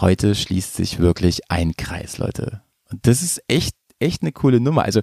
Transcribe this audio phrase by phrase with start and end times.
[0.00, 2.62] heute schließt sich wirklich ein Kreis, Leute.
[2.90, 4.82] Und das ist echt, echt eine coole Nummer.
[4.84, 5.00] Also,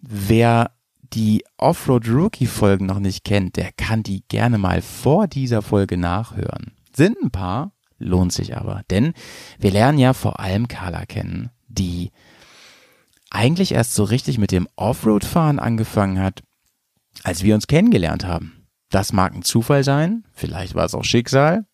[0.00, 0.70] wer
[1.12, 5.96] die Offroad Rookie Folgen noch nicht kennt, der kann die gerne mal vor dieser Folge
[5.96, 6.72] nachhören.
[6.94, 8.82] Sind ein paar, lohnt sich aber.
[8.90, 9.12] Denn
[9.58, 12.10] wir lernen ja vor allem Carla kennen, die
[13.30, 16.42] eigentlich erst so richtig mit dem Offroad-Fahren angefangen hat,
[17.22, 18.66] als wir uns kennengelernt haben.
[18.90, 21.66] Das mag ein Zufall sein, vielleicht war es auch Schicksal.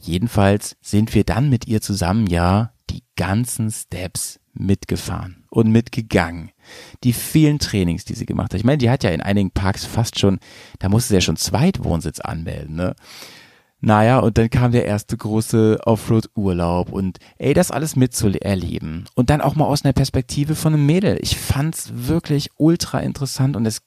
[0.00, 6.50] Jedenfalls sind wir dann mit ihr zusammen ja die ganzen Steps mitgefahren und mitgegangen.
[7.04, 8.58] Die vielen Trainings, die sie gemacht hat.
[8.58, 10.38] Ich meine, die hat ja in einigen Parks fast schon,
[10.78, 12.94] da musste sie ja schon Zweitwohnsitz anmelden, ne?
[13.82, 19.06] Naja, und dann kam der erste große Offroad-Urlaub und ey, das alles mitzuerleben.
[19.14, 21.18] Und dann auch mal aus einer Perspektive von einem Mädel.
[21.22, 23.80] Ich fand's wirklich ultra interessant und es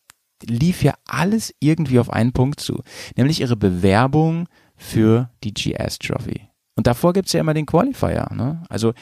[0.43, 2.81] lief ja alles irgendwie auf einen Punkt zu.
[3.15, 6.49] Nämlich ihre Bewerbung für die GS Trophy.
[6.75, 8.63] Und davor gibt's ja immer den Qualifier, ne?
[8.69, 8.93] Also,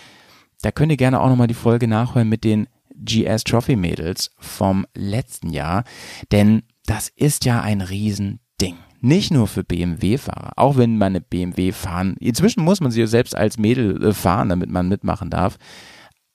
[0.62, 4.86] da könnt ihr gerne auch nochmal die Folge nachhören mit den GS Trophy Mädels vom
[4.94, 5.84] letzten Jahr.
[6.32, 8.78] Denn das ist ja ein Riesending.
[9.00, 13.36] Nicht nur für BMW-Fahrer, auch wenn man eine BMW fahren, inzwischen muss man sie selbst
[13.36, 15.58] als Mädel äh, fahren, damit man mitmachen darf.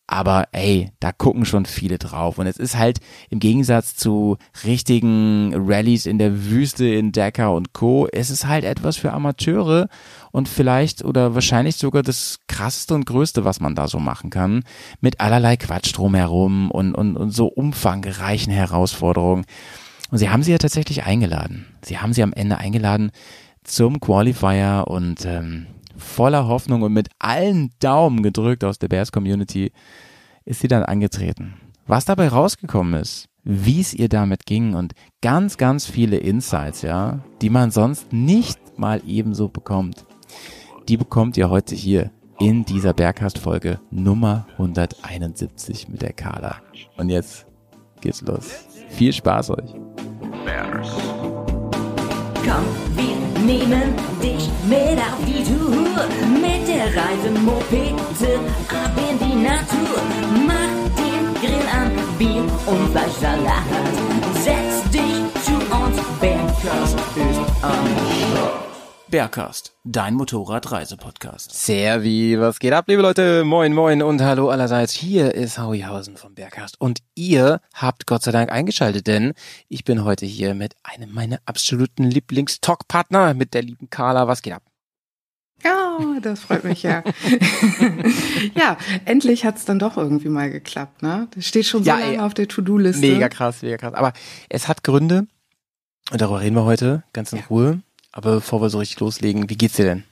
[0.09, 2.39] Aber ey, da gucken schon viele drauf.
[2.39, 7.73] Und es ist halt im Gegensatz zu richtigen Rallyes in der Wüste in Dakar und
[7.73, 8.07] Co.
[8.13, 9.89] Es ist halt etwas für Amateure
[10.31, 14.63] und vielleicht oder wahrscheinlich sogar das krasseste und größte, was man da so machen kann.
[15.01, 19.45] Mit allerlei Quatsch drumherum und, und, und so umfangreichen Herausforderungen.
[20.13, 21.67] Und sie haben sie ja tatsächlich eingeladen.
[21.83, 23.11] Sie haben sie am Ende eingeladen
[23.65, 29.73] zum Qualifier und ähm, voller Hoffnung und mit allen Daumen gedrückt aus der Bears Community
[30.45, 31.55] ist sie dann angetreten.
[31.87, 37.21] Was dabei rausgekommen ist, wie es ihr damit ging und ganz, ganz viele Insights, ja,
[37.43, 40.05] die man sonst nicht mal ebenso bekommt.
[40.89, 46.57] Die bekommt ihr heute hier in dieser Berghast-Folge Nummer 171 mit der Carla.
[46.97, 47.47] Und jetzt
[48.01, 48.67] geht's los.
[48.89, 49.75] Viel Spaß euch.
[50.45, 50.91] Bears.
[52.45, 52.65] Komm,
[52.97, 53.16] wir
[53.47, 56.05] nehmen dich mit auf die Tour.
[56.43, 59.99] Mit der Reisemopete ab in die Natur.
[60.47, 63.63] Mach den Grill an, Bier und Fleischsalat.
[64.35, 67.87] Setz dich zu uns, Bergkast ist am
[68.33, 68.66] Start.
[69.09, 71.53] Bergcast, dein Motorradreisepodcast.
[71.55, 73.45] Servi, was geht ab, liebe Leute?
[73.45, 74.93] Moin, moin und hallo allerseits.
[74.93, 79.35] Hier ist Hauihausen vom Bergcast und ihr habt Gott sei Dank eingeschaltet, denn
[79.69, 84.27] ich bin heute hier mit einem meiner absoluten Lieblings-Talk-Partner, mit der lieben Carla.
[84.27, 84.65] Was geht ab?
[85.63, 87.05] Ja, das freut mich ja.
[88.57, 91.29] ja, endlich hat's dann doch irgendwie mal geklappt, ne?
[91.33, 93.07] Das steht schon so ja, lange auf der To-Do-Liste.
[93.07, 93.95] Mega krass, mega krass.
[93.95, 94.13] Aber
[94.49, 95.29] es hat Gründe
[96.11, 97.45] und darüber reden wir heute ganz in ja.
[97.49, 97.83] Ruhe.
[98.17, 100.05] Aber bevor wir so richtig loslegen, wie geht's dir denn?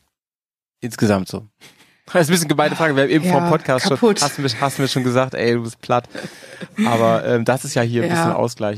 [0.81, 1.49] Insgesamt so.
[2.13, 2.95] Das ist ein bisschen gemeine Frage.
[2.95, 4.19] Wir haben eben ja, vor dem Podcast kaputt.
[4.19, 6.07] schon, hast du, mir, hast du mir schon gesagt, ey, du bist platt.
[6.85, 8.15] Aber ähm, das ist ja hier ein ja.
[8.15, 8.77] bisschen Ausgleich.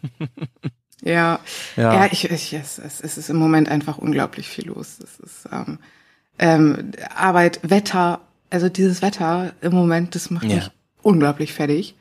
[1.02, 1.38] ja,
[1.76, 4.98] ja, ja, ich, ich, es, es ist im Moment einfach unglaublich viel los.
[4.98, 5.78] Es ist ähm,
[6.40, 8.20] ähm, Arbeit, Wetter,
[8.50, 10.56] also dieses Wetter im Moment, das macht ja.
[10.56, 10.70] mich
[11.02, 11.94] unglaublich fertig.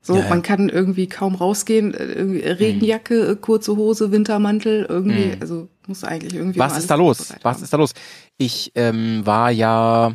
[0.00, 0.28] So, ja, ja.
[0.28, 3.40] man kann irgendwie kaum rausgehen, äh, Regenjacke, mhm.
[3.40, 5.40] kurze Hose, Wintermantel, irgendwie, mhm.
[5.40, 6.58] also muss eigentlich irgendwie.
[6.58, 7.34] Was ist da los?
[7.42, 7.92] Was ist da los?
[8.36, 10.12] Ich ähm, war ja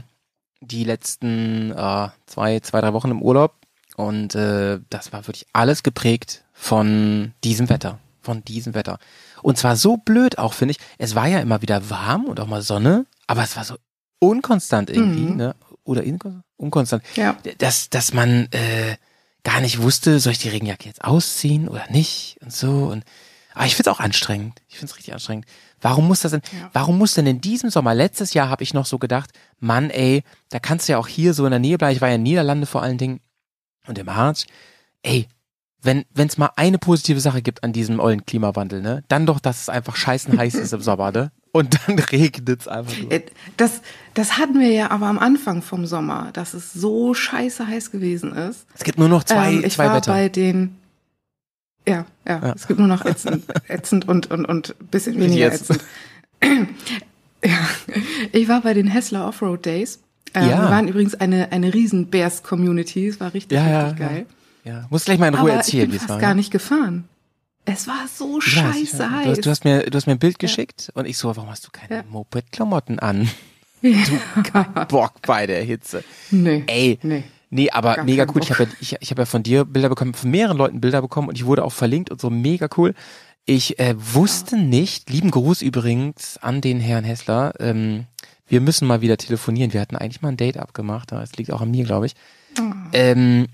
[0.61, 3.55] die letzten äh, zwei, zwei, drei Wochen im Urlaub
[3.97, 8.97] und äh, das war wirklich alles geprägt von diesem Wetter, von diesem Wetter.
[9.41, 10.79] Und zwar so blöd auch, finde ich.
[10.97, 13.75] Es war ja immer wieder warm und auch mal Sonne, aber es war so
[14.19, 15.35] unkonstant irgendwie, mhm.
[15.35, 15.55] ne?
[15.83, 16.03] Oder
[16.55, 17.03] unkonstant.
[17.15, 17.37] Ja.
[17.57, 18.95] Dass, dass man äh,
[19.43, 23.03] gar nicht wusste, soll ich die Regenjacke jetzt ausziehen oder nicht und so und
[23.53, 24.61] aber ich find's auch anstrengend.
[24.67, 25.45] Ich find's richtig anstrengend.
[25.79, 26.69] Warum muss das denn, ja.
[26.73, 30.23] warum muss denn in diesem Sommer, letztes Jahr habe ich noch so gedacht, Mann, ey,
[30.49, 31.95] da kannst du ja auch hier so in der Nähe bleiben.
[31.95, 33.19] Ich war ja in Niederlande vor allen Dingen
[33.85, 34.47] und im Harz.
[35.03, 35.27] Ey,
[35.81, 39.61] wenn es mal eine positive Sache gibt an diesem ollen Klimawandel, ne, dann doch, dass
[39.61, 41.31] es einfach scheißen heiß ist im Sommer, ne?
[41.53, 43.11] Und dann regnet's einfach nur.
[43.11, 43.21] Äh,
[43.55, 43.81] das,
[44.15, 48.35] das hatten wir ja aber am Anfang vom Sommer, dass es so scheiße heiß gewesen
[48.35, 48.65] ist.
[48.73, 50.11] Es gibt nur noch zwei, ähm, ich zwei war Wetter.
[50.11, 50.75] bei den,
[51.87, 55.69] ja, ja, ja, es gibt nur noch ätzend, ätzend und, und, und bisschen weniger Jetzt.
[55.69, 55.83] ätzend.
[57.45, 57.69] ja,
[58.31, 59.99] ich war bei den Hessler Offroad Days.
[60.33, 60.63] Ähm, ja.
[60.63, 63.07] Wir waren übrigens eine, eine riesen Bears-Community.
[63.07, 64.25] Es war richtig, ja, richtig ja, geil.
[64.63, 64.71] Ja.
[64.71, 66.15] ja, muss gleich mal in Ruhe aber erzählen, wie es war.
[66.17, 67.07] Ich bin gar nicht gefahren.
[67.65, 69.23] Es war so scheiße ja, heiß.
[69.23, 71.49] Du hast, du hast, mir, du hast mir ein Bild geschickt und ich so, warum
[71.49, 72.03] hast du keine ja.
[72.09, 73.29] Moped-Klamotten an?
[73.85, 74.63] Ja.
[74.63, 76.05] Du Bock bei der Hitze.
[76.31, 76.63] Nee.
[76.67, 76.97] Ey.
[77.03, 77.25] Nee.
[77.49, 78.41] Nee, aber Gar mega cool.
[78.41, 81.01] Ich habe ja, ich, ich hab ja von dir Bilder bekommen, von mehreren Leuten Bilder
[81.01, 82.93] bekommen und ich wurde auch verlinkt und so mega cool.
[83.43, 88.05] Ich äh, wusste nicht, lieben Gruß übrigens an den Herrn Hessler, ähm,
[88.47, 89.73] wir müssen mal wieder telefonieren.
[89.73, 92.15] Wir hatten eigentlich mal ein Date abgemacht, aber es liegt auch an mir, glaube ich.
[92.93, 93.47] Ähm,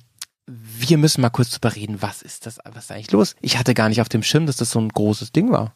[0.49, 3.35] wir müssen mal kurz drüber reden, was ist das, was ist eigentlich los?
[3.41, 5.75] Ich hatte gar nicht auf dem Schirm, dass das so ein großes Ding war.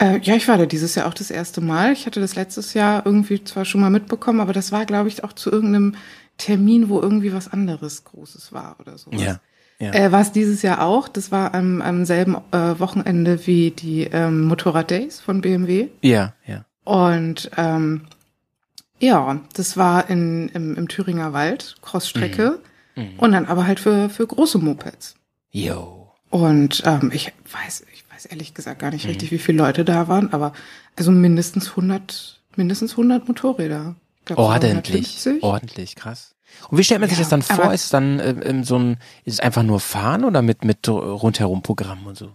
[0.00, 1.92] Äh, ja, ich war da dieses Jahr auch das erste Mal.
[1.92, 5.22] Ich hatte das letztes Jahr irgendwie zwar schon mal mitbekommen, aber das war, glaube ich,
[5.22, 5.94] auch zu irgendeinem
[6.38, 9.10] Termin, wo irgendwie was anderes Großes war oder so.
[9.12, 9.40] Ja.
[9.78, 11.08] Äh, war es dieses Jahr auch.
[11.08, 15.88] Das war am, am selben äh, Wochenende wie die ähm, Motorrad Days von BMW.
[16.02, 16.64] Ja, ja.
[16.84, 18.02] Und ähm,
[19.00, 22.58] ja, das war in, im, im Thüringer Wald, Crossstrecke.
[22.96, 23.18] Mhm.
[23.18, 25.14] Und dann aber halt für, für große Mopeds.
[25.50, 26.12] Yo.
[26.28, 29.10] Und ähm, ich weiß, ich weiß ehrlich gesagt gar nicht Mhm.
[29.10, 30.52] richtig, wie viele Leute da waren, aber
[30.96, 33.96] also mindestens 100, mindestens 100 Motorräder.
[34.36, 35.26] Ordentlich.
[35.26, 35.42] 150.
[35.42, 36.34] Ordentlich, krass.
[36.68, 37.72] Und wie stellt man sich Ja, das dann vor?
[37.72, 40.88] Ist es dann äh, ähm, so ein, ist es einfach nur fahren oder mit, mit
[40.88, 42.30] rundherum Programm und so?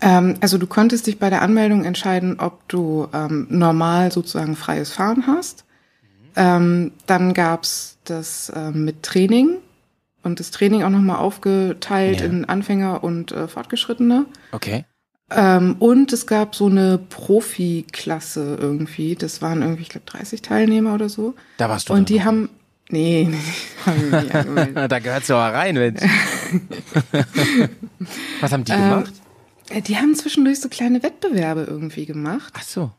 [0.00, 4.90] Ähm, also du konntest dich bei der Anmeldung entscheiden, ob du ähm, normal sozusagen freies
[4.92, 5.64] Fahren hast.
[6.36, 9.58] Ähm, dann gab's das ähm, mit Training
[10.24, 12.26] und das Training auch nochmal aufgeteilt Ja.
[12.26, 14.26] in Anfänger und äh, Fortgeschrittene.
[14.52, 14.84] Okay.
[15.30, 19.14] Ähm, und es gab so eine Profi-Klasse irgendwie.
[19.14, 21.34] Das waren irgendwie, ich glaube, 30 Teilnehmer oder so.
[21.56, 21.92] Da warst du.
[21.94, 22.50] Und die haben.
[22.90, 23.38] Nee, nee,
[24.34, 24.92] angemeldet.
[24.92, 26.02] da gehört's doch mal rein, Mensch.
[28.40, 29.12] Was haben die Ähm, gemacht?
[29.70, 32.52] Äh, Die haben zwischendurch so kleine Wettbewerbe irgendwie gemacht.
[32.56, 32.90] Ach so.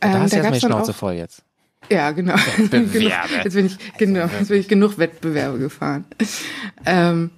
[0.00, 1.42] Ähm, da hast du da erstmal die Schnauze voll jetzt.
[1.90, 2.34] Ja, genau.
[2.34, 2.92] Wettbewerbe.
[2.92, 3.12] genug,
[3.44, 6.04] jetzt bin ich, genau, jetzt bin ich genug Wettbewerbe gefahren.
[6.84, 7.30] ähm,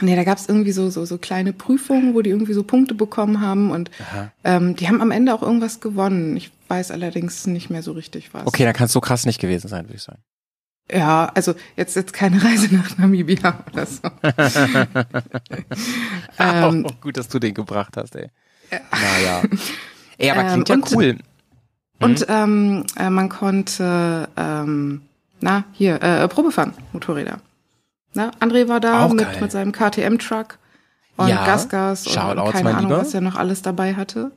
[0.00, 3.40] nee, da gab's irgendwie so, so, so kleine Prüfungen, wo die irgendwie so Punkte bekommen
[3.40, 4.32] haben und Aha.
[4.44, 6.36] ähm, die haben am Ende auch irgendwas gewonnen.
[6.36, 8.46] Ich weiß allerdings nicht mehr so richtig was.
[8.46, 10.20] Okay, dann kann es so krass nicht gewesen sein, würde ich sagen.
[10.90, 14.08] Ja, also jetzt jetzt keine Reise nach Namibia oder so.
[16.38, 18.30] ähm, oh, gut, dass du den gebracht hast, ey.
[18.70, 19.42] Naja.
[20.18, 21.18] Ey, aber Ähm, klingt ja und- cool.
[22.00, 25.02] Und ähm, äh, man konnte, ähm,
[25.40, 27.40] na, hier, äh, Probe fahren, Motorräder.
[28.14, 29.40] Na, André war da Auch mit, geil.
[29.40, 30.58] mit seinem KTM-Truck
[31.16, 33.00] und Ja, Gasgas und, und keine mein Ahnung, Lieber.
[33.02, 34.30] was er noch alles dabei hatte.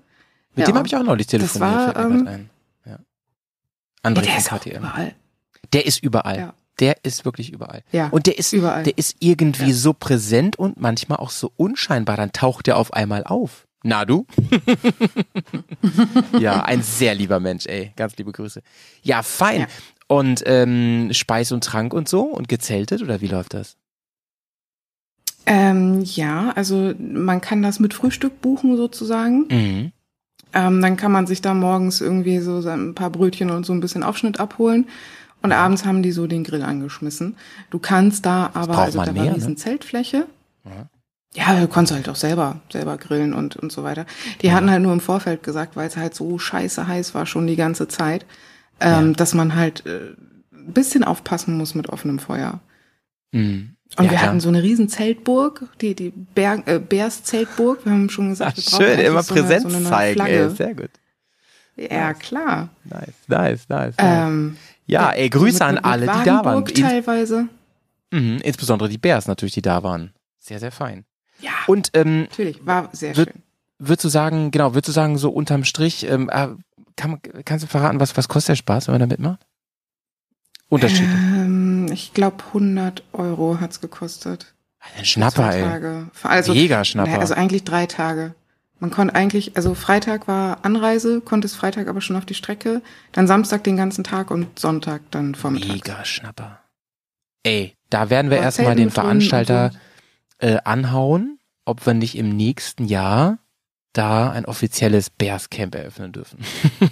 [0.55, 0.73] Mit Ja.
[0.73, 1.77] dem habe ich auch neulich Das telefoniert.
[1.77, 2.49] war, fällt mir ähm, ein.
[2.85, 2.91] Ja.
[2.93, 2.99] Ja,
[4.09, 4.77] André der ist von auch KTM.
[4.79, 5.15] überall.
[5.73, 6.37] Der ist überall.
[6.37, 6.53] Ja.
[6.79, 7.83] Der ist wirklich überall.
[7.91, 8.83] Ja, Und der ist, überall.
[8.83, 9.73] der ist irgendwie Ja.
[9.75, 12.17] so präsent und manchmal auch so unscheinbar.
[12.17, 13.67] Dann taucht der auf einmal auf.
[13.83, 14.25] Na du?
[16.39, 17.93] ja, ein sehr lieber Mensch, ey.
[17.95, 18.61] Ganz liebe Grüße.
[19.01, 19.61] Ja, fein.
[19.61, 19.67] Ja.
[20.07, 23.77] Und ähm, Speis und Trank und so und gezeltet oder wie läuft das?
[25.45, 29.47] Ähm, ja, also man kann das mit Frühstück buchen sozusagen.
[29.49, 29.91] Mhm.
[30.53, 33.79] Ähm, dann kann man sich da morgens irgendwie so ein paar Brötchen und so ein
[33.79, 34.87] bisschen Aufschnitt abholen.
[35.41, 37.35] Und abends haben die so den Grill angeschmissen.
[37.69, 39.35] Du kannst da aber, also da mehr, war ne?
[39.35, 40.27] riesen Zeltfläche.
[40.65, 40.87] Ja.
[41.33, 44.05] Ja, du konntest halt auch selber, selber grillen und, und so weiter.
[44.41, 47.47] Die hatten halt nur im Vorfeld gesagt, weil es halt so scheiße heiß war schon
[47.47, 48.25] die ganze Zeit,
[48.81, 49.13] ähm, Ja.
[49.13, 50.09] dass man halt äh,
[50.53, 52.59] ein bisschen aufpassen muss mit offenem Feuer.
[53.31, 53.75] Mhm.
[53.97, 57.85] Und Ja, wir hatten so eine riesen Zeltburg, die, die Berg, äh, Bärs Zeltburg.
[57.85, 59.85] Wir haben schon gesagt, Ach, wir brauchen schön, eigentlich immer so eine, Präsenz so eine
[59.89, 60.49] zeigen, ey.
[60.49, 60.91] Sehr gut.
[61.77, 62.69] Ja, klar.
[62.83, 63.69] Nice, nice, nice.
[63.69, 63.95] nice.
[63.99, 64.57] Ähm,
[64.87, 66.65] ja, ey, Grüße mit- an mit alle, die da waren.
[66.65, 67.47] Teilweise.
[68.11, 70.13] Mhm, insbesondere die Bears natürlich, die da waren.
[70.39, 71.05] Sehr, sehr fein.
[71.39, 73.43] Ja, Und ähm, natürlich, war sehr Wird- schön.
[73.79, 76.49] würdest du sagen, genau, würdest du sagen, so unterm Strich, ähm, äh,
[76.95, 79.39] kann, kannst du verraten, was, was kostet der Spaß, wenn man da mitmacht?
[80.69, 81.09] Unterschiedlich.
[81.09, 84.53] Ähm, ich glaube, 100 Euro hat's gekostet.
[84.97, 85.61] Ein Schnapper, ey.
[85.63, 86.07] Tage.
[86.23, 87.09] Also, Mega Schnapper.
[87.09, 88.33] naja, also eigentlich drei Tage.
[88.81, 93.27] Man konnte eigentlich, also Freitag war Anreise, konntest Freitag aber schon auf die Strecke, dann
[93.27, 95.69] Samstag den ganzen Tag und Sonntag dann Vormittag.
[95.69, 96.59] Mega Schnapper.
[97.43, 99.71] Ey, da werden wir Aber erstmal den Veranstalter
[100.39, 103.37] äh, anhauen, ob wir nicht im nächsten Jahr
[103.93, 106.39] da ein offizielles Bears-Camp eröffnen dürfen.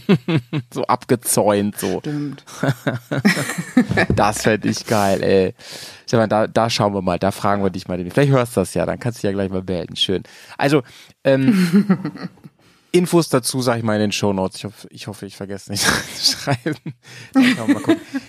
[0.74, 2.00] so abgezäunt, so.
[2.00, 2.44] Stimmt.
[4.16, 5.54] Das fände ich geil, ey.
[6.08, 7.98] Stefan, da, da schauen wir mal, da fragen wir dich mal.
[8.10, 9.96] Vielleicht hörst du das ja, dann kannst du dich ja gleich mal melden.
[9.96, 10.24] Schön.
[10.58, 10.84] Also,
[11.24, 12.30] ähm,
[12.92, 14.58] Infos dazu sage ich mal in den Shownotes.
[14.58, 16.76] Ich hoffe, ich, hoffe, ich vergesse nicht zu schreiben.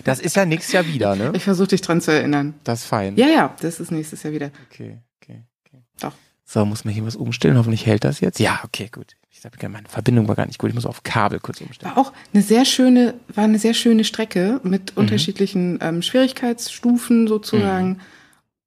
[0.03, 1.31] Das ist ja nächstes Jahr wieder, ne?
[1.35, 2.53] Ich versuche dich dran zu erinnern.
[2.63, 3.15] Das ist fein.
[3.17, 4.51] Ja, ja, das ist nächstes Jahr wieder.
[4.69, 5.83] Okay, okay, okay.
[5.99, 6.13] Doch.
[6.53, 7.57] So, muss man hier was umstellen?
[7.57, 8.37] Hoffentlich hält das jetzt.
[8.37, 9.15] Ja, okay, gut.
[9.29, 10.67] Ich habe meine Verbindung war gar nicht gut.
[10.69, 11.95] Ich muss auf Kabel kurz umstellen.
[11.95, 14.69] War auch eine sehr schöne, war eine sehr schöne Strecke Mhm.
[14.69, 18.01] mit unterschiedlichen ähm, Schwierigkeitsstufen sozusagen.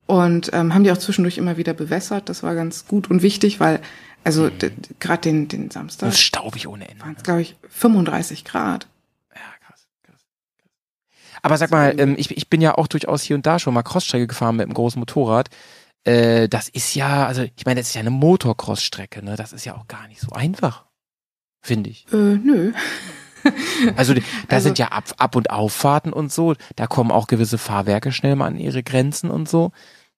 [0.07, 2.31] Und ähm, haben die auch zwischendurch immer wieder bewässert.
[2.31, 3.81] Das war ganz gut und wichtig, weil,
[4.25, 4.73] also Mhm.
[4.99, 7.03] gerade den, den Samstag Das ist staubig ohne Ende.
[7.05, 8.87] waren es, glaube ich, 35 Grad.
[9.35, 10.17] Ja, krass, krass.
[10.17, 10.25] krass.
[11.43, 13.83] Aber sag mal, ähm, ich, ich bin ja auch durchaus hier und da schon mal
[13.83, 15.51] Crossstrecke gefahren mit einem großen Motorrad.
[16.05, 19.37] Äh, das ist ja, also ich meine, das ist ja eine Motocross-Strecke, ne?
[19.37, 20.85] Das ist ja auch gar nicht so einfach.
[21.63, 22.07] finde ich.
[22.13, 22.73] Äh, nö.
[23.97, 27.59] Also da Also- sind ja Ab-, Ab und Auffahrten und so, da kommen auch gewisse
[27.59, 29.71] Fahrwerke schnell mal an ihre Grenzen und so.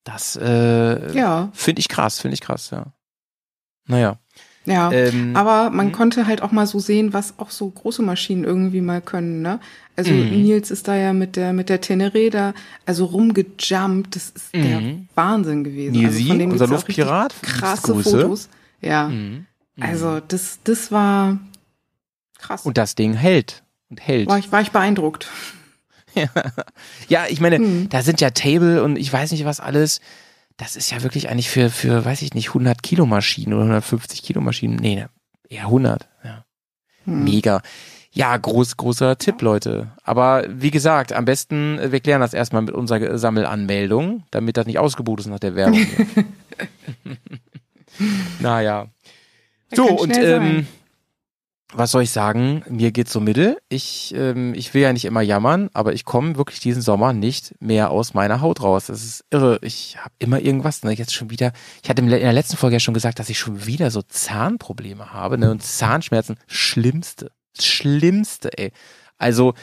[0.04, 2.92] Das äh, Ja, finde ich krass, finde ich krass, ja.
[3.88, 4.18] Naja.
[4.66, 4.90] Ja.
[4.92, 5.92] Ähm, Aber man Mhm.
[5.92, 9.58] konnte halt auch mal so sehen, was auch so große Maschinen irgendwie mal können, ne?
[9.96, 10.42] Also Mhm.
[10.42, 12.52] Nils ist da ja mit der mit der Teneré da
[12.84, 15.08] also rumgejumpt, das ist der Mhm.
[15.14, 15.92] Wahnsinn gewesen.
[15.92, 18.10] Nilsi, also von dem unser Luftpirat, krasse Grüße.
[18.20, 18.48] Fotos.
[18.82, 19.10] Ja.
[19.80, 21.38] Also das das war
[22.38, 22.66] krass.
[22.66, 24.28] und das Ding hält und hält.
[24.28, 25.28] war ich war ich beeindruckt.
[27.08, 27.88] Ja, ich meine, Mhm.
[27.90, 30.00] da sind ja Table und ich weiß nicht was alles.
[30.56, 34.22] Das ist ja wirklich eigentlich für, für, weiß ich nicht, 100 Kilo Maschinen oder 150
[34.22, 34.76] Kilo Maschinen.
[34.76, 35.10] Nee, ne,
[35.48, 36.08] eher 100.
[36.24, 36.44] Ja.
[37.04, 37.24] Hm.
[37.24, 37.62] Mega.
[38.10, 39.92] Ja, groß, großer Tipp, Leute.
[40.02, 44.66] Aber wie gesagt, am besten, äh, wir klären das erstmal mit unserer Sammelanmeldung, damit das
[44.66, 45.86] nicht ausgebucht ist nach der Werbung.
[48.40, 48.86] naja.
[49.74, 50.66] So, und ähm,
[51.72, 52.62] was soll ich sagen?
[52.68, 53.58] Mir geht's so mittel.
[53.68, 57.54] Ich, ähm, ich will ja nicht immer jammern, aber ich komme wirklich diesen Sommer nicht
[57.60, 58.86] mehr aus meiner Haut raus.
[58.86, 59.58] Das ist irre.
[59.62, 60.84] Ich habe immer irgendwas.
[60.84, 60.92] Ne?
[60.92, 61.52] Jetzt schon wieder.
[61.82, 65.12] Ich hatte in der letzten Folge ja schon gesagt, dass ich schon wieder so Zahnprobleme
[65.12, 65.38] habe.
[65.38, 65.50] Ne?
[65.50, 68.56] Und Zahnschmerzen, schlimmste, schlimmste.
[68.56, 68.72] Ey.
[69.18, 69.54] Also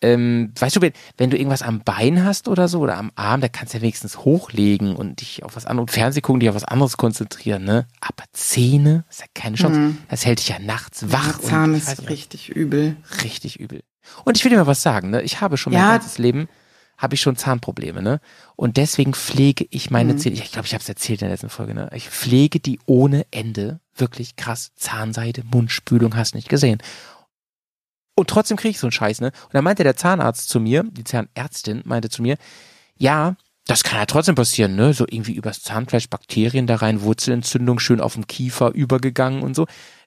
[0.00, 3.40] ähm, weißt du, wenn, wenn du irgendwas am Bein hast oder so oder am Arm,
[3.40, 6.54] da kannst du ja wenigstens hochlegen und dich auf was anderes, Fernseh gucken, dich auf
[6.54, 7.86] was anderes konzentrieren, ne?
[8.00, 9.80] Aber Zähne, ist ja keine Chance.
[9.80, 9.98] Mhm.
[10.08, 11.38] Das hält dich ja nachts wach.
[11.38, 12.96] Der Zahn und, ist nicht, richtig übel.
[13.24, 13.82] richtig übel.
[14.24, 15.22] Und ich will dir mal was sagen, ne?
[15.22, 15.90] Ich habe schon mein Ja.
[15.92, 16.48] ganzes Leben
[16.96, 18.20] habe ich schon Zahnprobleme, ne?
[18.56, 20.18] Und deswegen pflege ich meine Mhm.
[20.18, 20.34] Zähne.
[20.36, 21.88] Ich glaube, ich habe es erzählt in der letzten Folge, ne?
[21.94, 24.72] Ich pflege die ohne Ende, wirklich krass.
[24.74, 26.78] Zahnseide, Mundspülung, hast nicht gesehen.
[28.18, 29.28] Und trotzdem kriege ich so einen Scheiß, ne?
[29.28, 32.36] Und dann meinte der Zahnarzt zu mir, die Zahnärztin meinte zu mir,
[32.96, 33.36] ja,
[33.68, 34.92] das kann ja trotzdem passieren, ne?
[34.92, 39.66] So irgendwie übers Zahnfleisch Bakterien da rein, Wurzelentzündung schön auf dem Kiefer übergegangen und so.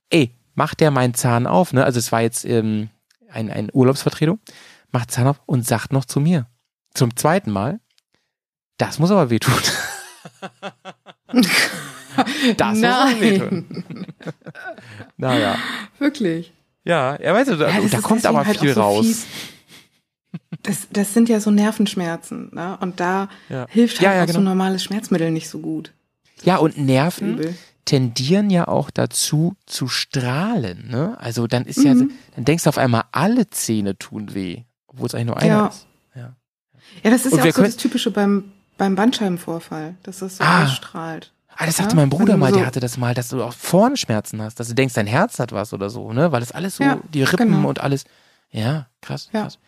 [0.09, 1.85] Ey, macht der meinen Zahn auf, ne?
[1.85, 2.89] Also es war jetzt ähm,
[3.29, 4.39] ein, ein Urlaubsvertretung,
[4.91, 6.47] macht Zahn auf und sagt noch zu mir,
[6.93, 7.79] zum zweiten Mal,
[8.77, 9.53] das muss aber wehtun.
[12.57, 13.85] das muss aber wehtun.
[15.17, 15.55] Naja.
[15.97, 16.51] Wirklich.
[16.83, 19.05] Ja, er weiß, da, Ja, da kommt aber halt viel so raus.
[19.05, 19.25] fies.
[20.63, 22.77] Das, das sind ja so Nervenschmerzen, ne?
[22.81, 23.65] Und da Ja.
[23.69, 24.39] hilft halt Ja, ja, auch so genau.
[24.39, 25.91] ein normales Schmerzmittel nicht so gut.
[26.43, 27.55] Ja, und Nerven Übel.
[27.85, 31.17] tendieren ja auch dazu zu strahlen, ne?
[31.19, 32.11] Also dann ist ja, Mhm.
[32.35, 35.67] dann denkst du auf einmal, alle Zähne tun weh, obwohl es eigentlich nur einer Ja.
[35.67, 35.85] ist.
[36.15, 36.35] Ja.
[37.03, 40.43] Ja, das ist Und ja auch so das Typische beim, beim Bandscheibenvorfall, dass das so
[40.43, 40.63] Ah.
[40.63, 41.31] ausstrahlt.
[41.57, 43.27] Ah, das sagte Ja, mein Bruder wenn du mal, der so- hatte das mal, dass
[43.29, 46.31] du auch vorne Schmerzen hast, dass du denkst, dein Herz hat was oder so, ne?
[46.31, 47.67] Weil das alles so, Ja, die Rippen genau.
[47.69, 48.05] und alles.
[48.51, 49.43] Ja, krass, Ja.
[49.43, 49.59] krass.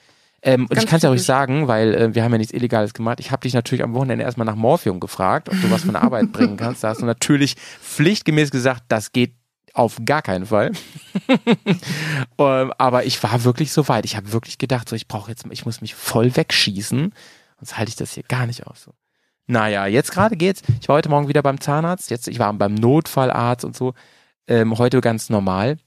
[0.45, 1.27] Ähm, und ich kann es ja ruhig typisch.
[1.27, 3.21] sagen, weil äh, wir haben ja nichts Illegales gemacht.
[3.21, 6.01] Ich habe dich natürlich am Wochenende erstmal nach Morphium gefragt, ob du was von der
[6.03, 6.83] Arbeit bringen kannst.
[6.83, 9.35] Da hast du natürlich pflichtgemäß gesagt, das geht
[9.73, 10.71] auf gar keinen Fall.
[12.37, 14.05] ähm, aber ich war wirklich so weit.
[14.05, 17.13] Ich habe wirklich gedacht, so ich brauche jetzt, ich muss mich voll wegschießen,
[17.59, 18.83] sonst halte ich das hier gar nicht aus.
[18.83, 18.91] So.
[19.47, 20.61] Naja, jetzt gerade geht's.
[20.81, 22.09] Ich war heute Morgen wieder beim Zahnarzt.
[22.09, 23.93] Jetzt, ich war beim Notfallarzt und so.
[24.47, 25.77] Ähm, heute ganz normal.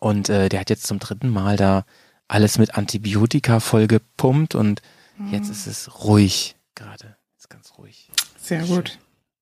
[0.00, 1.84] Und äh, der hat jetzt zum dritten Mal da
[2.28, 4.82] alles mit Antibiotika voll gepumpt und
[5.16, 5.32] Mhm.
[5.32, 7.16] jetzt ist es ruhig gerade.
[7.36, 8.08] Ist ganz ruhig.
[8.38, 8.76] Sehr Schön.
[8.76, 8.98] gut.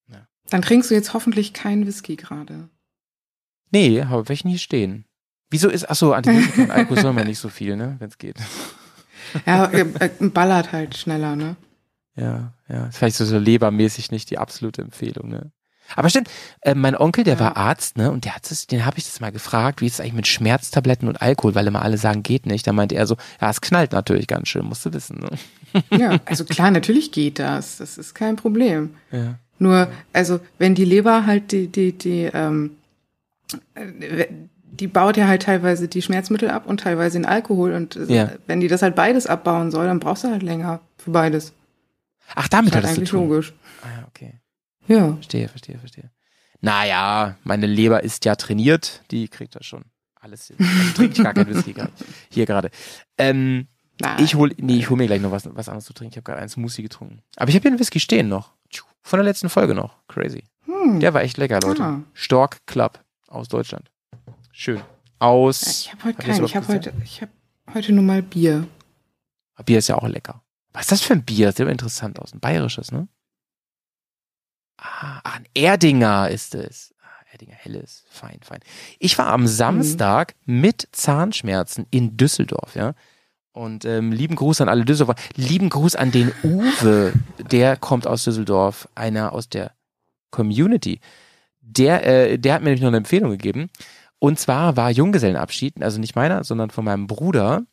[0.09, 0.27] Ja.
[0.49, 2.71] Dann trinkst du jetzt hoffentlich keinen Whisky gerade.
[3.73, 5.05] Nee, aber welchen hier stehen?
[5.51, 8.17] Wieso ist, ach so, Antibiotika und Alkohol soll man nicht so viel, ne, wenn es
[8.19, 8.39] geht.
[9.45, 11.57] Ja, äh, äh, ballert halt schneller, ne?
[12.17, 12.87] Ja, ja.
[12.87, 15.51] Ist vielleicht so, so lebermäßig nicht die absolute Empfehlung, ne?
[15.95, 16.29] Aber stimmt,
[16.63, 17.41] äh, mein Onkel, der Ja.
[17.41, 18.11] war Arzt, ne?
[18.11, 20.27] Und der hat es, den habe ich das mal gefragt, wie ist es eigentlich mit
[20.27, 22.67] Schmerztabletten und Alkohol, weil immer alle sagen, geht nicht.
[22.67, 25.31] Da meinte er so, ja, es knallt natürlich ganz schön, musst du wissen, ne?
[25.97, 27.77] Ja, also klar, natürlich geht das.
[27.77, 28.95] Das ist kein Problem.
[29.13, 29.39] Ja.
[29.59, 32.73] Nur, also wenn die Leber halt die, die, die, ähm,
[33.75, 34.27] äh,
[34.73, 37.73] die baut ja halt teilweise die Schmerzmittel ab und teilweise den Alkohol.
[37.73, 38.31] Und äh, Ja.
[38.47, 41.53] wenn die das halt beides abbauen soll, dann brauchst du halt länger für beides.
[42.35, 43.29] Ach, damit hat das zu eigentlich tun.
[43.29, 43.55] logisch.
[43.83, 44.41] Ah, ja, okay.
[44.87, 45.15] Ja.
[45.15, 46.11] Verstehe, verstehe, verstehe.
[46.61, 49.85] Naja, meine Leber ist ja trainiert, die kriegt das schon.
[50.15, 50.57] Alles hin.
[50.59, 51.75] Also trinke ich gar kein Whisky.
[52.31, 52.71] Hier gerade.
[53.19, 53.69] Ähm,
[54.01, 54.25] Nein.
[54.25, 56.13] ich hol, nee, ich hol mir gleich noch was, was anderes zu trinken.
[56.13, 57.23] Ich habe gerade einen Smoothie getrunken.
[57.37, 58.55] Aber ich habe hier einen Whisky stehen noch.
[59.03, 59.95] Von der letzten Folge noch.
[60.09, 60.43] Crazy.
[60.65, 60.99] Hm.
[60.99, 61.81] Der war echt lecker, Leute.
[61.81, 62.03] Ah.
[62.13, 63.93] Stork Club aus Deutschland.
[64.51, 64.81] Schön.
[65.21, 65.63] Aus.
[65.63, 66.45] Ja, ich habe heute Hab keinen.
[66.45, 67.33] Ich habe heute, ich habe
[67.73, 68.67] heute nur mal Bier.
[69.65, 70.43] Bier ist ja auch lecker.
[70.77, 71.55] Was ist das für ein Bier?
[71.59, 72.35] Aber interessant aus.
[72.35, 73.09] Ein bayerisches, ne?
[74.77, 76.95] Ah, ein Erdinger ist es.
[77.01, 78.05] Ah, Erdinger Helles.
[78.11, 78.61] Fein, fein.
[78.99, 82.93] Ich war am Samstag mit Zahnschmerzen in Düsseldorf, ja.
[83.53, 85.19] Und ähm, lieben Gruß an alle Düsseldorfer.
[85.35, 87.15] Lieben Gruß an den Uwe.
[87.51, 88.87] Der kommt aus Düsseldorf.
[88.95, 89.73] Einer aus der
[90.31, 91.01] Community.
[91.63, 93.71] Der, äh, der hat mir nämlich noch eine Empfehlung gegeben.
[94.19, 97.65] Und zwar war Junggesellenabschied, also nicht meiner, sondern von meinem Bruder.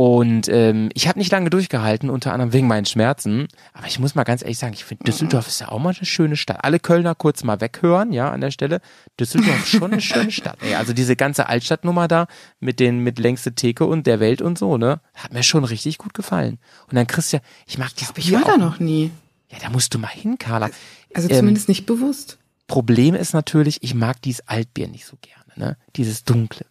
[0.00, 3.48] Und ähm, ich habe nicht lange durchgehalten, unter anderem wegen meinen Schmerzen.
[3.74, 6.06] Aber ich muss mal ganz ehrlich sagen, ich finde Düsseldorf ist ja auch mal eine
[6.06, 6.64] schöne Stadt.
[6.64, 8.80] Alle Kölner kurz mal weghören, ja, an der Stelle.
[9.20, 10.56] Düsseldorf ist schon eine schöne Stadt.
[10.62, 12.28] Ey, also diese ganze Altstadtnummer da
[12.60, 15.98] mit den mit längste Theke und der Welt und so, ne, hat mir schon richtig
[15.98, 16.56] gut gefallen.
[16.88, 19.10] Und dann Christian, ich mag das Ich Bier war da noch nie.
[19.50, 20.70] Ja, da musst du mal hin, Carla.
[21.12, 22.38] Also Ähm, zumindest nicht bewusst.
[22.68, 25.76] Problem ist natürlich, ich mag dieses Altbier nicht so gerne, ne?
[25.96, 26.64] Dieses dunkle.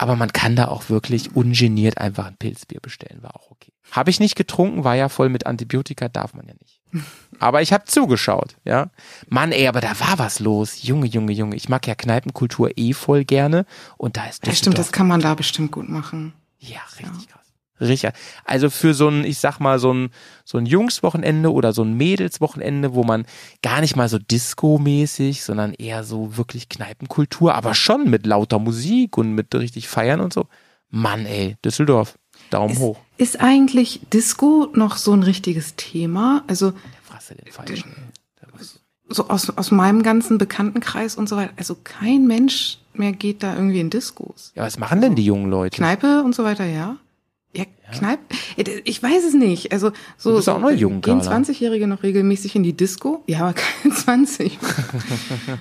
[0.00, 3.70] Aber man kann da auch wirklich ungeniert einfach ein Pilzbier bestellen, war auch okay.
[3.90, 6.80] Habe ich nicht getrunken, war ja voll mit Antibiotika, darf man ja nicht.
[7.38, 8.88] Aber ich habe zugeschaut, ja.
[9.28, 10.82] Mann, ey, aber da war was los.
[10.82, 11.54] Junge, Junge, Junge.
[11.54, 13.66] Ich mag ja Kneipenkultur eh voll gerne.
[13.98, 16.32] Und da ist Ja, stimmt, das kann man da bestimmt gut machen.
[16.58, 17.39] ja, richtig krass.
[17.80, 18.12] Richtig.
[18.44, 20.10] Also für so ein, ich sag mal, so ein,
[20.44, 23.24] so ein Jungswochenende oder so ein Mädelswochenende, wo man
[23.62, 29.16] gar nicht mal so Disco-mäßig, sondern eher so wirklich Kneipenkultur, aber schon mit lauter Musik
[29.16, 30.46] und mit richtig Feiern und so.
[30.90, 32.18] Mann, ey, Düsseldorf.
[32.50, 32.98] Daumen hoch.
[33.16, 36.42] Ist eigentlich Disco noch so ein richtiges Thema?
[36.46, 36.72] Also
[37.02, 37.94] Fresse den Falschen.
[39.08, 41.52] so aus, aus meinem ganzen Bekanntenkreis und so weiter.
[41.56, 44.52] Also kein Mensch mehr geht da irgendwie in Diskos.
[44.54, 45.76] Ja, was machen denn die jungen Leute?
[45.76, 46.96] Kneipe und so weiter, ja.
[47.92, 48.22] Ja, Kneipe?
[48.84, 49.72] Ich weiß es nicht.
[49.72, 51.36] Also so, Du bist auch noch jung, gehen Carla.
[51.38, 53.22] 20-Jährige noch regelmäßig in die Disco?
[53.26, 54.58] Ja, aber keine 20.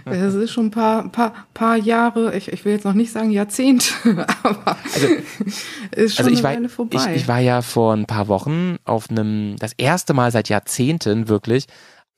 [0.05, 3.31] das ist schon ein paar, paar, paar Jahre, ich, ich will jetzt noch nicht sagen
[3.31, 3.93] Jahrzehnte,
[4.43, 4.77] aber
[5.95, 7.15] ist schon Also ich eine war, Weile ich, vorbei.
[7.15, 11.65] ich war ja vor ein paar Wochen auf einem, das erste Mal seit Jahrzehnten wirklich,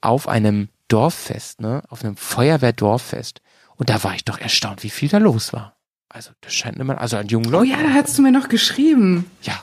[0.01, 3.41] auf einem Dorffest, ne, auf einem Feuerwehrdorffest.
[3.77, 5.75] Und da war ich doch erstaunt, wie viel da los war.
[6.13, 7.71] Also, das scheint immer, also an jungen oh Leuten.
[7.71, 9.25] ja, da hast du mir noch geschrieben.
[9.43, 9.53] Ja.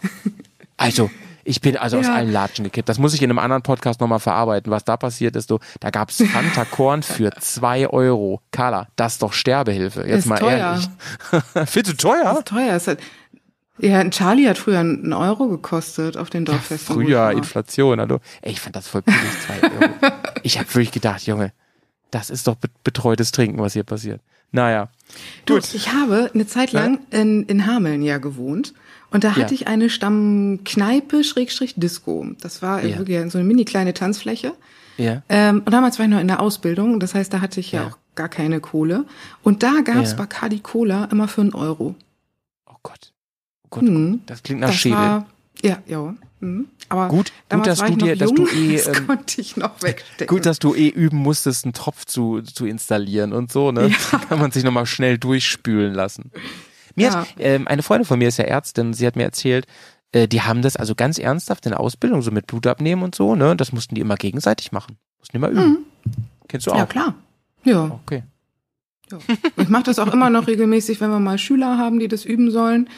[0.79, 1.11] Also,
[1.45, 2.15] ich bin also aus Ja.
[2.15, 2.89] allen Latschen gekippt.
[2.89, 4.71] Das muss ich in einem anderen Podcast nochmal verarbeiten.
[4.73, 8.41] Was da passiert ist, du, da gab's Fanta Korn für zwei Euro.
[8.51, 10.07] Carla, das ist doch Sterbehilfe.
[10.07, 10.59] Jetzt Ist mal teuer.
[10.59, 10.89] ehrlich.
[11.75, 12.37] Du Das teuer?
[12.39, 12.75] ist teuer.
[12.77, 12.99] Es hat,
[13.79, 16.99] ja, ein Charlie hat früher einen Euro gekostet auf den Dorffesten.
[17.01, 17.31] ich Früher.
[17.33, 18.21] Inflation, hallo.
[18.43, 19.91] Ey, ich fand das voll billig, zwei Euro.
[20.45, 21.53] Ich habe wirklich gedacht, Junge,
[22.11, 24.21] das ist doch be- betreutes Trinken, was hier passiert.
[24.53, 24.89] Naja.
[25.47, 28.75] Du, ich habe eine Zeit lang in, in Hameln ja gewohnt
[29.11, 29.61] und da hatte Ja.
[29.61, 32.27] ich eine Stammkneipe Schrägstrich Disco.
[32.41, 32.99] Das war Ja.
[32.99, 34.53] wirklich so eine mini kleine Tanzfläche.
[34.97, 35.23] Ja.
[35.29, 37.83] Ähm, und damals war ich noch in der Ausbildung, das heißt, da hatte ich ja,
[37.83, 37.89] Ja.
[37.89, 39.05] auch gar keine Kohle.
[39.43, 40.17] Und da gab's.
[40.17, 41.95] Bacardi Cola immer für einen Euro.
[42.67, 43.13] Oh Gott.
[43.65, 44.21] Oh Gott, Mhm.
[44.27, 44.99] das klingt nach Das Schädel.
[44.99, 45.27] war,
[45.63, 46.15] ja, ja.
[46.41, 46.69] Mhm.
[46.89, 49.83] Aber Gut- gut, dass du dir- dass jung, du eh, das ähm, konnte ich noch
[49.83, 50.27] wegstecken.
[50.35, 53.89] Gut, dass du eh üben musstest, einen Tropf zu, zu installieren und so, ne?
[53.89, 54.19] Ja.
[54.29, 56.31] Kann man sich nochmal schnell durchspülen lassen.
[56.95, 57.15] Mir Ja.
[57.21, 59.67] hat, ähm, eine Freundin von mir ist ja Ärztin, sie hat mir erzählt,
[60.13, 63.15] äh, die haben das also ganz ernsthaft in der Ausbildung, so mit Blut abnehmen und
[63.15, 63.55] so, ne?
[63.57, 64.97] Das mussten die immer gegenseitig machen.
[65.19, 65.79] Mussten die immer üben.
[66.49, 66.75] Kennst du auch?
[66.77, 66.81] Mhm.
[66.81, 67.15] ja, klar.
[67.65, 67.85] Ja.
[68.05, 68.23] Okay.
[69.11, 69.19] Ja.
[69.57, 72.51] Ich mache das auch immer noch regelmäßig, wenn wir mal Schüler haben, die das üben
[72.51, 72.89] sollen,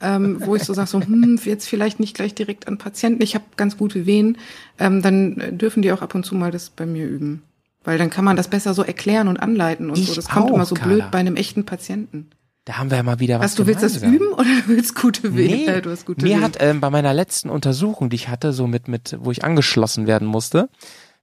[0.00, 3.34] ähm, wo ich so sage, so, hm, jetzt vielleicht nicht gleich direkt an Patienten, ich
[3.34, 4.38] habe ganz gute Wehen,
[4.78, 7.42] ähm, dann dürfen die auch ab und zu mal das bei mir üben.
[7.84, 10.14] Weil dann kann man das besser so erklären und anleiten und Ich so.
[10.14, 10.94] Das kommt auch, immer so Carla.
[10.94, 12.30] blöd bei einem echten Patienten.
[12.66, 15.34] Da haben wir ja mal wieder was Was, du willst das üben oder willst gute
[15.34, 15.64] Wehen?
[15.66, 16.42] Nee, du hast gute mir Wehen.
[16.42, 20.06] hat ähm, bei meiner letzten Untersuchung, die ich hatte, so mit, mit, wo ich angeschlossen
[20.06, 20.68] werden musste,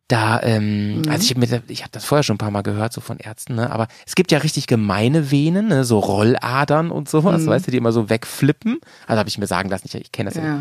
[0.07, 1.09] da, ähm, Mhm.
[1.09, 3.55] also ich, mit, ich habe das vorher schon ein paar Mal gehört, so von Ärzten,
[3.55, 7.47] ne, aber es gibt ja richtig gemeine Venen, ne, so Rolladern und sowas, Mhm.
[7.47, 8.79] weißt du, die immer so wegflippen.
[9.05, 10.43] Also habe ich mir sagen lassen, ich, ich kenne das ja.
[10.45, 10.59] ja.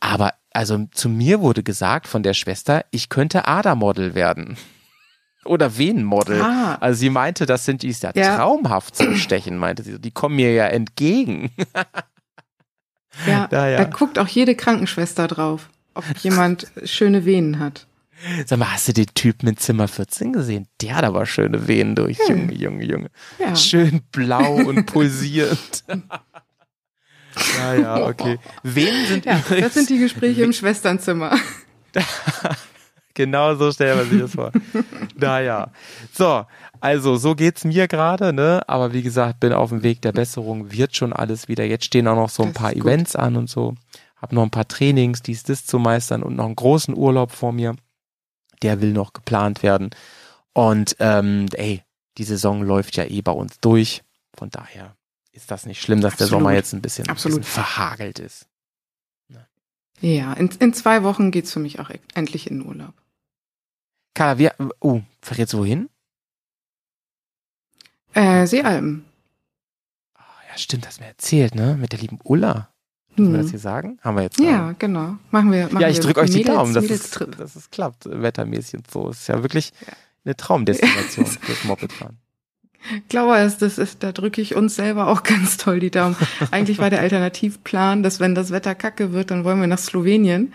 [0.00, 4.56] Aber also zu mir wurde gesagt von der Schwester, ich könnte Adermodel werden.
[5.44, 6.42] Oder Venenmodel.
[6.42, 6.76] Ah.
[6.80, 8.36] Also sie meinte, das sind die ist ja, Ja.
[8.36, 9.98] traumhaft zum Stechen, meinte sie.
[10.00, 11.50] Die kommen mir ja entgegen.
[13.26, 13.78] Ja, Da, ja.
[13.78, 17.86] da guckt auch jede Krankenschwester drauf, ob jemand schöne Venen hat.
[18.46, 20.66] Sag mal, hast du den Typen in Zimmer 14 gesehen?
[20.80, 22.18] Der hat aber schöne Venen durch.
[22.28, 23.10] Junge, Junge, Junge.
[23.38, 23.54] Ja.
[23.54, 25.84] Schön blau und pulsierend.
[27.58, 28.38] ja, ja, okay.
[28.62, 31.36] Venen sind Ja, übrigens, das sind die Gespräche im Schwesternzimmer.
[33.14, 34.52] genau so stellt man sich das vor.
[35.16, 35.70] naja.
[36.12, 36.44] So,
[36.80, 38.62] also so geht's mir gerade, ne?
[38.66, 41.64] Aber wie gesagt, bin auf dem Weg der Besserung, wird schon alles wieder.
[41.64, 42.72] Jetzt stehen auch noch so ein Das paar.
[42.74, 43.74] Events an und so.
[44.20, 47.52] Hab noch ein paar Trainings, dies, das zu meistern und noch einen großen Urlaub vor
[47.52, 47.76] mir.
[48.62, 49.90] Der will noch geplant werden.
[50.52, 51.82] Und ähm, ey,
[52.16, 54.02] die Saison läuft ja eh bei uns durch.
[54.34, 54.96] Von daher
[55.32, 56.40] ist das nicht schlimm, dass der Absolut.
[56.40, 58.46] Sommer jetzt ein bisschen, ein bisschen verhagelt ist.
[60.00, 62.94] Ja, in, in zwei Wochen geht's für mich auch e- endlich in den Urlaub.
[64.14, 65.90] Carla, wir, oh, verrätst du wohin?
[68.14, 69.04] Äh, Seealpen.
[70.14, 71.76] Ah, ja, stimmt, du mir erzählt, ne?
[71.76, 72.72] Mit der lieben Ulla.
[73.18, 73.50] Können wir das Hm.
[73.50, 73.98] hier sagen?
[74.02, 74.74] Haben wir jetzt Ja, gerade.
[74.78, 75.16] genau.
[75.30, 75.64] Machen wir.
[75.64, 78.90] Machen Ja, ich drücke euch die Mädels- Daumen, dass es, dass es klappt, wettermäßig und
[78.90, 79.10] so.
[79.10, 79.72] Ist ja wirklich
[80.24, 82.18] eine Traumdestination fürs Mopedfahren.
[83.08, 86.16] Glauber ist, das ist, da drücke ich uns selber auch ganz toll die Daumen.
[86.50, 90.52] Eigentlich war der Alternativplan, dass wenn das Wetter kacke wird, dann wollen wir nach Slowenien.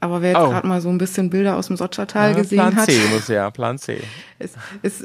[0.00, 0.48] Aber wer jetzt Oh.
[0.50, 3.48] gerade mal so ein bisschen Bilder aus dem Sotschertal gesehen Plan hat, C muss ja,
[3.50, 4.00] Plan C.
[4.40, 5.04] ist, ist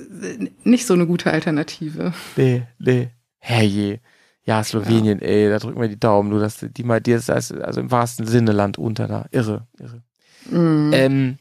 [0.63, 2.13] nicht so eine gute Alternative.
[2.35, 3.09] Nee, nee.
[3.37, 3.99] Herrje.
[4.47, 6.31] Ja, Slowenien, ey, da drücken wir die Daumen.
[6.31, 9.25] Du, dass die mal, dir ist das, also im wahrsten Sinne Land unter da.
[9.31, 10.01] Irre, irre.
[10.49, 10.91] Mhm.
[10.93, 11.37] Ähm,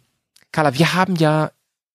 [0.50, 1.52] Carla, wir haben ja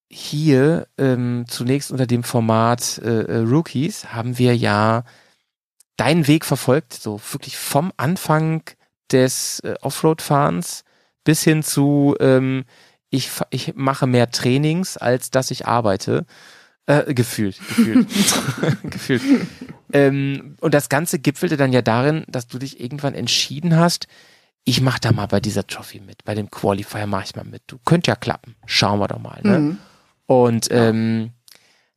[0.09, 5.03] hier ähm, zunächst unter dem Format äh, äh, Rookies haben wir ja
[5.97, 8.63] deinen Weg verfolgt, so wirklich vom Anfang
[9.11, 10.85] des äh, Offroad-Fahrens
[11.25, 12.63] bis hin zu ähm,
[13.09, 16.25] ich, ich mache mehr Trainings, als dass ich arbeite.
[16.85, 18.07] Äh, gefühlt, gefühlt.
[18.83, 19.21] gefühlt.
[19.93, 24.07] Ähm, und das Ganze gipfelte dann ja darin, dass du dich irgendwann entschieden hast,
[24.63, 27.63] ich mach da mal bei dieser Trophy mit, bei dem Qualifier mach ich mal mit.
[27.67, 28.55] Du könnt ja klappen.
[28.65, 29.39] Schauen wir doch mal.
[29.43, 29.59] Ne?
[29.59, 29.77] Mhm.
[30.27, 31.31] Und ähm,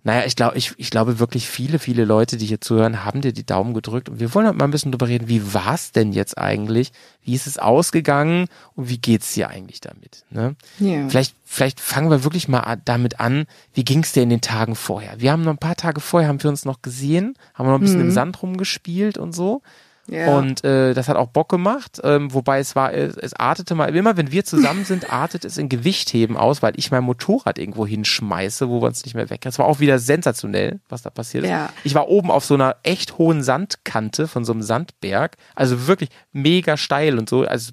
[0.04, 3.32] naja, ich glaube, ich, ich glaube wirklich viele, viele Leute, die hier zuhören, haben dir
[3.32, 4.10] die Daumen gedrückt.
[4.10, 6.92] Und wir wollen halt mal ein bisschen drüber reden, wie war's denn jetzt eigentlich?
[7.22, 10.24] Wie ist es ausgegangen und wie geht's dir eigentlich damit?
[10.28, 10.56] Ne?
[10.78, 11.08] Ja.
[11.08, 15.20] Vielleicht, vielleicht fangen wir wirklich mal damit an, wie ging's dir in den Tagen vorher?
[15.20, 17.80] Wir haben noch ein paar Tage vorher, haben wir uns noch gesehen, haben noch ein
[17.80, 19.62] bisschen im Sand rumgespielt und so.
[20.06, 20.36] Ja.
[20.36, 23.94] Und äh, das hat auch Bock gemacht, ähm, wobei es war, es, es artete mal,
[23.94, 27.86] immer wenn wir zusammen sind, artet es in Gewichtheben aus, weil ich mein Motorrad irgendwo
[27.86, 29.40] hinschmeiße, wo wir uns nicht mehr weg.
[29.42, 31.50] Das war auch wieder sensationell, was da passiert ist.
[31.50, 31.70] Ja.
[31.84, 36.10] Ich war oben auf so einer echt hohen Sandkante von so einem Sandberg, also wirklich
[36.32, 37.72] mega steil und so, also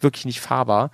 [0.00, 0.90] wirklich nicht fahrbar.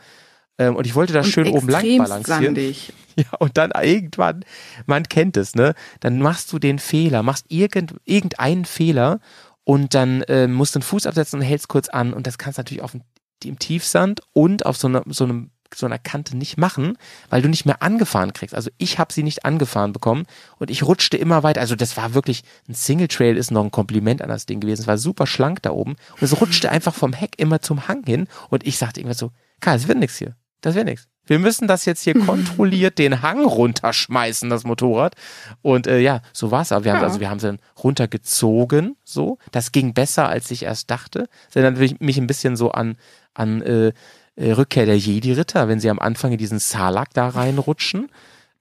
[0.59, 2.45] Ähm, und ich wollte da Und schön oben lang balancieren.
[2.45, 2.93] sandig.
[3.15, 4.43] Ja, und dann irgendwann,
[4.87, 5.75] man kennt es, ne?
[6.01, 9.21] Dann machst du den Fehler, machst irgend, irgendeinen Fehler
[9.65, 12.13] und dann äh, musst du den Fuß absetzen und hältst kurz an.
[12.13, 13.03] Und das kannst du natürlich auf dem,
[13.45, 16.97] im Tiefsand und auf so, einer so, einem, so einer Kante nicht machen,
[17.31, 18.55] weil du nicht mehr angefahren kriegst.
[18.55, 20.27] Also ich habe sie nicht angefahren bekommen
[20.59, 21.61] und ich rutschte immer weiter.
[21.61, 24.83] Also das war wirklich, ein Single Trail ist noch ein Kompliment an das Ding gewesen.
[24.83, 28.05] Es war super schlank da oben und es rutschte einfach vom Heck immer zum Hang
[28.05, 30.37] hin und ich sagte irgendwann so, Karl, das wird nix hier.
[30.61, 31.09] Das wird nix.
[31.27, 35.15] Wir müssen das jetzt hier kontrolliert den Hang runterschmeißen, das Motorrad.
[35.63, 36.73] Und äh, ja, so war's.
[36.73, 37.07] Aber wir haben Ja.
[37.07, 38.97] also wir haben sie dann runtergezogen.
[39.05, 41.29] So, das ging besser, als ich erst dachte.
[41.47, 42.97] Das erinnert mich- mich ein bisschen so an
[43.35, 43.93] an äh,
[44.37, 48.11] äh, Rückkehr der Jedi-Ritter, wenn sie am Anfang in diesen Salak da reinrutschen,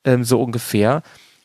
[0.05, 1.01] ähm, so ungefähr.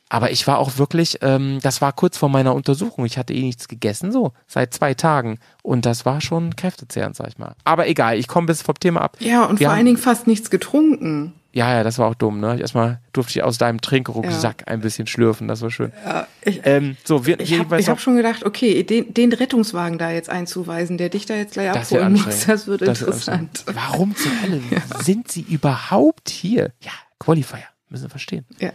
[0.08, 3.04] Aber ich war auch wirklich, ähm, das war kurz vor meiner Untersuchung.
[3.06, 5.38] Ich hatte eh nichts gegessen, so seit zwei Tagen.
[5.62, 7.54] Und das war schon kräftezehrend, sag ich mal.
[7.64, 9.16] Aber egal, ich komme bis vom Thema ab.
[9.20, 11.32] Ja, und Wir vor haben- allen Dingen fast nichts getrunken.
[11.52, 12.60] Ja, ja, das war auch dumm, ne?
[12.60, 15.90] Erstmal durfte ich aus deinem Trinkrucksack ein bisschen schlürfen, das war schön.
[16.04, 20.10] Ja, ich Ähm, so, wir, ich habe hab schon gedacht, okay, den, den Rettungswagen da
[20.10, 23.64] jetzt einzuweisen, der dich da jetzt gleich das abholen muss, das wird Das interessant.
[23.72, 24.60] Warum zur Hölle
[25.02, 26.72] sind sie überhaupt hier?
[26.82, 28.44] Ja, Qualifier, müssen wir verstehen.
[28.60, 28.70] Ja.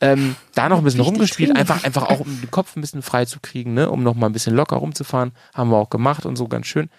[0.00, 3.24] Ähm, da noch ein bisschen rumgespielt, einfach, einfach auch um den Kopf ein bisschen frei
[3.24, 3.90] zu kriegen, ne?
[3.90, 5.32] um noch mal ein bisschen locker rumzufahren.
[5.54, 6.90] Haben wir auch gemacht und so ganz schön.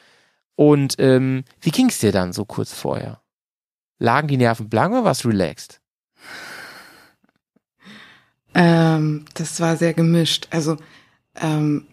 [0.56, 3.22] Und ähm, wie ging's dir dann so kurz vorher?
[4.00, 5.80] Lagen die Nerven blank oder warst du relaxed?
[8.56, 10.48] Ähm, das war sehr gemischt.
[10.50, 10.78] Also
[11.36, 11.86] ähm,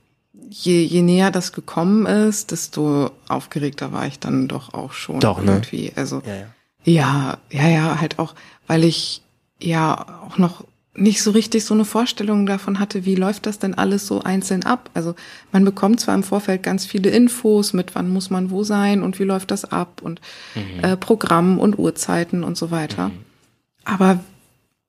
[0.49, 5.43] je, je näher das gekommen ist, desto aufgeregter war ich dann doch auch schon Doch,
[5.43, 5.53] ne?
[5.53, 5.93] irgendwie.
[5.95, 6.47] Also Ja, ja.
[6.85, 8.35] ja, ja, ja, halt auch,
[8.67, 9.23] weil ich
[9.61, 10.65] ja auch noch
[10.97, 14.65] nicht so richtig so eine Vorstellung davon hatte, wie läuft das denn alles so einzeln
[14.65, 14.91] ab.
[14.95, 15.15] Also
[15.51, 19.19] man bekommt zwar im Vorfeld ganz viele Infos mit, wann muss man wo sein und
[19.19, 20.21] wie läuft das ab und
[20.83, 23.11] äh, Programm und Uhrzeiten und so weiter.
[23.85, 24.21] Aber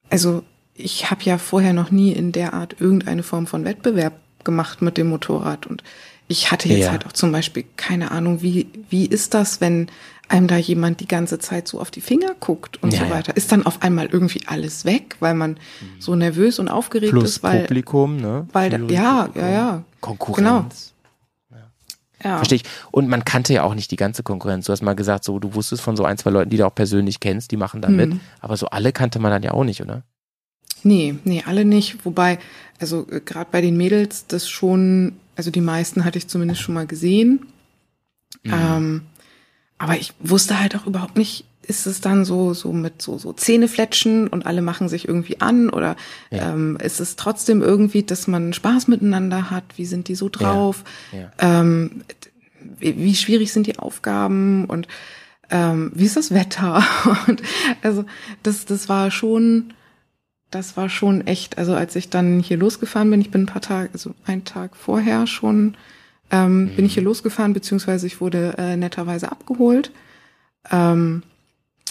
[0.10, 0.44] also
[0.76, 4.14] ich habe ja vorher noch nie in der Art irgendeine Form von Wettbewerb
[4.44, 5.82] gemacht mit dem Motorrad und
[6.28, 6.92] ich hatte jetzt Ja.
[6.92, 9.88] halt auch zum Beispiel keine Ahnung, wie wie ist das, wenn
[10.30, 13.12] einem da jemand die ganze Zeit so auf die Finger guckt und Ja, so ja.
[13.12, 13.36] weiter.
[13.38, 15.58] Ist dann auf einmal irgendwie alles weg, weil man
[16.00, 18.48] so nervös und aufgeregt Plus ist, weil Publikum, ne?
[18.54, 19.42] weil da, ja, Publikum.
[19.50, 19.84] ja, ja.
[20.02, 20.94] Konkurrenz.
[22.24, 22.38] ja.
[22.38, 22.64] Verstehe ich.
[22.92, 24.66] Und man kannte ja auch nicht die ganze Konkurrenz.
[24.66, 26.74] Du hast mal gesagt, so, du wusstest von so ein, zwei Leuten, die du auch
[26.76, 27.96] persönlich kennst, die machen da Mhm.
[27.96, 28.14] mit.
[28.42, 30.04] Aber so alle kannte man dann ja auch nicht, oder?
[30.84, 32.06] Nee, nee, alle nicht.
[32.06, 32.38] Wobei,
[32.80, 36.76] also äh, gerade bei den Mädels, das schon, also die meisten hatte ich zumindest schon
[36.76, 37.48] mal gesehen.
[38.44, 38.54] Mhm.
[38.54, 39.02] Ähm,
[39.78, 43.34] aber ich wusste halt auch überhaupt nicht, ist es dann so, so mit so, so
[43.34, 45.96] Zähnefletschen und alle machen sich irgendwie an oder
[46.30, 46.54] Ja.
[46.54, 49.64] ähm, ist es trotzdem irgendwie, dass man Spaß miteinander hat?
[49.76, 50.84] Wie sind die so drauf?
[51.12, 51.32] Ja.
[51.40, 52.04] Ähm,
[52.80, 54.88] wie, wie schwierig sind die Aufgaben und
[55.50, 56.84] ähm, wie ist das Wetter?
[57.28, 57.42] Und
[57.84, 58.04] also
[58.42, 59.74] das, das war schon,
[60.50, 63.62] das war schon echt, also als ich dann hier losgefahren bin, ich bin ein paar
[63.62, 65.78] Tage, also einen Tag vorher schon,
[66.32, 69.92] ähm, bin ich hier losgefahren, beziehungsweise ich wurde äh, netterweise abgeholt.
[70.72, 71.24] Ähm,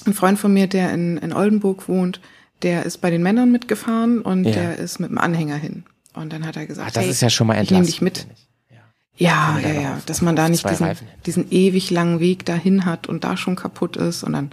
[0.07, 2.21] ein Freund von mir, der in, in Oldenburg wohnt,
[2.63, 4.53] der ist bei den Männern mitgefahren und Ja.
[4.53, 5.85] der ist mit dem Anhänger hin.
[6.15, 8.17] Und dann hat er gesagt, Ach, das hey, ist ja schon mal ich nehm entlastend.
[8.17, 8.37] dich mit.
[9.17, 9.59] Ja.
[9.63, 10.89] Ja, ja, ja, dass man da nicht diesen,
[11.27, 14.51] diesen ewig langen Weg dahin hat und da schon kaputt ist und dann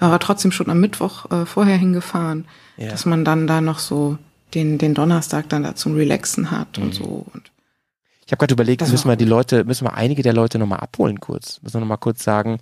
[0.00, 2.88] war er trotzdem schon am Mittwoch äh, vorher hingefahren, Ja.
[2.90, 4.18] dass man dann da noch so
[4.54, 6.84] den, den Donnerstag dann da zum Relaxen hat Mhm.
[6.84, 7.26] und so.
[7.34, 7.50] Und
[8.30, 10.78] Ich habe gerade überlegt, Das müssen wir die Leute, müssen wir einige der Leute nochmal
[10.78, 11.60] abholen kurz.
[11.62, 12.60] Müssen wir nochmal kurz sagen,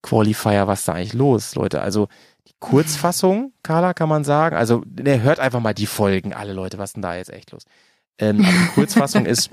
[0.00, 1.82] Qualifier, was ist da eigentlich los, Leute?
[1.82, 2.08] Also
[2.48, 4.56] die Kurzfassung, Carla, kann man sagen.
[4.56, 7.50] Also, ne, hört einfach mal die Folgen, alle Leute, was ist denn da jetzt echt
[7.50, 7.64] los?
[8.16, 9.50] Ähm, aber die Kurzfassung ist,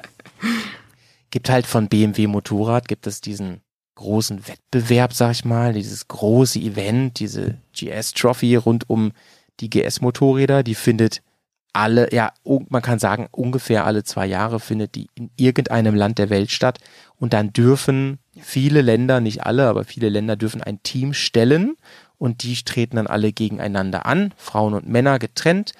[1.31, 3.59] gibt halt von BMW Motorrad, gibt es diesen
[3.95, 9.11] großen Wettbewerb, sag ich mal, dieses große Event, diese GS-Trophy rund um
[9.59, 11.21] die GS-Motorräder, die findet
[11.73, 12.33] alle, ja,
[12.69, 16.79] man kann sagen, ungefähr alle zwei Jahre findet die in irgendeinem Land der Welt statt.
[17.17, 21.75] Und dann dürfen viele Länder, nicht alle, aber viele Länder dürfen ein Team stellen
[22.17, 25.73] und die treten dann alle gegeneinander an, Frauen und Männer getrennt.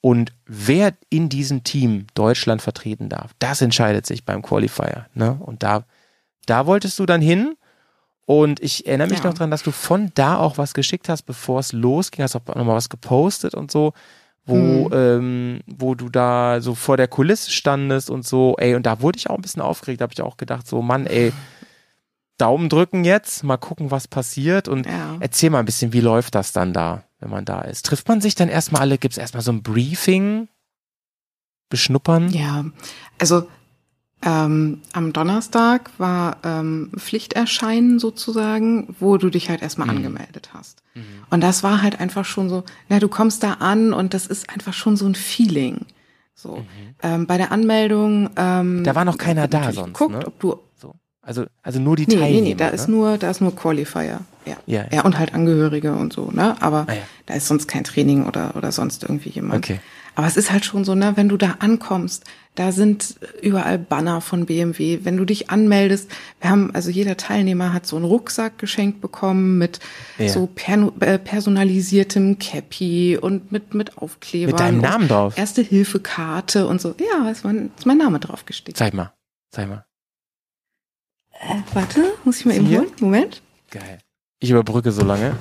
[0.00, 5.06] Und wer in diesem Team Deutschland vertreten darf, das entscheidet sich beim Qualifier.
[5.14, 5.36] Ne?
[5.40, 5.84] Und da,
[6.46, 7.56] da wolltest du dann hin.
[8.24, 9.26] Und ich erinnere mich Ja.
[9.26, 12.44] noch dran, dass du von da auch was geschickt hast, bevor es losging, hast auch
[12.54, 13.92] nochmal was gepostet und so,
[14.46, 14.94] wo, Mhm.
[14.94, 19.18] ähm, wo du da so vor der Kulisse standest und so, ey, und da wurde
[19.18, 21.32] ich auch ein bisschen aufgeregt, da habe ich auch gedacht, so, Mann, ey,
[22.38, 25.16] Daumen drücken jetzt, mal gucken, was passiert und ja.
[25.20, 27.86] erzähl mal ein bisschen, wie läuft das dann da, wenn man da ist?
[27.86, 30.48] Trifft man sich dann erstmal alle, gibt's erstmal so ein Briefing,
[31.68, 32.28] beschnuppern?
[32.30, 32.64] Ja,
[33.18, 33.48] also
[34.26, 39.96] ähm, am Donnerstag war ähm, Pflichterscheinen sozusagen, wo du dich halt erstmal Mhm.
[39.96, 40.82] angemeldet hast.
[41.30, 44.50] Und das war halt einfach schon so, na, du kommst da an und das ist
[44.50, 45.86] einfach schon so ein Feeling.
[46.34, 46.64] So.
[47.02, 50.26] Ähm, bei der Anmeldung, ähm, Da war noch keiner da sonst, Guckt, ne?
[50.26, 50.56] ob du.
[51.26, 52.40] Also, also nur die Nee, Teilnehmer.
[52.42, 52.94] nee, nee, da ist ne?
[52.94, 54.20] nur, da ist nur Qualifier.
[54.46, 54.56] Ja.
[54.66, 54.84] Ja, ja.
[54.92, 55.04] ja.
[55.04, 56.54] und halt Angehörige und so, ne?
[56.62, 57.00] Aber Ah, ja.
[57.26, 59.64] da ist sonst kein Training oder, oder sonst irgendwie jemand.
[59.64, 59.80] Okay.
[60.14, 64.20] Aber es ist halt schon so, ne, wenn du da ankommst, da sind überall Banner
[64.22, 65.00] von BMW.
[65.02, 66.10] Wenn du dich anmeldest,
[66.40, 69.80] wir haben, also jeder Teilnehmer hat so einen Rucksack geschenkt bekommen mit
[70.18, 70.28] Ja.
[70.28, 74.52] so per, äh, personalisiertem Cappy und mit, mit Aufklebern.
[74.52, 75.36] Mit deinem Namen drauf?
[75.36, 76.94] Erste Hilfekarte und so.
[77.00, 78.76] Ja, ist mein, ist mein Name drauf gestiegen.
[78.76, 79.12] Zeig mal,
[79.50, 79.84] zeig mal.
[81.40, 82.80] Äh, warte, muss ich mal eben Hier?
[82.80, 82.92] holen?
[83.00, 83.42] Moment.
[83.70, 83.98] Geil.
[84.40, 85.36] Ich überbrücke so lange.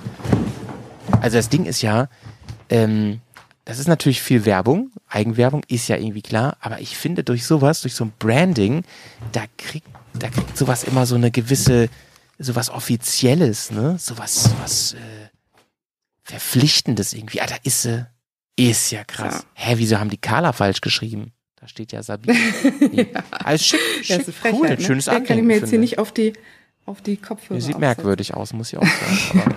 [1.21, 2.08] Also das Ding ist ja,
[2.69, 3.21] ähm,
[3.65, 7.81] das ist natürlich viel Werbung, Eigenwerbung ist ja irgendwie klar, aber ich finde durch sowas,
[7.81, 8.84] durch so ein Branding,
[9.31, 11.89] da kriegt, da kriegt sowas immer so eine gewisse,
[12.38, 13.97] sowas Offizielles, ne?
[13.99, 15.29] Sowas, sowas äh,
[16.23, 17.41] Verpflichtendes irgendwie.
[17.41, 18.08] Ah, da ist sie.
[18.58, 19.45] Ist ja krass.
[19.53, 21.34] Hä, wieso haben die Carla falsch geschrieben?
[21.65, 22.38] Da steht ja Sabine.
[22.91, 23.08] Nee.
[23.43, 24.86] Also schick, Ja, schick ist eine cool, ein ne?
[24.86, 25.82] schönes Den kann ich mir jetzt hier finde.
[25.82, 26.34] nicht auf die,
[26.86, 29.41] auf die Kopfhörer sieht merkwürdig aus, muss ich auch sagen.
[29.41, 29.56] Aber,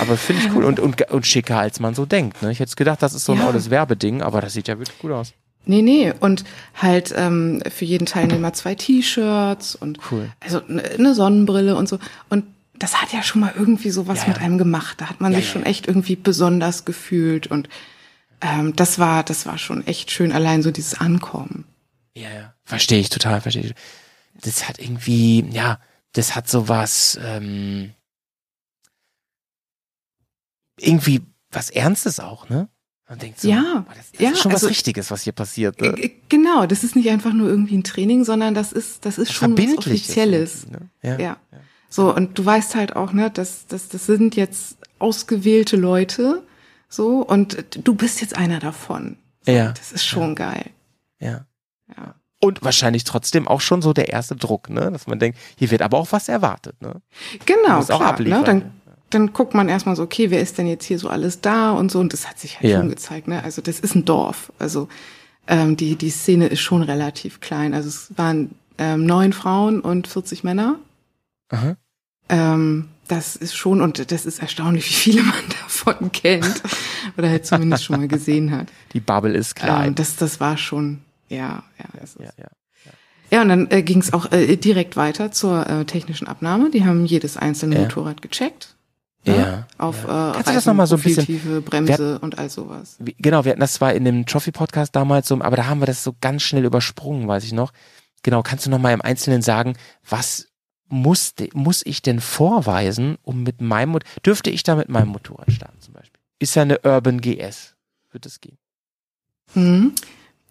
[0.02, 2.40] aber finde ich cool und, und, und schicker, als man so denkt.
[2.40, 2.52] Ne?
[2.52, 3.48] Ich hätte gedacht, das ist so ein Ja.
[3.48, 5.32] olles Werbeding, aber das sieht ja wirklich gut aus.
[5.66, 6.12] Nee, nee.
[6.20, 6.44] Und
[6.80, 10.30] halt ähm, für jeden Teilnehmer zwei T-Shirts und Cool.
[10.38, 11.98] also eine ne Sonnenbrille und so.
[12.30, 12.44] Und
[12.78, 14.42] das hat ja schon mal irgendwie sowas Ja, mit ja.
[14.44, 15.00] einem gemacht.
[15.00, 15.68] Da hat man Ja, sich ja, schon ja.
[15.68, 17.48] echt irgendwie besonders gefühlt.
[17.48, 17.68] Und
[18.40, 21.64] ähm, das war, das war schon echt schön, allein so dieses Ankommen.
[22.14, 22.54] Ja, ja.
[22.64, 23.74] Verstehe ich total, verstehe ich.
[24.40, 25.80] Das hat irgendwie, ja,
[26.12, 27.92] das hat sowas, ähm,
[30.78, 32.68] irgendwie was Ernstes auch, ne?
[33.08, 35.80] Man denkt so, Ja, das, das ja, ist schon also- was Richtiges, was hier passiert.
[35.80, 36.10] Ne?
[36.28, 39.34] Genau, das ist nicht einfach nur irgendwie ein Training, sondern das ist, das ist Was
[39.34, 40.66] schon was Offizielles.
[40.68, 41.18] Ne?
[41.20, 41.36] Ja.
[41.90, 46.42] So, und du weißt halt auch, ne, dass das, das sind jetzt ausgewählte Leute,
[46.94, 49.16] so, und du bist jetzt einer davon.
[49.44, 49.72] So, Ja.
[49.72, 50.70] Das ist schon geil.
[51.20, 51.44] ja.
[51.96, 52.14] Ja.
[52.40, 54.90] Und wahrscheinlich trotzdem auch schon so der erste Druck, ne?
[54.92, 57.00] Dass man denkt, hier wird aber auch was erwartet, ne?
[57.46, 58.70] Genau, klar, ne, dann,
[59.10, 61.90] dann guckt man erstmal so, okay, wer ist denn jetzt hier so alles da und
[61.90, 62.78] so, und das hat sich halt Ja.
[62.80, 64.88] schon gezeigt, ne, also das ist ein Dorf, also,
[65.46, 70.06] ähm, die, die Szene ist schon relativ klein, also es waren ähm, neun Frauen und
[70.06, 70.76] 40 Männer,
[71.50, 71.76] Aha.
[72.28, 76.62] Ähm, das ist schon, und das ist erstaunlich, wie viele man davon kennt.
[77.16, 78.68] Oder halt zumindest schon mal gesehen hat.
[78.92, 79.88] Die Bubble ist klein.
[79.88, 81.84] Ähm, das, das war schon, ja, ja.
[82.00, 82.46] Das ja, ist, ja.
[83.30, 86.70] ja, und dann äh, ging es auch äh, direkt weiter zur äh, technischen Abnahme.
[86.70, 87.82] Die haben jedes einzelne Ja.
[87.82, 88.74] Motorrad gecheckt.
[89.26, 89.66] Ja, ne?
[89.78, 90.30] Auf ja.
[90.30, 92.96] Äh, Kannst du das noch mal so ein bisschen- Bremse und all sowas.
[92.98, 95.86] Wie- Genau, wir hatten das zwar in dem Trophy-Podcast damals so, aber da haben wir
[95.86, 97.72] das so ganz schnell übersprungen, weiß ich noch.
[98.22, 99.76] Genau, kannst du noch mal im Einzelnen sagen,
[100.08, 100.48] was
[100.88, 105.50] muss, muss ich denn vorweisen, um mit meinem, Mot- dürfte ich da mit meinem Motorrad
[105.52, 106.20] starten zum Beispiel?
[106.38, 107.74] Ist ja eine Urban GS.
[108.12, 108.58] Wird es gehen?
[109.54, 109.92] Mhm.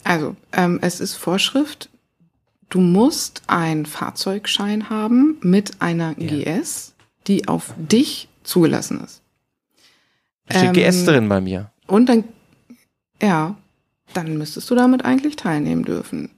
[0.04, 1.90] Also, ähm, es ist Vorschrift,
[2.70, 6.60] du musst einen Fahrzeugschein haben mit einer Ja.
[6.60, 6.94] GS,
[7.28, 9.22] die auf dich zugelassen ist.
[10.48, 11.72] Da steht Ähm, GS drin bei mir.
[11.88, 12.26] Und dann,
[13.22, 13.56] ja,
[14.14, 16.32] dann müsstest du damit eigentlich teilnehmen dürfen.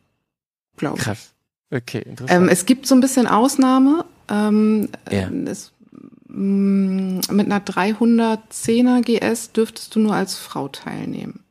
[0.77, 1.03] Glaube ich.
[1.03, 1.33] Krass.
[1.75, 2.43] Okay, interessant.
[2.43, 4.05] Ähm, es gibt so ein bisschen Ausnahme.
[4.29, 5.29] Ähm, Ja.
[5.45, 5.71] es,
[6.27, 11.41] mh, mit einer 310er GS dürftest du nur als Frau teilnehmen.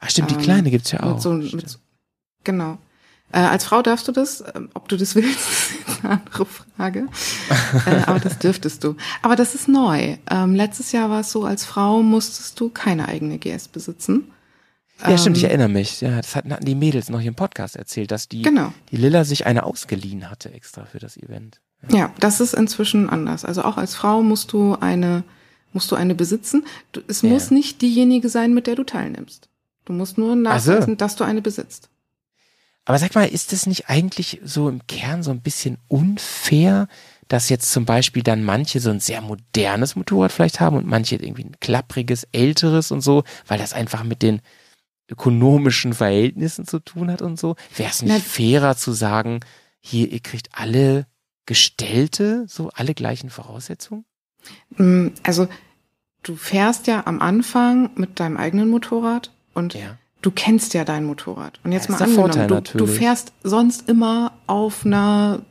[0.00, 1.20] Ach stimmt, die ähm, kleine gibt's ja auch.
[1.20, 1.78] So, mit,
[2.44, 2.78] genau.
[3.32, 5.38] Äh, als Frau darfst du das, ähm, ob du das willst,
[5.86, 7.08] ist eine andere Frage.
[7.86, 8.96] äh, aber das dürftest du.
[9.22, 10.16] Aber das ist neu.
[10.30, 14.30] Ähm, letztes Jahr war es so, als Frau musstest du keine eigene GS besitzen.
[15.06, 16.00] Ja, stimmt, ich ähm, erinnere mich.
[16.00, 18.72] Ja, das hatten, hatten die Mädels noch hier im Podcast erzählt, dass die, Genau.
[18.90, 21.60] die Lilla sich eine ausgeliehen hatte extra für das Event.
[21.90, 23.44] Ja, das ist inzwischen anders.
[23.44, 25.22] Also auch als Frau musst du eine,
[25.72, 26.66] musst du eine besitzen.
[26.92, 27.28] Du, es Ja.
[27.28, 29.48] muss nicht diejenige sein, mit der du teilnimmst.
[29.84, 31.88] Du musst nur nachweisen, dass du eine besitzt.
[32.84, 36.88] Aber sag mal, ist das nicht eigentlich so im Kern so ein bisschen unfair,
[37.28, 41.16] dass jetzt zum Beispiel dann manche so ein sehr modernes Motorrad vielleicht haben und manche
[41.16, 44.40] irgendwie ein klappriges, älteres und so, weil das einfach mit den
[45.10, 47.56] ökonomischen Verhältnissen zu tun hat und so?
[47.76, 49.40] Wäre es nicht Na- fairer zu sagen,
[49.80, 51.06] hier, ihr kriegt alle
[51.46, 54.04] Gestellte, so alle gleichen Voraussetzungen?
[54.76, 55.48] Mm, Also
[56.22, 59.96] du fährst ja am Anfang mit deinem eigenen Motorrad und Ja.
[60.20, 61.58] du kennst ja dein Motorrad.
[61.64, 65.42] Und jetzt mal angenommen, Vorteil du, du fährst sonst immer auf einer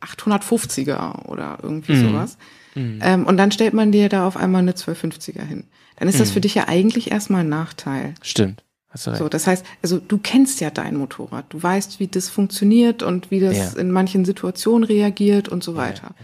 [0.00, 2.08] 850er oder irgendwie Mhm.
[2.08, 2.38] sowas.
[2.76, 5.64] Ähm, und dann stellt man dir da auf einmal eine 1250er hin.
[5.96, 6.34] Dann ist das Mhm.
[6.34, 8.14] für dich ja eigentlich erstmal ein Nachteil.
[8.22, 8.62] Stimmt.
[8.92, 13.30] So, das heißt, also du kennst ja dein Motorrad, du weißt, wie das funktioniert und
[13.30, 13.80] wie das Ja.
[13.80, 16.14] in manchen Situationen reagiert und so weiter.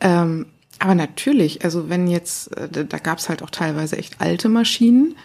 [0.00, 0.46] Ähm,
[0.78, 5.16] aber natürlich, also wenn jetzt, äh, da, gab es halt auch teilweise echt alte Maschinen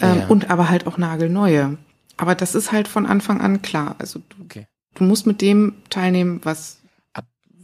[0.00, 0.26] ähm, Ja.
[0.28, 1.76] und aber halt auch nagelneue.
[2.16, 3.96] Aber das ist halt von Anfang an klar.
[3.98, 4.66] Also du, Okay.
[4.94, 6.78] du musst mit dem teilnehmen, was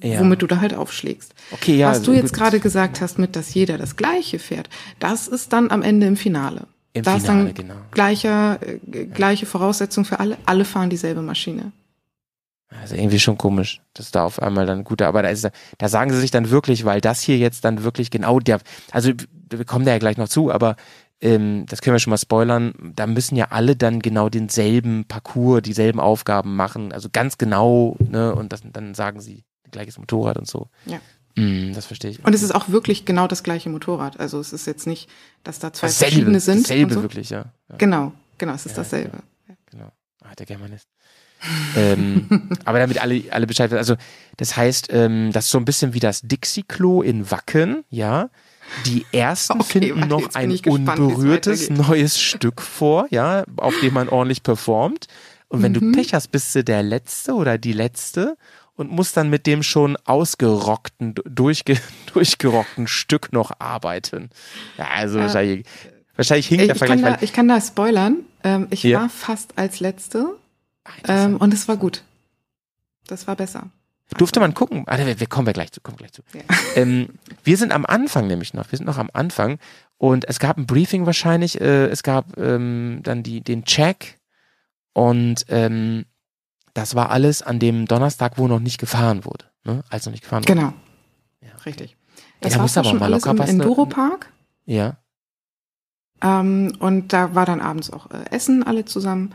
[0.02, 0.20] Ja.
[0.20, 1.34] womit du da halt aufschlägst.
[1.50, 4.68] Okay, ja, Was du jetzt gerade gesagt hast, mit dass jeder das Gleiche fährt,
[5.00, 6.66] das ist dann am Ende im Finale.
[6.98, 7.74] Im da ist Finale, dann genau.
[7.90, 10.36] gleicher, äh, gleiche Voraussetzung für alle.
[10.46, 11.72] Alle fahren dieselbe Maschine.
[12.70, 16.10] Also irgendwie schon komisch, dass da auf einmal dann gute, aber da ist, da sagen
[16.12, 19.12] sie sich dann wirklich, weil das hier jetzt dann wirklich genau der, also
[19.50, 20.76] wir kommen da ja gleich noch zu, aber
[21.22, 25.62] ähm, das können wir schon mal spoilern, da müssen ja alle dann genau denselben Parcours,
[25.62, 30.46] dieselben Aufgaben machen, also ganz genau, ne, und das, dann sagen sie gleiches Motorrad und
[30.46, 30.68] so.
[30.86, 31.00] Ja.
[31.38, 32.24] Mm, das verstehe ich.
[32.24, 34.18] Und es ist auch wirklich genau das gleiche Motorrad.
[34.18, 35.08] Also es ist jetzt nicht,
[35.44, 36.64] dass da zwei dasselbe, verschiedene sind.
[36.64, 37.02] dasselbe so.
[37.02, 37.52] wirklich, ja.
[37.68, 37.76] ja.
[37.78, 39.18] Genau, genau, es ist Ja, dasselbe.
[39.70, 39.90] Genau.
[40.22, 40.88] Ah, der Germanist.
[41.76, 42.28] ähm,
[42.64, 43.78] aber damit alle, alle Bescheid wissen.
[43.78, 43.96] Also,
[44.36, 48.30] das heißt, ähm, das ist so ein bisschen wie das Dixie-Klo in Wacken, ja.
[48.86, 53.94] Die ersten Okay, finden warte, noch ein gespannt, unberührtes neues Stück vor, ja, auf dem
[53.94, 55.06] man ordentlich performt.
[55.48, 55.92] Und wenn Mhm.
[55.92, 58.36] du Pech hast, bist du der Letzte oder die Letzte
[58.78, 61.76] und musst dann mit dem schon ausgerockten, durchge,
[62.14, 64.30] durchgerockten Stück noch arbeiten.
[64.78, 65.66] Ja, also wahrscheinlich,
[66.16, 68.16] wahrscheinlich hinkt Ich, der ich, Vergleich, kann da, ich kann da spoilern.
[68.44, 69.00] Ähm, ich Ja.
[69.02, 70.36] war fast als Letzte
[70.84, 72.02] Ah, ähm, und es war gut.
[73.08, 73.68] Das war besser.
[74.16, 74.84] Durfte man gucken?
[74.86, 76.22] Ah, wir, wir kommen wir gleich zu, kommen wir gleich zu.
[76.32, 76.42] Ja.
[76.76, 77.08] Ähm,
[77.44, 78.70] wir sind am Anfang nämlich noch.
[78.72, 79.58] Wir sind noch am Anfang
[79.98, 81.60] und es gab ein Briefing wahrscheinlich.
[81.60, 84.18] Äh, es gab ähm, dann die den Check
[84.92, 86.06] und ähm,
[86.78, 89.46] das war alles an dem Donnerstag, wo noch nicht gefahren wurde.
[89.64, 89.82] Ne?
[89.90, 90.54] Als noch nicht gefahren wurde.
[90.54, 90.72] Genau,
[91.40, 91.48] Ja.
[91.66, 91.90] richtig.
[91.90, 91.96] Ja,
[92.40, 93.48] Das da war aber schon mal alles im ne?
[93.48, 94.32] Enduro-Park.
[94.64, 94.96] Ja.
[96.22, 99.34] Ähm, und da war dann abends auch äh, Essen, alle zusammen.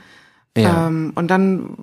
[0.57, 0.87] Ja.
[0.87, 1.75] Ähm, und dann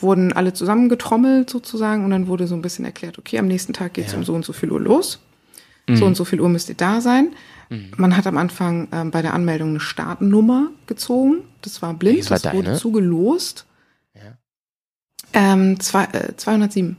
[0.00, 3.94] wurden alle zusammengetrommelt sozusagen und dann wurde so ein bisschen erklärt, okay, am nächsten Tag
[3.94, 4.18] geht's Ja.
[4.18, 5.20] um so und so viel Uhr los.
[5.88, 5.96] Mhm.
[5.96, 7.32] So und so viel Uhr müsst ihr da sein.
[7.68, 7.92] Mhm.
[7.96, 11.42] Man hat am Anfang ähm, bei der Anmeldung eine Startnummer gezogen.
[11.62, 13.66] Das war blind, Das war das wurde zugelost.
[15.32, 16.96] Ähm, zwei, äh, 207.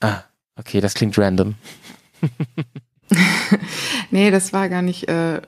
[0.00, 0.22] Ah,
[0.56, 1.54] okay, das klingt random.
[4.12, 5.42] Nee, das war gar nicht äh, äh,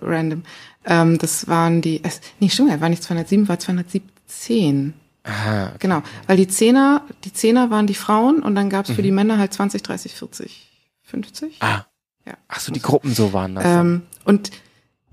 [0.00, 0.42] random.
[0.84, 4.94] Ähm, das waren die, es, nee, stimmt, war nicht 207, war 217.
[5.24, 5.66] Aha.
[5.66, 5.76] Okay.
[5.80, 8.94] Genau, weil die Zehner, die Zehner waren die Frauen und dann gab's Mhm.
[8.94, 10.68] für die Männer halt 20, 30, 40,
[11.02, 11.56] 50.
[11.60, 11.84] Ah.
[12.26, 12.34] Ja.
[12.48, 13.64] Ach so, die Gruppen so waren das.
[13.66, 14.50] Ähm, und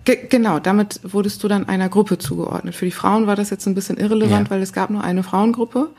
[0.06, 2.76] ge genau, damit wurdest du dann einer Gruppe zugeordnet.
[2.76, 4.52] Für die Frauen war das jetzt ein bisschen irrelevant, Ja.
[4.52, 5.90] weil es gab nur eine Frauengruppe.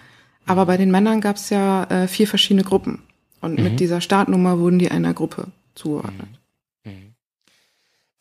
[0.48, 3.02] Aber bei den Männern gab's ja äh, vier verschiedene Gruppen.
[3.40, 3.64] Und Mhm.
[3.64, 6.28] mit dieser Startnummer wurden die einer Gruppe zugeordnet.
[6.84, 7.14] Mhm.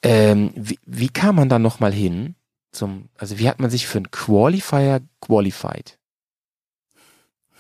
[0.04, 2.36] Ähm, wie, wie kam man da nochmal hin?
[2.72, 5.98] Zum, also wie hat man sich für einen Qualifier qualified?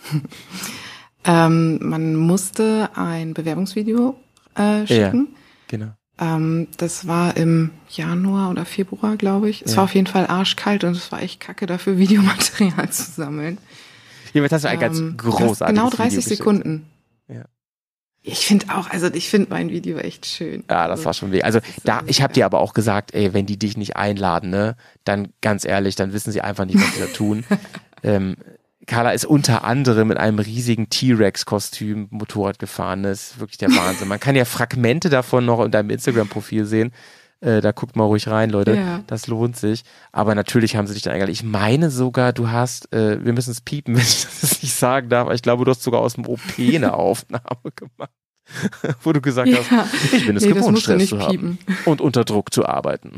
[1.25, 4.15] Ähm, man musste ein Bewerbungsvideo
[4.55, 5.35] äh, schicken.
[5.67, 5.91] Genau.
[6.19, 9.61] Ähm, das war im Januar oder Februar, glaube ich.
[9.63, 9.77] Es Ja.
[9.77, 13.57] war auf jeden Fall arschkalt und es war echt kacke, dafür Videomaterial zu sammeln.
[14.37, 16.37] Jedenfalls hast du ein ganz Ähm, großartiges Genau Video 30 geschickt.
[16.37, 16.87] Sekunden.
[17.27, 17.45] Ja.
[18.21, 20.63] Ich finde auch, also ich finde mein Video echt schön.
[20.69, 21.43] Ja, das war schon weh.
[21.43, 24.75] Also da, ich habe dir aber auch gesagt, ey, wenn die dich nicht einladen, ne,
[25.05, 27.45] dann ganz ehrlich, dann wissen sie einfach nicht, was sie da tun.
[28.03, 28.35] ähm,
[28.85, 33.03] Carla ist unter anderem in einem riesigen T-Rex-Kostüm Motorrad gefahren.
[33.03, 34.07] Das ist wirklich der Wahnsinn.
[34.07, 36.93] Man kann ja Fragmente davon noch in deinem Instagram-Profil sehen.
[37.39, 38.75] Äh, da guckt mal ruhig rein, Leute.
[38.75, 39.03] Ja.
[39.07, 39.83] Das lohnt sich.
[40.11, 41.33] Aber natürlich haben sie dich dann eingeladen.
[41.33, 45.09] Ich meine sogar, du hast, äh, wir müssen es piepen, wenn ich das nicht sagen
[45.09, 48.11] darf, aber ich glaube, du hast sogar aus dem OP eine Aufnahme gemacht.
[49.03, 49.57] Wo du gesagt Ja.
[49.69, 51.57] hast, ich bin es Nee, gewohnt, Stress zu haben piepen.
[51.85, 53.11] und unter Druck zu arbeiten.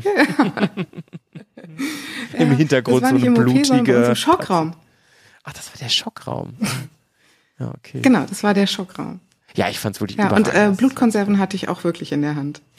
[2.36, 4.04] Im Ja, Hintergrund so eine im OP, sondern bei uns blutige.
[4.06, 4.74] im Schockraum.
[5.44, 6.54] Ach, das war der Schockraum.
[7.58, 8.00] Ja, okay.
[8.02, 9.20] Genau, das war der Schockraum.
[9.60, 10.72] Ja, ich fand's wirklich Ja, und überragend.
[10.72, 12.62] äh, Blutkonserven hatte ich auch wirklich in der Hand.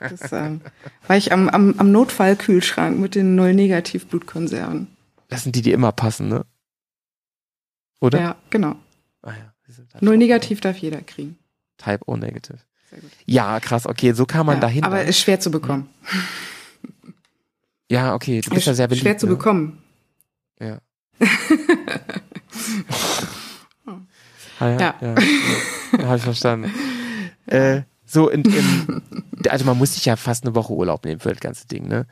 [0.00, 0.60] Das ähm,
[1.06, 4.88] war ich am, am, am Notfallkühlschrank mit den Null-Negativ-Blutkonserven.
[5.28, 6.44] Das sind die, die immer passen, ne?
[8.00, 8.20] Oder?
[8.20, 8.74] Ja, genau.
[9.22, 9.52] Ah, ja.
[9.94, 11.38] halt Null-Negativ darf jeder kriegen.
[11.78, 12.58] Type O negative.
[12.90, 13.10] Sehr gut.
[13.24, 14.82] Ja, krass, okay, so kam man Ja, dahin.
[14.82, 15.88] aber ist schwer zu bekommen.
[17.88, 19.04] ja, okay, du bist ja sehr beliebt.
[19.04, 19.36] schwer zu ne?
[19.36, 19.80] bekommen.
[20.58, 20.80] Ja.
[24.62, 24.94] ah, ja, ja.
[25.00, 25.14] Ja.
[25.98, 26.06] ja.
[26.06, 26.72] Habe ich verstanden.
[27.46, 29.02] Äh, so, in, in,
[29.48, 32.06] also man muss sich ja fast eine Woche Urlaub nehmen für das ganze Ding, ne?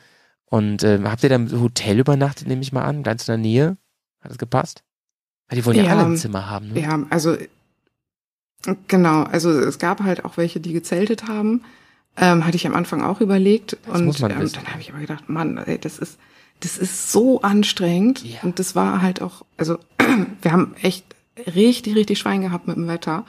[0.47, 3.39] Und ähm, habt ihr dann im Hotel übernachtet, nehme ich mal an, ganz in der
[3.39, 3.77] Nähe?
[4.21, 4.83] Hat das gepasst?
[5.49, 6.81] Weil die wollen ja, Ja, alle ein Zimmer haben, ne?
[6.81, 7.37] Ja, also
[8.89, 11.63] genau, also es gab halt auch welche, die gezeltet haben.
[12.17, 13.77] Ähm, hatte ich am Anfang auch überlegt.
[13.87, 16.19] Das und ähm, dann habe ich aber gedacht, Mann, ey, das ist,
[16.61, 18.25] das ist so anstrengend.
[18.25, 18.41] Ja.
[18.43, 19.79] Und das war halt auch, also
[20.43, 21.05] wir haben echt
[21.55, 23.25] richtig, richtig Schwein gehabt mit dem Wetter.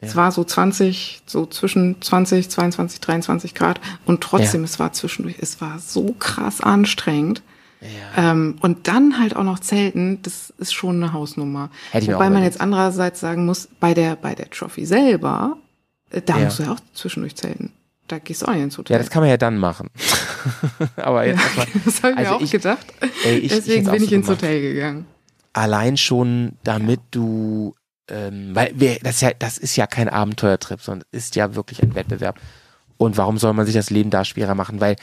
[0.00, 0.16] Es Ja.
[0.16, 3.80] war so 20, so zwischen 20, 22, 23 Grad.
[4.04, 4.64] Und trotzdem, Ja.
[4.64, 7.42] es war zwischendurch, es war so krass anstrengend.
[8.16, 8.30] Ja.
[8.32, 11.70] Ähm, und dann halt auch noch Zelten, das ist schon eine Hausnummer.
[11.90, 15.56] Hätte ich Wobei man jetzt andererseits sagen muss, bei der, bei der Trophy selber,
[16.10, 16.44] äh, da Ja.
[16.44, 17.72] musst du ja auch zwischendurch zelten.
[18.08, 18.94] Da gehst du auch nicht ins Hotel.
[18.94, 19.88] Ja, das kann man ja dann machen.
[20.96, 21.66] Aber jetzt erstmal.
[21.84, 22.86] das habe ich also mir auch ich- gedacht.
[23.24, 24.42] Ey, ich, Deswegen auch bin ich ins gemacht.
[24.42, 25.06] Hotel gegangen.
[25.52, 27.74] Allein schon, damit du,
[28.08, 31.82] ähm, weil wir, das ist ja, das ist ja kein Abenteuertrip, sondern ist ja wirklich
[31.82, 32.40] ein Wettbewerb.
[32.96, 34.80] Und warum soll man sich das Leben da schwerer machen?
[34.80, 34.96] Weil,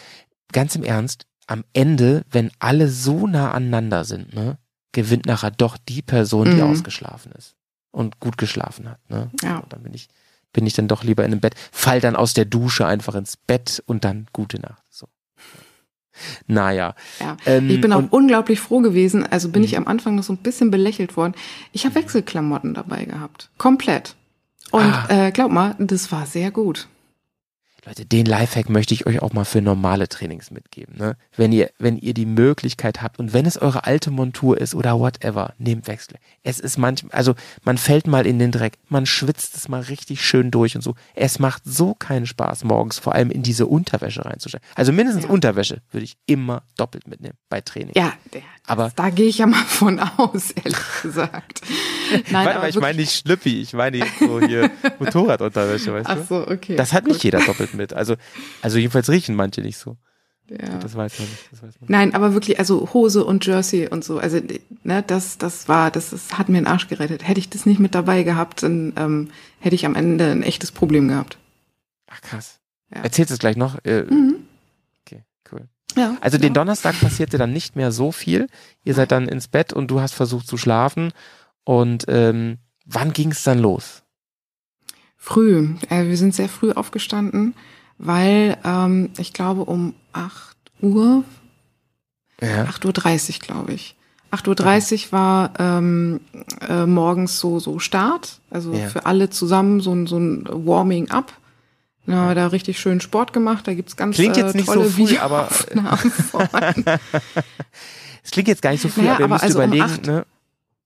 [0.52, 4.58] ganz im Ernst, am Ende, wenn alle so nah aneinander sind, ne,
[4.92, 6.70] gewinnt nachher doch die Person, die Mhm.
[6.72, 7.56] ausgeschlafen ist
[7.92, 9.00] und gut geschlafen hat.
[9.10, 9.30] Ne?
[9.44, 9.58] Ja.
[9.58, 10.08] Und dann bin ich,
[10.54, 13.38] bin ich dann doch lieber in einem Bett, fall dann aus der Dusche einfach ins
[13.38, 14.79] Bett und dann gute Nacht.
[16.48, 16.96] Naja.
[17.20, 17.38] Ja.
[17.46, 19.26] Ähm, ich bin auch unglaublich froh gewesen.
[19.26, 19.66] Also bin Mhm.
[19.66, 21.34] ich am Anfang noch so ein bisschen belächelt worden.
[21.72, 23.50] Ich habe Wechselklamotten dabei gehabt.
[23.58, 24.16] Komplett.
[24.72, 25.28] Und Ah.
[25.28, 26.88] äh, glaub mal, das war sehr gut.
[27.86, 30.96] Leute, den Lifehack möchte ich euch auch mal für normale Trainings mitgeben.
[30.98, 31.16] Ne?
[31.36, 35.00] Wenn ihr, wenn ihr die Möglichkeit habt und wenn es eure alte Montur ist oder
[35.00, 36.18] whatever, nehmt Wechsel.
[36.44, 40.24] Es ist manchmal, also man fällt mal in den Dreck, man schwitzt es mal richtig
[40.26, 40.96] schön durch und so.
[41.16, 44.68] Es macht so keinen Spaß morgens, vor allem in diese Unterwäsche reinzusteigen.
[44.76, 45.30] Also mindestens Ja.
[45.30, 47.94] Unterwäsche würde ich immer doppelt mitnehmen bei Training.
[47.96, 51.62] Ja, der, Aber- da gehe ich ja mal von aus, ehrlich gesagt.
[52.32, 56.16] Nein, Warte mal, ich meine nicht Schlüppi, ich meine jetzt so hier Motorradunterwäsche, weißt Ach
[56.18, 56.24] du?
[56.24, 56.76] so, okay.
[56.76, 57.24] Das hat nicht Gut.
[57.24, 57.94] jeder doppelt mit.
[57.94, 58.16] Also,
[58.62, 59.98] also jedenfalls riechen manche nicht so.
[60.50, 60.80] Ja.
[60.80, 61.44] Das weiß man nicht.
[61.52, 61.90] Das weiß man nicht.
[61.90, 64.40] Nein, aber wirklich, also Hose und Jersey und so, also
[64.84, 67.28] ne, das, das war, das, das hat mir den Arsch gerettet.
[67.28, 70.72] Hätte ich das nicht mit dabei gehabt, dann ähm, hätte ich am Ende ein echtes
[70.72, 71.38] Problem gehabt.
[72.08, 72.60] Ach krass.
[72.94, 73.02] Ja.
[73.04, 73.78] Erzählst du es gleich noch?
[73.86, 74.38] Äh, Mhm.
[75.96, 76.54] Ja, Also den ja.
[76.54, 78.48] Donnerstag passierte dann nicht mehr so viel.
[78.84, 81.12] Ihr seid dann ins Bett und du hast versucht zu schlafen.
[81.64, 84.04] Und ähm, wann ging es dann los?
[85.18, 85.76] Früh.
[85.90, 87.54] Äh, wir sind sehr früh aufgestanden,
[87.98, 91.24] weil ähm, ich glaube um 8 Uhr,
[92.42, 92.66] Ja.
[92.66, 93.96] 8.30 Uhr, glaube ich.
[94.32, 96.22] 8.30 Uhr war ähm,
[96.68, 98.88] äh, morgens so, so Start, also Ja.
[98.88, 101.34] für alle zusammen so ein, so ein Warming-up.
[102.10, 105.06] Wir da richtig schön Sport gemacht, da gibt's ganz Klingt äh, jetzt nicht tolle so
[105.06, 105.46] früh, aber-
[106.10, 106.48] von.
[108.24, 109.84] Es klingt jetzt gar nicht so früh, Naja, aber ihr aber müsst also um überlegen,
[109.84, 110.26] acht- ne?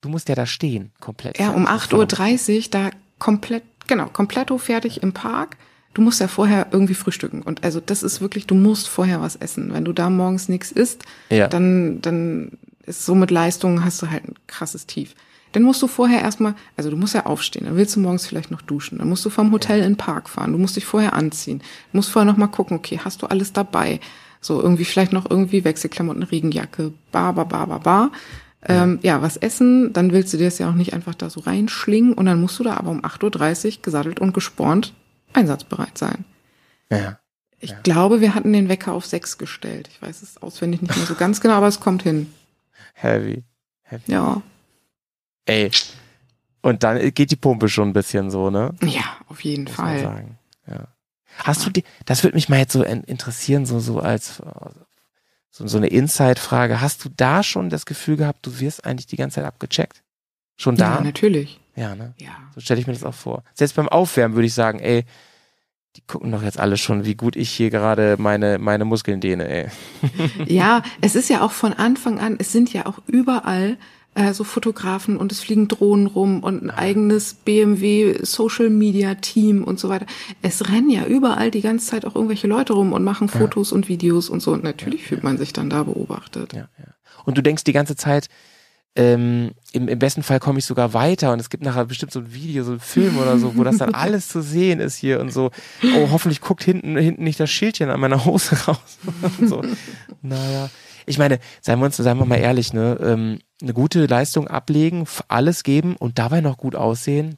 [0.02, 1.40] Du musst ja da stehen, komplett.
[1.40, 2.18] Ja, um fertig.
[2.20, 5.58] 8.30 Uhr da komplett, genau, kompletto fertig im Park.
[5.94, 7.42] Du musst ja vorher irgendwie frühstücken.
[7.42, 9.74] Und also das ist wirklich, du musst vorher was essen.
[9.74, 11.48] Wenn du da morgens nichts isst, Ja.
[11.48, 12.52] dann, dann
[12.86, 15.16] ist so mit Leistung hast du halt ein krasses Tief.
[15.54, 18.52] Dann musst du vorher erstmal, also du musst ja aufstehen, dann willst du morgens vielleicht
[18.52, 21.14] noch duschen, dann musst du vom Hotel in den Park fahren, du musst dich vorher
[21.14, 21.60] anziehen,
[21.92, 24.00] du musst vorher noch mal gucken, okay, hast du alles dabei?
[24.42, 28.12] So irgendwie vielleicht noch irgendwie Wechselklamotten, Regenjacke, ba, ba, ba, ba, ba.
[28.66, 31.42] Ähm, ja, was essen, dann willst du dir das ja auch nicht einfach da so
[31.42, 34.94] reinschlingen und dann musst du da aber um 8.30 Uhr gesattelt und gespornt
[35.34, 36.26] einsatzbereit sein.
[36.90, 37.20] Ja.
[37.60, 37.80] Ich Ja.
[37.84, 39.90] glaube, wir hatten den Wecker auf sechs gestellt.
[39.92, 42.28] Ich weiß es auswendig nicht mehr so ganz genau, aber es kommt hin.
[42.94, 43.44] Heavy.
[43.84, 44.04] Heavy.
[44.12, 44.42] Ja.
[45.46, 45.72] Ey,
[46.62, 48.74] Und dann geht die Pumpe schon ein bisschen so, ne?
[48.84, 50.00] Ja, auf jeden Muss Fall.
[50.02, 50.38] sagen.
[50.68, 50.88] Ja.
[51.40, 54.42] Hast du die, das würde mich mal jetzt so in- interessieren, so, so als
[55.52, 56.80] so, so eine Inside-Frage.
[56.82, 60.02] Hast du da schon das Gefühl gehabt, du wirst eigentlich die ganze Zeit abgecheckt?
[60.56, 61.02] Schon Ja, da?
[61.02, 61.60] natürlich.
[61.76, 62.14] Ja, ne?
[62.18, 62.32] Ja.
[62.54, 63.44] So stelle ich mir das auch vor.
[63.54, 65.06] Selbst beim Aufwärmen würde ich sagen, ey,
[65.96, 69.48] die gucken doch jetzt alle schon, wie gut ich hier gerade meine, meine Muskeln dehne,
[69.48, 69.68] ey.
[70.46, 73.78] Ja, es ist ja auch von Anfang an, es sind ja auch überall
[74.16, 79.64] äh, so Fotografen und es fliegen Drohnen rum und ein eigenes BMW Social Media Team
[79.64, 80.06] und so weiter.
[80.42, 83.88] Es rennen ja überall die ganze Zeit auch irgendwelche Leute rum und machen Fotos und
[83.90, 84.52] Videos und so.
[84.52, 86.54] Und natürlich fühlt man sich dann da beobachtet.
[86.54, 86.94] Ja, ja.
[87.26, 88.30] Und du denkst die ganze Zeit,
[88.96, 92.20] ähm, im, im besten Fall komme ich sogar weiter und es gibt nachher bestimmt so
[92.20, 95.20] ein Video, so ein Film oder so, wo das dann alles zu sehen ist hier
[95.20, 95.50] und so.
[95.96, 99.00] Oh, hoffentlich guckt hinten, hinten nicht das Schildchen an meiner Hose raus.
[99.40, 99.64] und so.
[100.22, 100.70] Naja.
[101.06, 105.06] Ich meine, seien wir uns, seien wir mal ehrlich, ne, ähm, eine gute Leistung ablegen,
[105.28, 107.38] alles geben und dabei noch gut aussehen,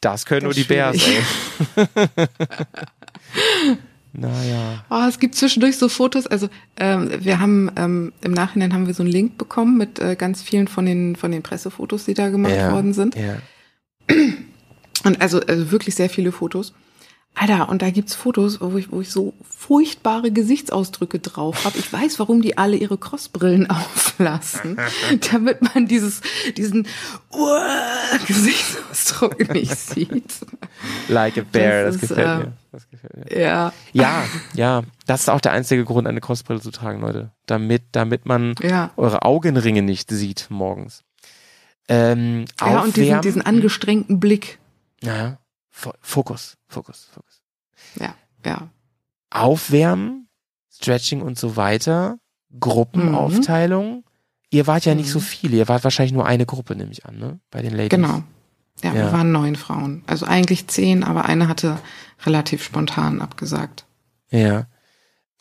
[0.00, 1.86] das können nur Das die ist Bears, ey.
[4.12, 4.84] naja.
[4.88, 6.48] Oh, es gibt zwischendurch so Fotos, also
[6.78, 10.40] ähm, wir haben ähm, im Nachhinein haben wir so einen Link bekommen mit äh, ganz
[10.42, 13.14] vielen von den von den Pressefotos, die da gemacht Ja, worden sind.
[13.14, 13.36] Ja.
[15.04, 16.74] Und also, also wirklich sehr viele Fotos.
[17.34, 21.78] Alter, und da gibt's Fotos, wo ich, wo ich so furchtbare Gesichtsausdrücke drauf habe.
[21.78, 24.76] Ich weiß, warum die alle ihre Crossbrillen auflassen,
[25.32, 26.20] damit man dieses,
[26.56, 26.86] diesen
[27.32, 27.46] uh,
[28.26, 30.34] Gesichtsausdruck nicht sieht.
[31.08, 32.52] Like a bear, das, Das ist, gefällt äh, mir.
[32.72, 33.40] Das gefällt mir.
[33.40, 34.24] Ja, Ja,
[34.54, 37.30] ja, das ist auch der einzige Grund, eine Crossbrille zu tragen, Leute.
[37.46, 38.90] Damit, damit man ja.
[38.96, 41.04] eure Augenringe nicht sieht morgens.
[41.88, 44.58] Ähm, Ja, und diesen, aufwärmen- diesen angestrengten Blick.
[45.02, 45.38] Ja,
[45.70, 47.42] Fokus, Fokus, Fokus.
[47.98, 48.14] Ja,
[48.44, 48.68] ja.
[49.30, 50.28] Aufwärmen,
[50.72, 52.18] Stretching und so weiter,
[52.58, 54.04] Gruppenaufteilung.
[54.50, 55.12] Ihr wart ja nicht Mhm.
[55.12, 57.40] so viele, ihr wart wahrscheinlich nur eine Gruppe, nehme ich an, ne?
[57.50, 57.90] Bei den Ladies.
[57.90, 58.22] Genau.
[58.82, 58.94] Ja, Ja.
[58.94, 60.02] wir waren neun Frauen.
[60.06, 61.78] Also eigentlich zehn, aber eine hatte
[62.24, 63.86] relativ spontan abgesagt.
[64.30, 64.66] Ja.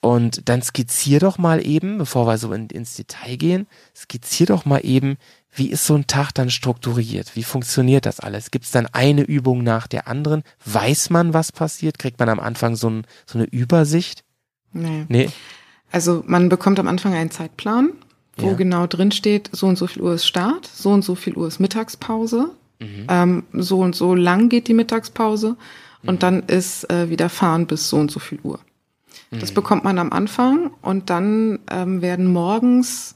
[0.01, 4.65] Und dann skizzier doch mal eben, bevor wir so in, ins Detail gehen, skizzier doch
[4.65, 5.17] mal eben,
[5.53, 7.35] wie ist so ein Tag dann strukturiert?
[7.35, 8.51] Wie funktioniert das alles?
[8.51, 10.43] Gibt es dann eine Übung nach der anderen?
[10.63, 11.99] Weiß man, was passiert?
[11.99, 14.23] Kriegt man am Anfang so, ein, so eine Übersicht?
[14.71, 15.05] Nee.
[15.09, 15.29] Nee.
[15.91, 17.89] Also man bekommt am Anfang einen Zeitplan,
[18.37, 18.53] wo Ja.
[18.53, 21.47] genau drin steht, so und so viel Uhr ist Start, so und so viel Uhr
[21.47, 23.07] ist Mittagspause, Mhm.
[23.09, 25.57] ähm, so und so lang geht die Mittagspause
[26.05, 28.59] und dann ist äh, wieder fahren bis so und so viel Uhr.
[29.31, 33.15] Das bekommt man am Anfang und dann ähm, werden morgens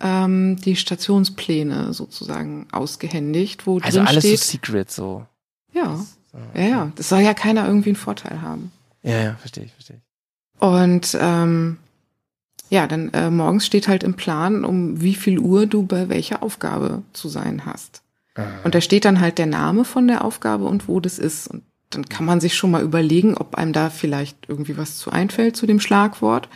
[0.00, 5.26] ähm, die Stationspläne sozusagen ausgehändigt, wo Also drin alles so steht, Secret so.
[5.72, 5.96] ja,
[6.32, 6.38] so.
[6.54, 8.72] ja, ja, das soll ja keiner irgendwie einen Vorteil haben.
[9.02, 10.60] Ja, ja, verstehe ich, verstehe ich.
[10.60, 11.78] Und ähm,
[12.68, 16.42] ja, dann äh, morgens steht halt im Plan, um wie viel Uhr du bei welcher
[16.42, 18.02] Aufgabe zu sein hast.
[18.64, 21.46] Und da steht dann halt der Name von der Aufgabe und wo das ist.
[21.46, 21.62] Und
[21.94, 25.56] dann kann man sich schon mal überlegen, ob einem da vielleicht irgendwie was zu einfällt
[25.56, 26.48] zu dem Schlagwort.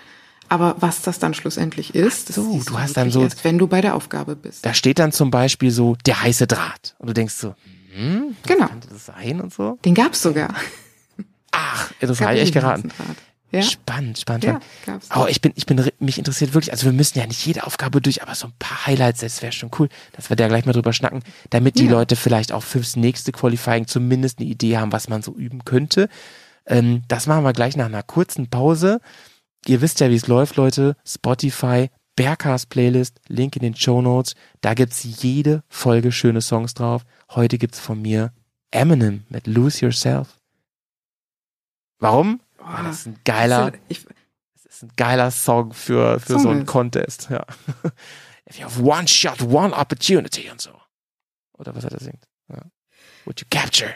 [0.51, 3.59] Aber was das dann schlussendlich ist, das so, siehst du hast dann so- erst, wenn
[3.59, 4.64] du bei der Aufgabe bist.
[4.64, 6.95] Da steht dann zum Beispiel so der heiße Draht.
[6.99, 7.55] Und du denkst so,
[7.95, 8.66] hm, Genau.
[8.68, 9.78] könnte das sein und so?
[9.84, 10.55] Den gab's sogar.
[11.51, 12.91] Ach, das habe ich echt geraten.
[12.99, 13.16] Rat.
[13.51, 14.44] Ja, Spannend, spannend.
[14.44, 15.09] ja gab's.
[15.16, 18.03] Oh, ich bin, ich bin, mich interessiert wirklich, also wir müssen ja nicht jede Aufgabe
[18.03, 20.72] durch, aber so ein paar Highlights, das wäre schon cool, dass wir da gleich mal
[20.72, 21.92] drüber schnacken, damit die Ja.
[21.92, 26.09] Leute vielleicht auch fürs nächste Qualifying zumindest eine Idee haben, was man so üben könnte.
[26.66, 29.01] Ähm, das machen wir gleich nach einer kurzen Pause.
[29.66, 30.94] Ihr wisst ja, wie es läuft, Leute.
[31.07, 34.34] Spotify, Bearcast Playlist, Link in den Show Notes.
[34.61, 37.05] Da gibt's jede Folge schöne Songs drauf.
[37.30, 38.32] Heute gibt's von mir
[38.70, 40.36] Eminem mit Lose Yourself.
[41.99, 42.40] Warum?
[42.77, 44.07] Weil das ist ein geiler, Ich,
[44.55, 46.66] es ist ein geiler Song für, für Song so einen ist.
[46.66, 47.45] Contest, ja.
[48.49, 50.71] If you have one shot, one opportunity und so.
[51.59, 52.25] Oder was er da singt.
[52.49, 52.62] Ja.
[53.25, 53.93] Would you capture?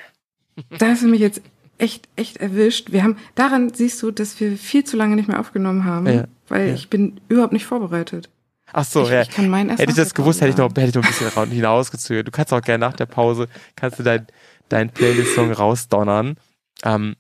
[0.79, 1.41] Da hast du mich jetzt
[1.79, 2.93] echt, echt erwischt.
[2.93, 6.25] Wir haben, daran siehst du, dass wir viel zu lange nicht mehr aufgenommen haben, Ja,
[6.49, 6.75] weil ja.
[6.75, 8.29] ich bin überhaupt nicht vorbereitet.
[8.75, 9.23] Ach so, ich, ja.
[9.23, 11.09] ich kann meinen erst Hätte ich das gewusst, hätte ich noch, hätte ich noch ein
[11.09, 12.27] bisschen hinausgezögert.
[12.27, 14.27] Du kannst auch gerne nach der Pause, kannst du dein,
[14.68, 16.37] dein Playlist-Song rausdonnern.
[16.85, 17.16] Ähm,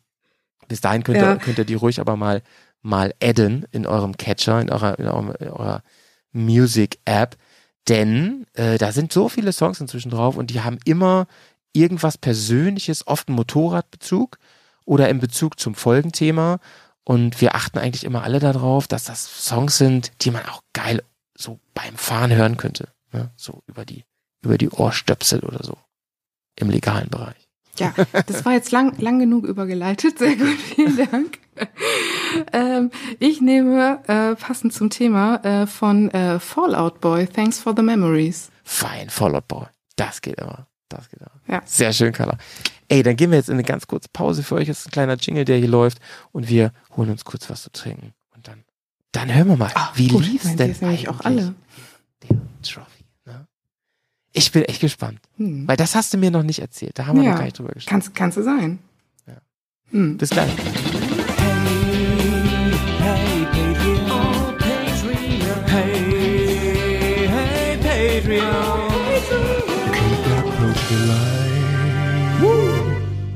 [0.72, 1.36] bis dahin könnt ihr, Ja.
[1.36, 2.40] könnt ihr die ruhig aber mal,
[2.80, 5.82] mal adden in eurem Catcher, in eurer, in eurem, in eurer
[6.32, 7.36] Music-App.
[7.88, 11.26] Denn äh, da sind so viele Songs inzwischen drauf und die haben immer
[11.74, 14.38] irgendwas Persönliches, oft einen Motorradbezug
[14.86, 16.58] oder in Bezug zum Folgenthema.
[17.04, 21.02] Und wir achten eigentlich immer alle darauf, dass das Songs sind, die man auch geil
[21.36, 22.88] so beim Fahren hören könnte.
[23.12, 23.30] Ne?
[23.36, 24.06] So über die,
[24.40, 25.76] über die Ohrstöpsel oder so.
[26.56, 27.41] Im legalen Bereich.
[27.78, 27.94] Ja,
[28.26, 30.18] das war jetzt lang, lang genug übergeleitet.
[30.18, 31.38] Sehr gut, vielen Dank.
[32.52, 37.82] ähm, ich nehme äh, passend zum Thema äh, von äh, Fallout Boy, Thanks for the
[37.82, 38.50] Memories.
[38.64, 39.66] Fein, Fallout Boy.
[39.96, 40.66] Das geht immer.
[40.88, 41.32] Das geht ab.
[41.48, 41.62] Ja.
[41.64, 42.36] Sehr schön, Carla.
[42.88, 44.68] Ey, dann gehen wir jetzt in eine ganz kurze Pause für euch.
[44.68, 45.98] Das ist ein kleiner Jingle, der hier läuft.
[46.32, 48.12] Und wir holen uns kurz was zu trinken.
[48.34, 48.64] Und dann,
[49.12, 51.54] dann hören wir mal, Ah, wie lief's denn nämlich auch eigentlich alle.
[52.22, 52.91] Der Trophy.
[54.32, 55.20] Ich bin echt gespannt.
[55.36, 55.68] Hm.
[55.68, 56.98] Weil das hast du mir noch nicht erzählt.
[56.98, 57.30] Da haben wir Ja.
[57.32, 57.90] noch gar nicht drüber gesprochen.
[57.90, 58.78] Kannst, kannst du sein.
[59.26, 59.34] Ja.
[59.90, 60.16] Hm.
[60.16, 60.50] Bis gleich.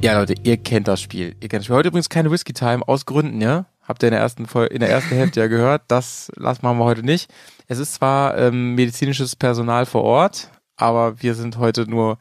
[0.02, 1.34] Ja, Leute, ihr kennt das Spiel.
[1.40, 1.76] Ihr kennt das Spiel.
[1.76, 3.66] Heute übrigens keine Whisky Time aus Gründen, ja?
[3.82, 5.82] Habt ihr in der ersten Folge, in der ersten Hälfte ja gehört.
[5.88, 7.32] Das lassen machen wir heute nicht.
[7.66, 12.18] Es ist zwar ähm, medizinisches Personal vor Ort, aber wir sind heute nur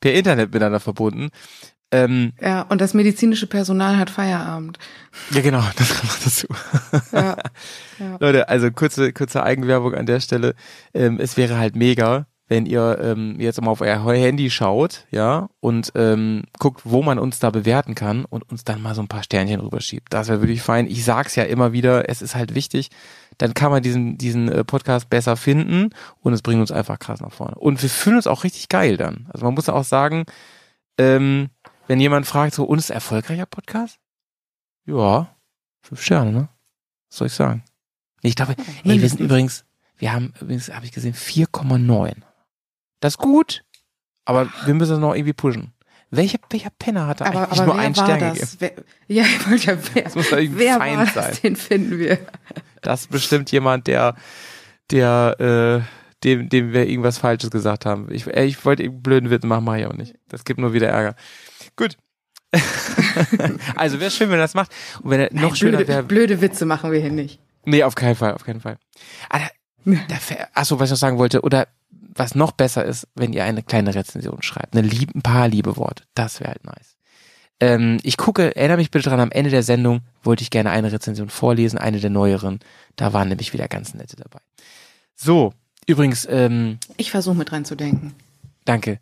[0.00, 1.30] per Internet miteinander verbunden.
[1.92, 4.78] Ähm, Ja, und das medizinische Personal hat Feierabend.
[5.30, 6.46] ja, genau, das kommt noch dazu.
[7.12, 7.36] Ja.
[7.98, 8.16] ja.
[8.18, 10.54] Leute, also kurze, kurze Eigenwerbung an der Stelle.
[10.94, 15.48] Ähm, es wäre halt mega, wenn ihr ähm, jetzt mal auf euer Handy schaut, ja,
[15.60, 19.08] und ähm, guckt, wo man uns da bewerten kann und uns dann mal so ein
[19.08, 20.12] paar Sternchen rüberschiebt.
[20.12, 20.86] Das wäre wirklich fein.
[20.86, 22.90] Ich sag's ja immer wieder, es ist halt wichtig.
[23.38, 25.90] Dann kann man diesen, diesen äh, Podcast besser finden
[26.20, 27.56] und es bringt uns einfach krass nach vorne.
[27.56, 29.26] Und wir fühlen uns auch richtig geil dann.
[29.32, 30.24] Also man muss auch sagen,
[30.98, 31.50] ähm,
[31.88, 33.98] wenn jemand fragt, so, uns erfolgreicher Podcast?
[34.86, 35.34] Ja,
[35.82, 36.48] fünf Sterne, ne?
[37.10, 37.64] Was soll ich sagen?
[38.22, 39.64] Ich glaube, ey, wir sind übrigens,
[39.98, 42.22] wir haben übrigens, habe ich gesehen, 4,9.
[43.00, 43.62] Das ist gut,
[44.24, 45.72] aber wir müssen das noch irgendwie pushen.
[46.10, 48.58] Welcher, welcher Penner hat da Aber, eigentlich aber nur wer einen Stern das?
[48.58, 48.84] gegeben?
[49.08, 51.30] Wer, ja, ich wollte ja, wer, muss doch irgendein wer Feind war sein.
[51.30, 51.40] das?
[51.40, 52.18] Den finden wir.
[52.82, 54.14] Das ist bestimmt jemand, der,
[54.92, 58.06] der, äh, dem, dem wir irgendwas Falsches gesagt haben.
[58.12, 60.14] Ich, ey, ich wollte irgendeinen blöden Witz machen, mache ich aber nicht.
[60.28, 61.16] Das gibt nur wieder Ärger.
[61.76, 61.96] Gut.
[63.76, 64.70] also wäre schön, wenn er das macht.
[65.02, 66.02] Und wenn er noch Nein, schöner blöde, wäre.
[66.04, 67.40] blöde Witze machen wir hier nicht.
[67.64, 68.78] Nee, auf keinen Fall, auf keinen Fall.
[69.28, 71.66] Ah, da, da, fä- achso, was ich noch sagen wollte, oder
[72.18, 74.76] was noch besser ist, wenn ihr eine kleine Rezension schreibt.
[74.76, 76.04] Eine lieb, ein paar liebe Worte.
[76.14, 76.96] Das wäre halt nice.
[77.60, 80.92] Ähm, ich gucke, erinnere mich bitte dran, am Ende der Sendung wollte ich gerne eine
[80.92, 82.60] Rezension vorlesen, eine der neueren.
[82.96, 84.40] Da waren nämlich wieder ganz nette dabei.
[85.14, 85.54] So,
[85.86, 88.14] übrigens, ähm, Ich versuche mit dran zu denken.
[88.64, 88.98] danke.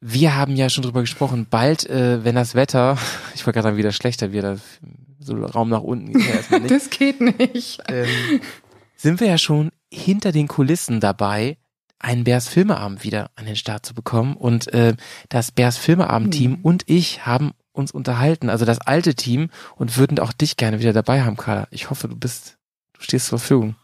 [0.00, 2.96] Wir haben ja schon drüber gesprochen, bald, äh, wenn das Wetter,
[3.34, 4.60] ich wollte gerade sagen, wieder schlechter wird, das-
[5.20, 7.80] so Raum nach unten geht ja erstmal nicht Das geht nicht.
[7.88, 8.06] ähm,
[8.96, 11.56] sind wir ja schon hinter den Kulissen dabei,
[11.98, 14.36] einen Bärs Filmeabend wieder an den Start zu bekommen.
[14.36, 14.94] Und äh,
[15.28, 16.58] das Bärs Filmeabend-Team Mhm.
[16.62, 20.92] und ich haben uns unterhalten, also das alte Team, und würden auch dich gerne wieder
[20.92, 21.68] dabei haben, Carla.
[21.70, 22.56] Ich hoffe, du bist,
[22.94, 23.76] du stehst zur Verfügung.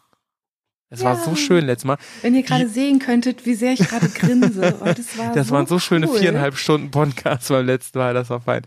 [0.91, 1.25] Es war Ja.
[1.25, 1.97] so schön letztes Mal.
[2.23, 4.77] Wenn ihr gerade sehen könntet, wie sehr ich gerade grinse.
[4.81, 6.19] Oh, das war Das so waren so schöne cool.
[6.19, 8.63] viereinhalb Stunden Podcast beim letzten Mal, das war fein.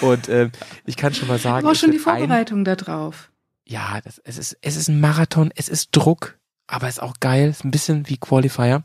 [0.00, 0.52] Und ähm,
[0.86, 3.30] ich kann schon mal sagen, Aber auch schon die wird ein- Vorbereitung da drauf.
[3.66, 7.14] ja, das, es ist, es ist ein Marathon, es ist Druck, aber es ist auch
[7.20, 8.82] geil, es ist ein bisschen wie Qualifier.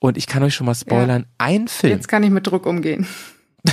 [0.00, 3.06] Und ich kann euch schon mal spoilern, ein Film, Jetzt kann ich mit Druck umgehen.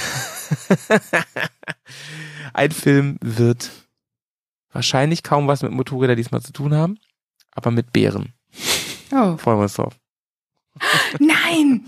[2.54, 3.72] ein Film wird
[4.72, 6.98] wahrscheinlich kaum was mit Motorrädern diesmal zu tun haben,
[7.52, 8.34] aber mit Bären.
[9.12, 9.38] Oh.
[9.38, 9.96] Freuen wir uns drauf.
[11.20, 11.86] Nein!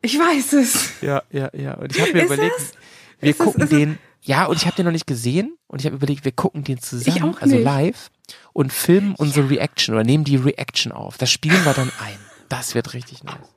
[0.00, 1.00] Ich weiß es.
[1.00, 1.74] Ja, ja, ja.
[1.74, 2.72] Und ich habe mir Ist überlegt, es?
[3.20, 5.80] wir Ist es- gucken es- den, ja, und ich habe den noch nicht gesehen und
[5.80, 8.10] ich habe überlegt, wir gucken den zusammen, auch also live
[8.52, 11.18] und filmen unsere Reaction oder nehmen die Reaction auf.
[11.18, 12.18] Das spielen wir dann ein.
[12.48, 13.54] Das wird richtig nice.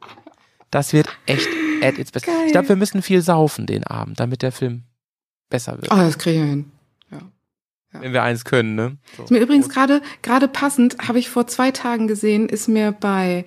[0.71, 1.47] Das wird echt
[1.81, 2.25] at its best.
[2.25, 2.45] Geil.
[2.45, 4.83] Ich glaube, wir müssen viel saufen den Abend, damit der Film
[5.49, 5.91] besser wird.
[5.91, 6.71] Oh, das kriegen wir hin.
[8.01, 8.97] Wenn wir eins können, ne?
[9.15, 9.23] So.
[9.23, 13.45] Ist mir übrigens gerade gerade passend, habe ich vor zwei Tagen gesehen, ist mir bei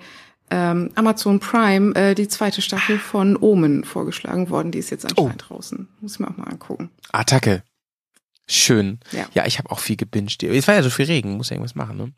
[0.51, 4.71] ähm, Amazon Prime äh, die zweite Staffel von Omen vorgeschlagen worden.
[4.71, 5.87] Die ist jetzt anscheinend draußen.
[6.01, 6.89] Muss ich mir auch mal angucken.
[7.11, 7.63] Attacke.
[8.51, 8.99] Schön.
[9.11, 9.27] Ja.
[9.35, 10.41] Ja, ich habe auch viel gebinged.
[10.43, 12.13] Es war ja so viel Regen, muss ja irgendwas machen, ne?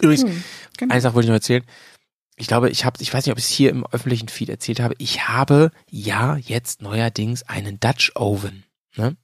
[0.00, 0.44] Übrigens, Hm,
[0.76, 0.92] genau.
[0.92, 1.64] Eine Sache wollte ich noch erzählen.
[2.36, 4.80] Ich glaube, ich habe, ich weiß nicht, ob ich es hier im öffentlichen Feed erzählt
[4.80, 4.94] habe.
[4.98, 8.64] Ich habe ja jetzt neuerdings einen Dutch Oven.
[8.96, 9.16] Ne?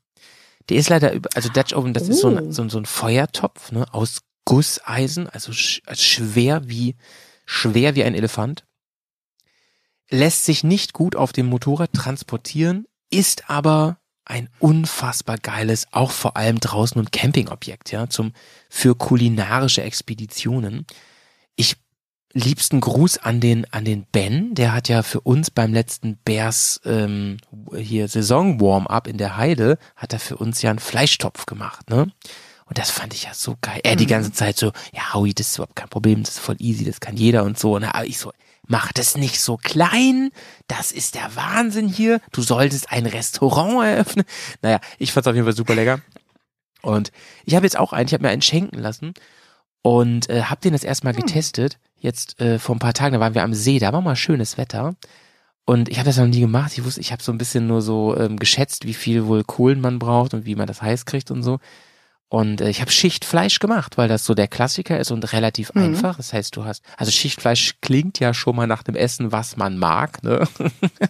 [0.68, 2.36] Der ist leider, über- also Dutch Oven, das ist so Oh.
[2.36, 6.96] ein, so, ein- so ein Feuertopf ne, aus Gusseisen, also sch also schwer wie
[7.44, 8.64] schwer wie ein Elefant.
[10.10, 13.98] Lässt sich nicht gut auf dem Motorrad transportieren, ist aber
[14.32, 18.32] ein unfassbar geiles, auch vor allem draußen und Campingobjekt, ja, zum
[18.70, 20.86] für kulinarische Expeditionen.
[21.54, 21.76] Ich
[22.32, 26.80] liebsten Gruß an den an den Ben, der hat ja für uns beim letzten Bears
[26.86, 27.36] ähm,
[27.76, 32.10] hier Saison Warm-up in der Heide hat er für uns ja einen Fleischtopf gemacht, ne?
[32.64, 33.80] Und das fand ich ja so geil.
[33.84, 34.08] Er die Mhm.
[34.08, 37.00] ganze Zeit so, ja, Howie, das ist überhaupt kein Problem, das ist voll easy, das
[37.00, 37.74] kann jeder und so.
[37.76, 38.32] Und aber ich so,
[38.66, 40.30] mach das nicht so klein,
[40.68, 42.20] das ist der Wahnsinn hier.
[42.32, 44.24] Du solltest ein Restaurant eröffnen.
[44.62, 46.00] Naja, ich fand's auf jeden Fall super lecker.
[46.82, 47.12] Und
[47.44, 49.14] ich habe jetzt auch einen, ich habe mir einen schenken lassen
[49.82, 51.22] und äh, habe den das erstmal Hm.
[51.22, 51.78] getestet.
[51.98, 54.58] Jetzt äh, vor ein paar Tagen, da waren wir am See, da war mal schönes
[54.58, 54.94] Wetter.
[55.64, 56.72] Und ich habe das noch nie gemacht.
[56.76, 59.80] Ich wusste, ich habe so ein bisschen nur so ähm, geschätzt, wie viel wohl Kohlen
[59.80, 61.58] man braucht und wie man das heiß kriegt und so.
[62.32, 65.82] Und äh, ich habe Schichtfleisch gemacht, weil das so der Klassiker ist und relativ Mhm.
[65.82, 66.16] einfach.
[66.16, 69.76] Das heißt, du hast, also Schichtfleisch klingt ja schon mal nach dem Essen, was man
[69.76, 70.22] mag.
[70.22, 70.48] Ne?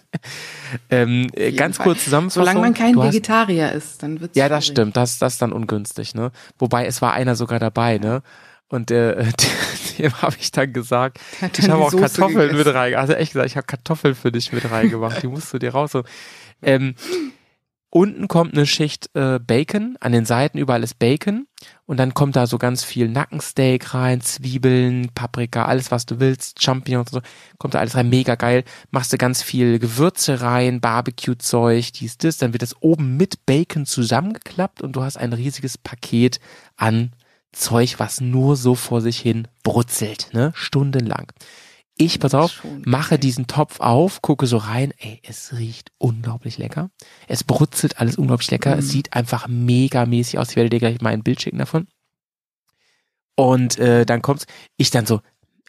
[0.91, 1.85] ähm, äh, ganz Fall.
[1.85, 2.43] kurz Zusammenfassung.
[2.45, 4.75] Solange man kein du hast, Vegetarier ist, dann wird's Ja, das schwierig.
[4.79, 4.97] stimmt.
[4.97, 6.15] Das, das ist dann ungünstig.
[6.17, 6.33] Ne?
[6.59, 7.99] Wobei es war einer sogar dabei.
[7.99, 8.23] Ne?
[8.69, 9.25] Und äh,
[9.99, 12.77] dem habe ich dann gesagt, hat ich habe auch Soße Kartoffeln mit gegessen.
[12.77, 12.95] rein.
[12.97, 15.23] Also echt gesagt, ich habe Kartoffeln für dich mit reingemacht.
[15.23, 15.93] Die musst du dir raus.
[16.63, 16.97] Ähm,
[17.95, 21.47] unten kommt eine Schicht äh, Bacon, an den Seiten überall ist Bacon.
[21.85, 26.63] Und dann kommt da so ganz viel Nackensteak rein, Zwiebeln, Paprika, alles was du willst,
[26.63, 27.29] Champignons und so,
[27.59, 28.65] kommt da alles rein, mega geil.
[28.91, 33.85] Machst du ganz viel Gewürze rein, Barbecue-Zeug, dies, das, dann wird das oben mit Bacon
[33.85, 36.41] zusammengeklappt und du hast ein riesiges Paket
[36.77, 37.13] an
[37.53, 41.27] Zeug, was nur so vor sich hin brutzelt, ne, stundenlang.
[41.99, 46.91] Ich, pass auf, mache diesen Topf auf, gucke so rein, ey, es riecht unglaublich lecker.
[47.29, 48.77] Es brutzelt alles unglaublich lecker.
[48.79, 48.91] Es Mhm.
[48.91, 50.51] sieht einfach mega mäßig aus.
[50.51, 51.87] Ich werde dir gleich mal ein Bild schicken davon.
[53.35, 55.21] Und äh, dann kommt's, ich dann so,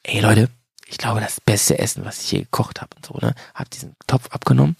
[0.03, 0.49] ey Leute,
[0.87, 3.33] ich glaube, das beste Essen, was ich hier gekocht habe und so, ne?
[3.55, 4.75] Hab diesen Topf abgenommen.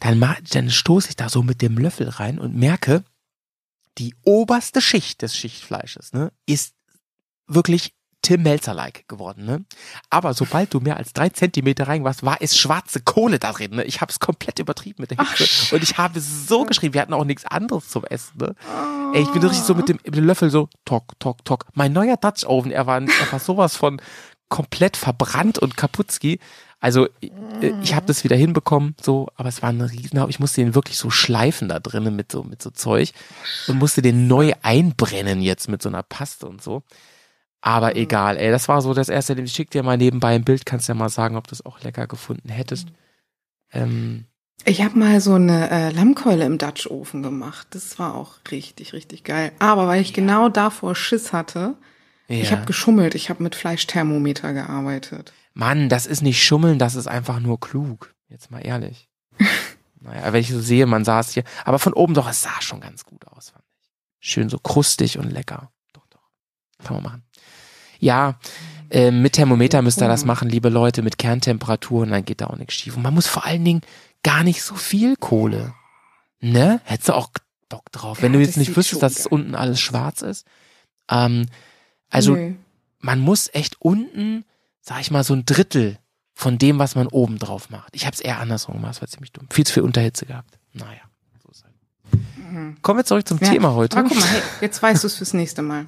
[0.00, 3.04] Dann, ma- dann stoße ich da so mit dem Löffel rein und merke,
[3.98, 6.74] die oberste Schicht des Schichtfleisches, ne, ist
[7.46, 7.94] wirklich
[8.26, 9.64] Tim Melzer-like geworden, ne?
[10.10, 13.76] Aber sobald du mehr als drei Zentimeter rein warst, war es schwarze Kohle da drin,
[13.76, 13.84] ne?
[13.84, 17.12] Ich habe es komplett übertrieben mit der Hitze und ich habe so geschrieben, wir hatten
[17.12, 18.56] auch nichts anderes zum Essen, ne?
[19.14, 21.66] Ey, ich bin richtig so mit dem, mit dem Löffel so, tok, tok, tok.
[21.74, 24.00] Mein neuer Dutch Oven, er war, er war sowas von
[24.48, 26.40] komplett verbrannt und kaputzki.
[26.80, 30.62] Also äh, ich habe das wieder hinbekommen, so, aber es war ein riesen, ich musste
[30.62, 33.12] den wirklich so schleifen da drinnen mit so mit so Zeug
[33.68, 36.82] und musste den neu einbrennen jetzt mit so einer Paste und so.
[37.60, 40.66] Aber egal, ey, das war so das erste, ich schick dir mal nebenbei ein Bild,
[40.66, 42.88] kannst ja mal sagen, ob du es auch lecker gefunden hättest.
[43.72, 44.26] Ähm,
[44.64, 47.68] Ich habe mal so eine äh, Lammkeule im Dutch Ofen gemacht.
[47.70, 49.52] Das war auch richtig, richtig geil.
[49.58, 51.76] Aber weil ich genau davor Schiss hatte,
[52.28, 52.36] ja.
[52.36, 53.14] ich habe geschummelt.
[53.14, 55.32] Ich habe mit Fleischthermometer gearbeitet.
[55.54, 58.14] Mann, das ist nicht schummeln, das ist einfach nur klug.
[58.28, 59.08] Jetzt mal ehrlich.
[60.00, 61.44] naja, wenn ich so sehe, man sah es hier.
[61.64, 63.90] Aber von oben doch, es sah schon ganz gut aus, fand ich.
[64.20, 65.70] Schön so krustig und lecker.
[65.92, 66.30] Doch, doch.
[66.84, 67.22] Kann man machen.
[67.98, 68.38] Ja,
[68.90, 72.46] äh, mit Thermometer müsst ihr das machen, liebe Leute, mit Kerntemperatur und dann geht da
[72.46, 72.96] auch nichts schief.
[72.96, 73.80] Und man muss vor allen Dingen
[74.22, 75.74] gar nicht so viel Kohle.
[76.40, 76.80] Ne?
[76.84, 77.30] Hättest du auch
[77.68, 78.22] Bock drauf.
[78.22, 80.46] Wenn Ja, du jetzt nicht wüsstest, dass geil unten alles schwarz ist.
[81.10, 81.46] Ähm,
[82.10, 82.54] also Nö.
[83.00, 84.44] man muss echt unten,
[84.80, 85.98] sag ich mal, so ein Drittel
[86.34, 87.88] von dem, was man oben drauf macht.
[87.96, 89.48] Ich habe es eher andersrum gemacht, das war ziemlich dumm.
[89.50, 90.58] Viel zu viel Unterhitze gehabt.
[90.72, 92.82] Naja, halt.
[92.82, 93.44] Kommen wir zurück zum Mhm.
[93.44, 93.50] Ja.
[93.52, 93.96] Thema heute.
[93.96, 95.86] Aber guck mal, hey, jetzt weißt du es fürs nächste Mal.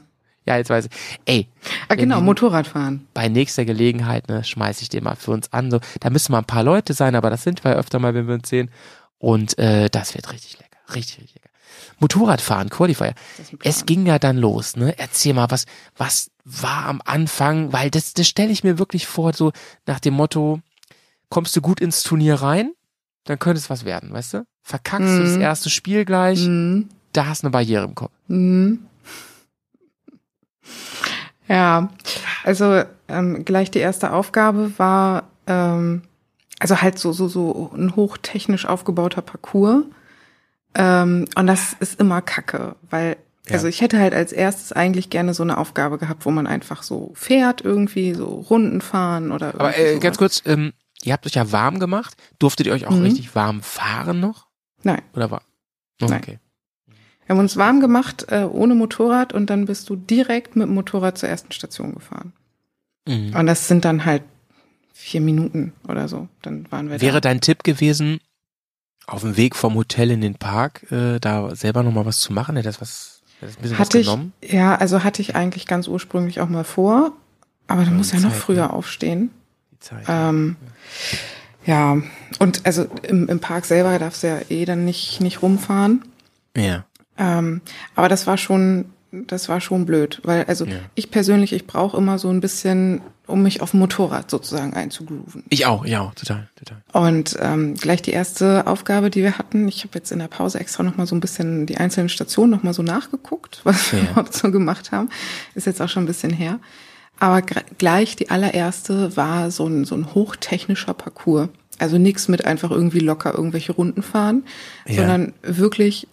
[0.49, 0.91] Ja, jetzt weiß ich.
[1.27, 1.47] Ey,
[1.89, 3.07] Ah, genau, Motorradfahren.
[3.13, 5.71] bei nächster Gelegenheit, ne, schmeiß ich dir mal für uns an.
[5.71, 8.27] So, da müssen mal ein paar Leute sein, aber das sind wir öfter mal, wenn
[8.27, 8.71] wir uns sehen.
[9.19, 10.79] Und äh, das wird richtig lecker.
[10.95, 11.49] Richtig, richtig lecker.
[12.01, 13.13] Motorradfahren, Qualifier.
[13.63, 14.99] Es ging ja dann los, ne?
[14.99, 19.35] Erzähl mal, was, was war am Anfang, weil das, das stelle ich mir wirklich vor,
[19.35, 19.53] so
[19.87, 20.61] nach dem Motto,
[21.29, 22.73] kommst du gut ins Turnier rein,
[23.25, 24.45] dann könnte es was werden, weißt du?
[24.63, 25.41] Verkackst du das Mhm.
[25.43, 26.89] erste Spiel gleich, Mhm.
[27.13, 28.13] da hast du eine Barriere im Kopf.
[28.29, 28.87] Mhm.
[31.49, 31.89] Ja,
[32.45, 36.03] also ähm, gleich die erste Aufgabe war ähm,
[36.59, 39.85] also halt so so so ein hochtechnisch aufgebauter Parcours
[40.75, 43.17] ähm, und das ist immer Kacke, weil
[43.49, 43.55] Ja.
[43.55, 46.83] also ich hätte halt als erstes eigentlich gerne so eine Aufgabe gehabt, wo man einfach
[46.83, 51.35] so fährt irgendwie so Runden fahren oder Aber äh, ganz kurz, ähm, ihr habt euch
[51.35, 52.15] ja warm gemacht.
[52.39, 53.05] Durftet ihr euch auch Mhm.
[53.05, 54.49] richtig warm fahren noch?
[54.83, 55.01] Nein.
[55.15, 55.43] Oder war?
[56.03, 56.21] Oh, Nein.
[56.23, 56.39] Okay.
[57.29, 60.75] Wir haben uns warm gemacht äh, ohne Motorrad und dann bist du direkt mit dem
[60.75, 62.33] Motorrad zur ersten Station gefahren.
[63.07, 63.37] Mhm.
[63.37, 64.23] Und das sind dann halt
[64.95, 66.29] vier Minuten oder so.
[66.41, 67.29] Dann waren wir Wäre da.
[67.29, 68.21] dein Tipp gewesen,
[69.07, 72.57] auf dem Weg vom Hotel in den Park, äh, da selber nochmal was zu machen?
[72.57, 74.33] Hätte das was, das ein bisschen Hatte was ich, genommen?
[74.43, 77.13] ja, also hatte ich eigentlich ganz ursprünglich auch mal vor,
[77.67, 78.73] aber du musst ja noch Zeit, früher ne?
[78.73, 79.31] aufstehen.
[79.73, 80.07] Die Zeit.
[80.09, 80.57] Ähm,
[81.67, 81.99] ja,
[82.39, 86.07] und also im, im Park selber darfst du ja eh dann nicht, nicht rumfahren.
[86.57, 86.87] ja.
[87.19, 87.61] Ähm,
[87.95, 90.77] aber das war schon, das war schon blöd, weil also Ja.
[90.95, 95.45] ich persönlich, ich brauche immer so ein bisschen, um mich auf dem Motorrad sozusagen einzugrooven.
[95.49, 96.83] Ich auch, auch, total, total.
[96.93, 100.61] Und ähm, gleich die erste Aufgabe, die wir hatten, ich habe jetzt in der Pause
[100.61, 103.99] extra noch mal so ein bisschen die einzelnen Stationen noch mal so nachgeguckt, was wir
[104.01, 104.05] Ja.
[104.11, 105.09] überhaupt so gemacht haben.
[105.55, 106.59] Ist jetzt auch schon ein bisschen her.
[107.21, 111.49] Aber gleich die allererste war so ein, so ein hochtechnischer Parcours.
[111.81, 114.45] Also nichts mit einfach irgendwie locker irgendwelche Runden fahren,
[114.87, 114.97] Ja.
[114.97, 116.07] sondern wirklich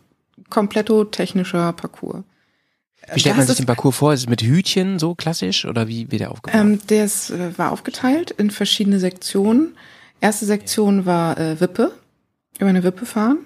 [0.50, 2.24] kompletto technischer Parcours.
[3.14, 4.14] Wie stellt Das man sich den Parcours vor?
[4.14, 6.60] Ist es mit Hütchen so klassisch oder wie wird der aufgebaut?
[6.60, 9.76] Ähm, der ist, äh, war aufgeteilt in verschiedene Sektionen.
[10.22, 11.92] Erste Sektion war äh, Wippe,
[12.58, 13.40] über eine Wippe fahren.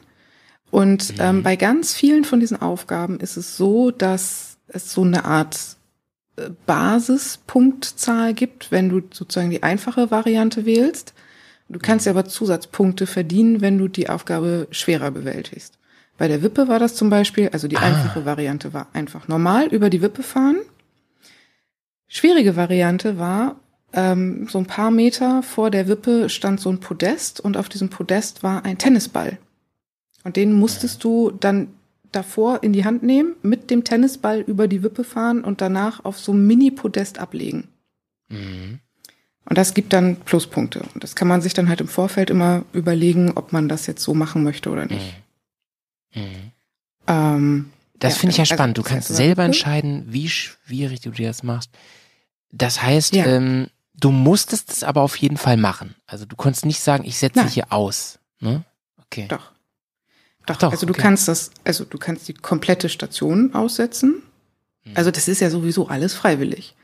[0.71, 5.25] Und ähm, bei ganz vielen von diesen Aufgaben ist es so, dass es so eine
[5.25, 5.57] Art
[6.37, 11.13] äh, Basispunktzahl gibt, wenn du sozusagen die einfache Variante wählst.
[11.67, 15.78] Du kannst ja aber Zusatzpunkte verdienen, wenn du die Aufgabe schwerer bewältigst.
[16.19, 19.89] Bei der Wippe war das zum Beispiel, also die einfache Variante war einfach normal über
[19.89, 20.57] die Wippe fahren.
[22.09, 23.55] Schwierige Variante war,
[23.93, 27.87] ähm, so ein paar Meter vor der Wippe stand so ein Podest und auf diesem
[27.89, 29.37] Podest war ein Tennisball.
[30.25, 31.69] Und den musstest du dann
[32.11, 36.19] davor in die Hand nehmen, mit dem Tennisball über die Wippe fahren und danach auf
[36.19, 37.69] so einem Mini-Podest ablegen.
[39.45, 40.81] Und das gibt dann Pluspunkte.
[40.93, 44.03] Und das kann man sich dann halt im Vorfeld immer überlegen, ob man das jetzt
[44.03, 45.15] so machen möchte oder nicht.
[47.07, 48.77] Ähm, Das Ja, finde ich ja also spannend.
[48.77, 51.69] Du das kannst selber Wippe- entscheiden, wie schwierig du dir das machst.
[52.51, 53.25] Das heißt, Ja.
[53.25, 55.95] ähm, du musstest es aber auf jeden Fall machen.
[56.05, 58.19] Also du konntest nicht sagen, ich setze hier aus.
[58.39, 58.63] Ne?
[59.05, 59.25] Okay.
[59.27, 59.51] Doch.
[60.45, 61.01] Doch, doch, also du okay.
[61.01, 64.23] kannst das, also du kannst die komplette Station aussetzen.
[64.83, 64.93] Hm.
[64.95, 66.75] Also das ist ja sowieso alles freiwillig.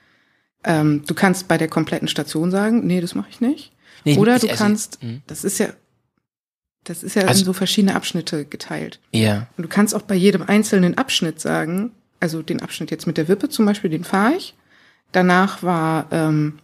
[0.65, 3.71] Ähm, du kannst bei der kompletten Station sagen, nee, das mache ich nicht.
[4.03, 5.21] Nee, Oder du also, kannst, hm.
[5.27, 5.69] das ist ja,
[6.85, 8.99] das ist ja Also- in so verschiedene Abschnitte geteilt.
[9.11, 9.47] Ja.
[9.57, 13.27] Und du kannst auch bei jedem einzelnen Abschnitt sagen, also den Abschnitt jetzt mit der
[13.27, 14.53] Wippe zum Beispiel, den fahre ich.
[15.11, 16.59] Danach war ähm,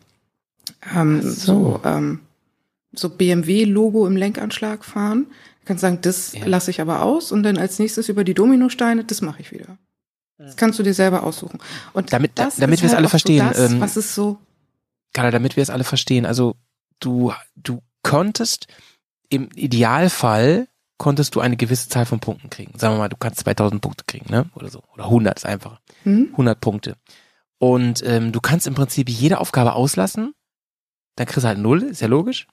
[0.96, 1.30] ähm, so.
[1.30, 2.20] so, ähm,
[2.94, 5.26] so BMW-Logo im Lenkanschlag fahren.
[5.62, 6.46] Du kannst sagen, das Ja.
[6.46, 9.78] lasse ich aber aus und dann als nächstes über die Dominosteine, das mache ich wieder.
[10.38, 11.60] Das kannst du dir selber aussuchen.
[11.94, 13.96] Und Damit- das damit ist wir es halt alle auch verstehen, So das, ähm, was
[13.96, 14.40] ist so,
[15.14, 16.56] Carla, damit wir es alle verstehen, also
[17.00, 18.66] du, du konntest
[19.32, 20.68] im Idealfall
[20.98, 22.78] konntest du eine gewisse Zahl von Punkten kriegen.
[22.78, 24.50] Sagen wir mal, du kannst 2000 Punkte kriegen, ne?
[24.54, 24.84] Oder so.
[24.94, 25.80] Oder 100 ist einfacher.
[26.04, 26.28] hm?
[26.32, 26.96] 100 Punkte.
[27.58, 30.34] Und ähm, du kannst im Prinzip jede Aufgabe auslassen.
[31.16, 32.48] Dann kriegst du halt null, ist ja logisch.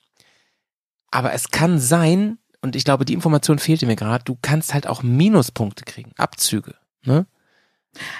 [1.10, 4.86] Aber es kann sein, und ich glaube, die Information fehlte mir gerade, du kannst halt
[4.86, 6.74] auch Minuspunkte kriegen, Abzüge.
[7.04, 7.26] Ne?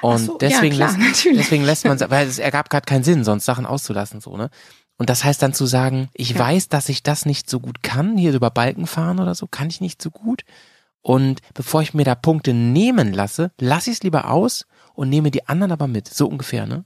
[0.02, 1.38] Und so, deswegen, ja, klar, lässt, natürlich.
[1.38, 4.50] deswegen lässt man, weil es ergab gerade keinen Sinn, sonst Sachen auszulassen, so, ne?
[4.98, 8.18] Und das heißt dann zu sagen, ich weiß, dass ich das nicht so gut kann,
[8.18, 10.44] hier über Balken fahren oder so, kann ich nicht so gut.
[11.02, 15.30] Und bevor ich mir da Punkte nehmen lasse, lasse ich es lieber aus und nehme
[15.30, 16.08] die anderen aber mit.
[16.08, 16.84] So ungefähr, ne?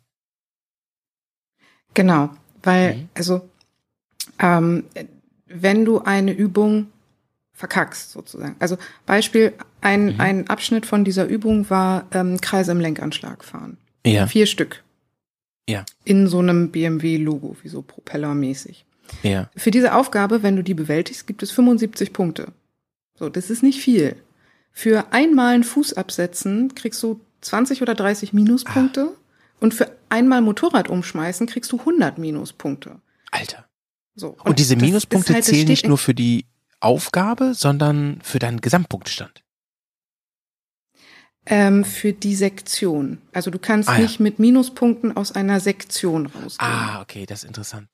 [1.95, 2.31] Genau,
[2.63, 3.09] weil, Mhm.
[3.15, 3.49] also,
[4.39, 4.85] ähm,
[5.47, 6.89] wenn du eine Übung
[7.55, 8.57] verkackst, sozusagen.
[8.59, 10.21] Also Beispiel, ein, Mhm.
[10.21, 13.77] ein Abschnitt von dieser Übung war ähm, Kreise im Lenkanschlag fahren.
[14.07, 14.27] Ja.
[14.27, 14.83] Vier Stück.
[15.69, 15.85] Ja.
[16.05, 18.85] In so einem BMW-Logo, wie so propellermäßig.
[19.23, 19.51] Ja.
[19.57, 22.49] Für diese Aufgabe, wenn du die bewältigst, gibt es 75 Punkte.
[23.19, 24.17] So, das ist nicht viel.
[24.73, 29.15] Für einmal einen Fuß absetzen kriegst du 20 oder 30 Minuspunkte.
[29.61, 32.97] Und für einmal Motorrad umschmeißen kriegst du 100 Minuspunkte.
[33.31, 33.65] Alter.
[34.17, 34.37] So.
[34.45, 36.47] Und, diese das ist Minuspunkte halt- zählen nicht nur für die
[36.81, 39.42] Aufgabe, sondern für deinen Gesamtpunktstand.
[41.47, 43.19] Ähm, für die Sektion.
[43.33, 44.01] Also du kannst Ah, ja.
[44.03, 46.59] nicht mit Minuspunkten aus einer Sektion rausgehen.
[46.61, 47.89] Ah, okay, das ist interessant.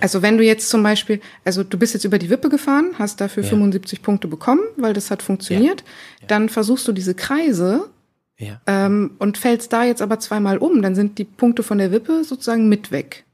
[0.00, 3.20] Also wenn du jetzt zum Beispiel, also du bist jetzt über die Wippe gefahren, hast
[3.22, 3.48] dafür Ja.
[3.50, 5.82] 75 Punkte bekommen, weil das hat funktioniert,
[6.20, 6.26] Ja.
[6.28, 7.88] dann versuchst du diese Kreise
[8.38, 8.60] Ja.
[8.66, 12.22] ähm, und fällst da jetzt aber zweimal um, dann sind die Punkte von der Wippe
[12.24, 13.24] sozusagen mit weg.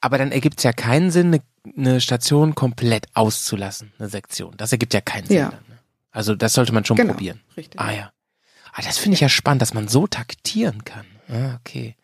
[0.00, 1.40] Aber dann ergibt es ja keinen Sinn, eine,
[1.76, 4.54] eine Station komplett auszulassen, eine Sektion.
[4.56, 5.36] Das ergibt ja keinen Sinn.
[5.36, 5.48] Ja.
[5.50, 5.78] Dann, ne?
[6.12, 7.40] Also das sollte man schon Genau, probieren.
[7.56, 7.80] richtig.
[7.80, 8.12] Ah ja.
[8.72, 11.04] Ah, das finde ich ja spannend, dass man so taktieren kann.
[11.28, 11.96] Ah, okay.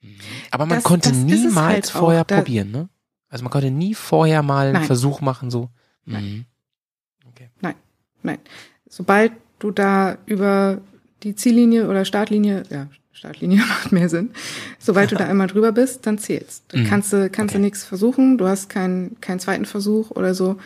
[0.00, 0.16] Mhm.
[0.50, 1.98] Aber man Das- konnte das es niemals halt auch.
[2.00, 2.88] vorher Da- probieren, ne?
[3.28, 4.84] Also man konnte nie vorher mal einen Nein.
[4.86, 5.68] Versuch machen, so.
[6.06, 6.24] Nein.
[6.24, 6.44] Mhm.
[7.28, 7.50] Okay.
[8.22, 8.38] Nein.
[8.88, 10.80] Sobald du da über
[11.22, 14.30] die Ziellinie oder Startlinie, ja, Startlinie macht mehr Sinn.
[14.78, 16.64] Sobald du da einmal drüber bist, dann zählst.
[16.68, 16.86] Dann Mhm.
[16.88, 17.58] kannst du, kannst Okay.
[17.60, 20.56] du nichts versuchen, du hast keinen, keinen zweiten Versuch oder so.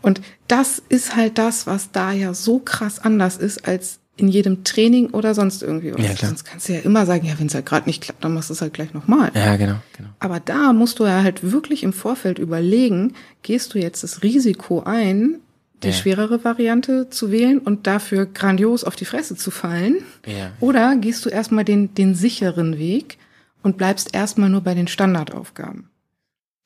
[0.00, 4.64] Und das ist halt das, was da ja so krass anders ist als in jedem
[4.64, 6.00] Training oder sonst irgendwie was.
[6.04, 6.28] Ja, klar.
[6.30, 8.50] Sonst kannst du ja immer sagen, ja, wenn es halt gerade nicht klappt, dann machst
[8.50, 9.30] du es halt gleich nochmal.
[9.34, 10.08] Ja, genau, genau.
[10.18, 14.82] Aber da musst du ja halt wirklich im Vorfeld überlegen, gehst du jetzt das Risiko
[14.82, 15.36] ein,
[15.84, 15.92] die Ja.
[15.92, 20.02] schwerere Variante zu wählen und dafür grandios auf die Fresse zu fallen?
[20.26, 20.50] Ja.
[20.60, 23.18] Oder gehst du erstmal den, den sicheren Weg
[23.62, 25.88] und bleibst erstmal nur bei den Standardaufgaben?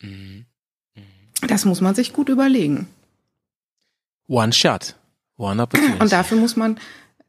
[0.01, 0.47] Mhm.
[1.47, 2.87] Das muss man sich gut überlegen.
[4.29, 4.97] One shot.
[5.37, 6.01] One opportunity.
[6.01, 6.79] Und dafür muss man,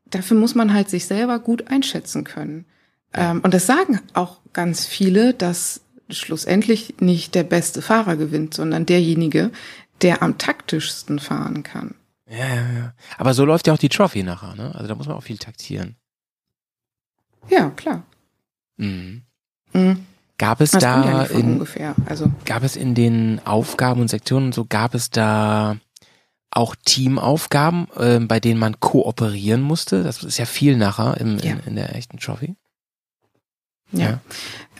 [0.05, 2.65] dafür muss man halt sich selber gut einschätzen können.
[3.13, 8.85] Ähm, und das sagen auch ganz viele, dass schlussendlich nicht der beste Fahrer gewinnt, sondern
[8.85, 9.51] derjenige,
[10.01, 11.95] der am taktischsten fahren kann.
[12.29, 12.93] Ja, ja, ja.
[13.17, 14.73] Aber so läuft ja auch die Trophy nachher, ne?
[14.75, 15.95] Also da muss man auch viel taktieren.
[17.49, 18.03] Ja, klar.
[18.77, 19.23] Mhm.
[19.73, 20.05] Mhm.
[20.37, 21.95] Gab es Das ja da von in, ungefähr.
[22.05, 25.77] Also gab es in den Aufgaben und Sektionen und so, gab es da
[26.55, 30.03] auch Teamaufgaben, äh, bei denen man kooperieren musste?
[30.03, 31.53] Das ist ja viel nachher im, Ja.
[31.53, 32.55] in, in der echten Trophy.
[33.91, 33.99] Ja.
[34.09, 34.19] Ja.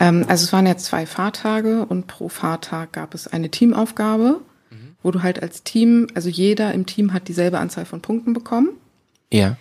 [0.00, 4.96] Ähm, also es waren jetzt zwei Fahrtage und pro Fahrtag gab es eine Teamaufgabe, Mhm.
[5.02, 8.70] wo du halt als Team, also jeder im Team hat dieselbe Anzahl von Punkten bekommen.
[9.32, 9.56] Ja.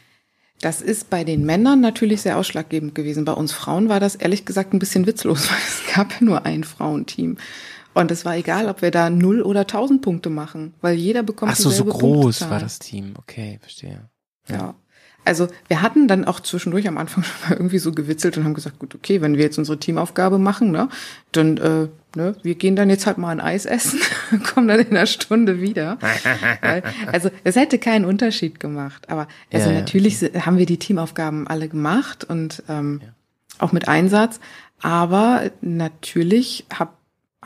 [0.61, 3.25] Das ist bei den Männern natürlich sehr ausschlaggebend gewesen.
[3.25, 6.45] Bei uns Frauen war das ehrlich gesagt ein bisschen witzlos, weil es gab ja nur
[6.45, 7.37] ein Frauenteam.
[7.93, 11.51] Und es war egal, ob wir da null oder tausend Punkte machen, weil jeder bekommt
[11.51, 12.49] Ach so, so groß Punktezahl.
[12.49, 13.13] war das Team.
[13.17, 14.09] Okay, verstehe.
[14.49, 14.73] Ja.
[15.25, 18.53] Also wir hatten dann auch zwischendurch am Anfang schon mal irgendwie so gewitzelt und haben
[18.55, 20.89] gesagt, gut, okay, wenn wir jetzt unsere Teamaufgabe machen, ne,
[21.31, 21.87] dann, äh,
[22.17, 23.99] ne, wir gehen dann jetzt halt mal ein Eis essen,
[24.53, 25.97] kommen dann in einer Stunde wieder.
[26.61, 29.07] Weil, also es hätte keinen Unterschied gemacht.
[29.09, 32.99] Aber also Ja, ja, natürlich si- haben wir die Teamaufgaben alle gemacht und ähm,
[33.59, 34.39] auch mit Einsatz.
[34.81, 36.97] Aber natürlich hab,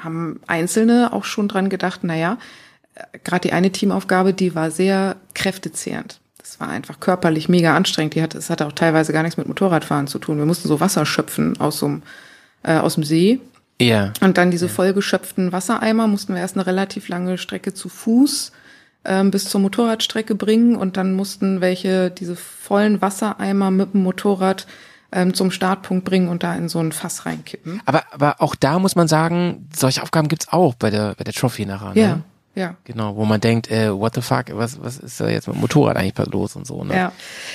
[0.03, 2.37] haben Einzelne auch schon dran gedacht, naja,
[3.23, 6.19] gerade die eine Teamaufgabe, die war sehr kräftezehrend.
[6.37, 8.15] Das war einfach körperlich mega anstrengend.
[8.15, 10.37] Die hatte, es hatte auch teilweise gar nichts mit Motorradfahren zu tun.
[10.37, 12.03] Wir mussten so Wasser schöpfen aus so einem,
[12.63, 13.41] äh, aus dem See.
[13.79, 14.13] Ja.
[14.21, 18.53] Und dann diese vollgeschöpften Wassereimer mussten wir erst eine relativ lange Strecke zu Fuß
[19.05, 20.75] ähm, bis zur Motorradstrecke bringen.
[20.75, 24.67] Und dann mussten welche diese vollen Wassereimer mit dem Motorrad
[25.11, 27.81] ähm, zum Startpunkt bringen und da in so ein Fass reinkippen.
[27.85, 31.33] Aber, aber auch da muss man sagen, solche Aufgaben gibt's auch bei der, bei der
[31.33, 31.93] Trophy nachher.
[31.93, 32.01] Ne?
[32.01, 32.19] Ja,
[32.55, 32.75] ja.
[32.85, 35.61] Genau, wo man denkt, äh, what the fuck, was, was ist da jetzt mit dem
[35.61, 36.95] Motorrad eigentlich los und so, ne?
[36.95, 37.11] Ja.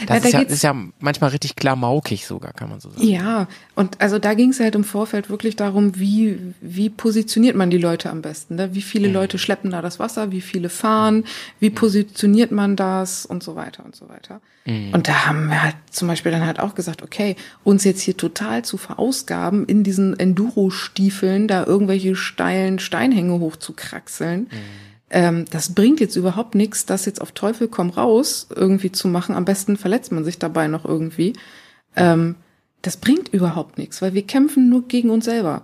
[0.07, 2.89] Das Ja, da ist, ja, geht's- ist ja manchmal richtig klamaukig sogar, kann man so
[2.91, 3.03] sagen.
[3.09, 7.69] Ja, und also da ging es halt im Vorfeld wirklich darum, wie, wie positioniert man
[7.71, 8.55] die Leute am besten.
[8.55, 8.75] Ne?
[8.77, 11.25] Wie viele Leute schleppen da das Wasser, wie viele fahren,
[11.59, 14.41] wie positioniert man das und so weiter und so weiter.
[14.65, 17.35] Und da haben wir halt zum Beispiel dann halt auch gesagt, okay,
[17.65, 24.49] uns jetzt hier total zu verausgaben, in diesen Enduro-Stiefeln da irgendwelche steilen Steinhänge hochzukraxeln.
[25.11, 29.35] Ähm, das bringt jetzt überhaupt nichts, das jetzt auf Teufel komm raus irgendwie zu machen.
[29.35, 31.33] Am besten verletzt man sich dabei noch irgendwie.
[31.97, 32.37] Ähm,
[32.83, 35.63] das bringt überhaupt nichts, weil wir kämpfen nur gegen uns selber.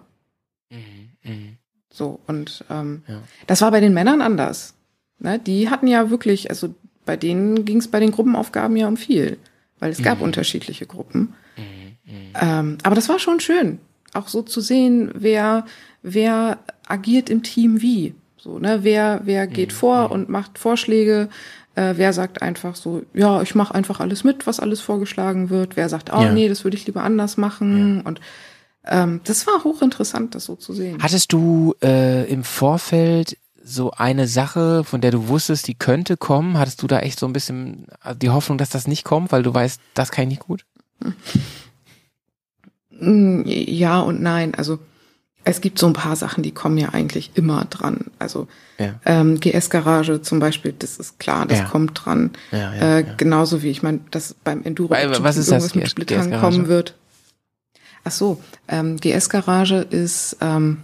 [1.90, 3.22] So, und ähm, Ja.
[3.46, 4.74] das war bei den Männern anders.
[5.18, 5.38] Ne?
[5.38, 6.74] Die hatten ja wirklich, also
[7.08, 9.38] bei denen ging es bei den Gruppenaufgaben ja um viel,
[9.80, 11.32] weil es gab unterschiedliche Gruppen.
[12.38, 13.78] Ähm, aber das war schon schön,
[14.12, 15.64] auch so zu sehen, wer,
[16.02, 18.14] wer agiert im Team wie.
[18.36, 18.80] So, ne?
[18.82, 21.30] Wer, wer geht vor und macht Vorschläge,
[21.76, 25.76] äh, wer sagt einfach so, ja, ich mache einfach alles mit, was alles vorgeschlagen wird,
[25.76, 26.32] wer sagt, oh Ja.
[26.32, 28.02] nee, das würde ich lieber anders machen.
[28.02, 28.20] Und
[28.84, 30.98] ähm, das war hochinteressant, das so zu sehen.
[31.02, 33.38] Hattest du äh, im Vorfeld
[33.68, 36.58] so eine Sache, von der du wusstest, die könnte kommen?
[36.58, 37.86] Hattest du da echt so ein bisschen
[38.20, 40.64] die Hoffnung, dass das nicht kommt, weil du weißt, das kann ich nicht gut?
[42.90, 44.54] Mm, Ja und nein.
[44.54, 44.78] Also
[45.44, 48.06] es gibt so ein paar Sachen, die kommen ja eigentlich immer dran.
[48.18, 48.48] Also
[48.78, 49.00] Ja.
[49.06, 51.64] ähm, GS-Garage zum Beispiel, das ist klar, das Ja.
[51.66, 52.30] kommt dran.
[52.52, 53.04] Ja, äh.
[53.16, 56.40] Genauso wie ich meine, dass beim Enduro Weil, was ist das, irgendwas mit GS Splittern
[56.40, 56.94] kommen wird.
[58.04, 60.78] Ach so, ähm, GS-Garage ist, ähm,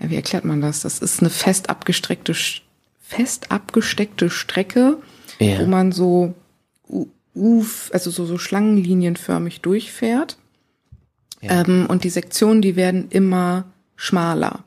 [0.00, 0.80] ja, wie erklärt man das?
[0.80, 2.34] Das ist eine fest abgestreckte,
[3.00, 4.98] fest abgesteckte Strecke,
[5.38, 5.60] Ja.
[5.60, 6.34] wo man so,
[6.88, 10.36] U, U, also so, so schlangenlinienförmig durchfährt.
[11.40, 11.62] Ja.
[11.62, 13.64] Ähm, und die Sektionen, die werden immer
[13.96, 14.64] schmaler.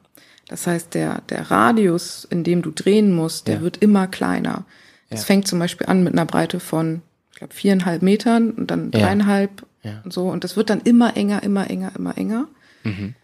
[0.48, 4.66] Das heißt, der, der Radius, in dem du drehen musst, der wird immer kleiner.
[5.10, 8.90] Es fängt zum Beispiel an mit einer Breite von, ich glaube, viereinhalb Metern und dann
[8.92, 9.66] dreieinhalb
[10.04, 10.28] und so.
[10.30, 12.48] Und das wird dann immer enger, immer enger, immer enger.
[12.84, 13.16] Mhm.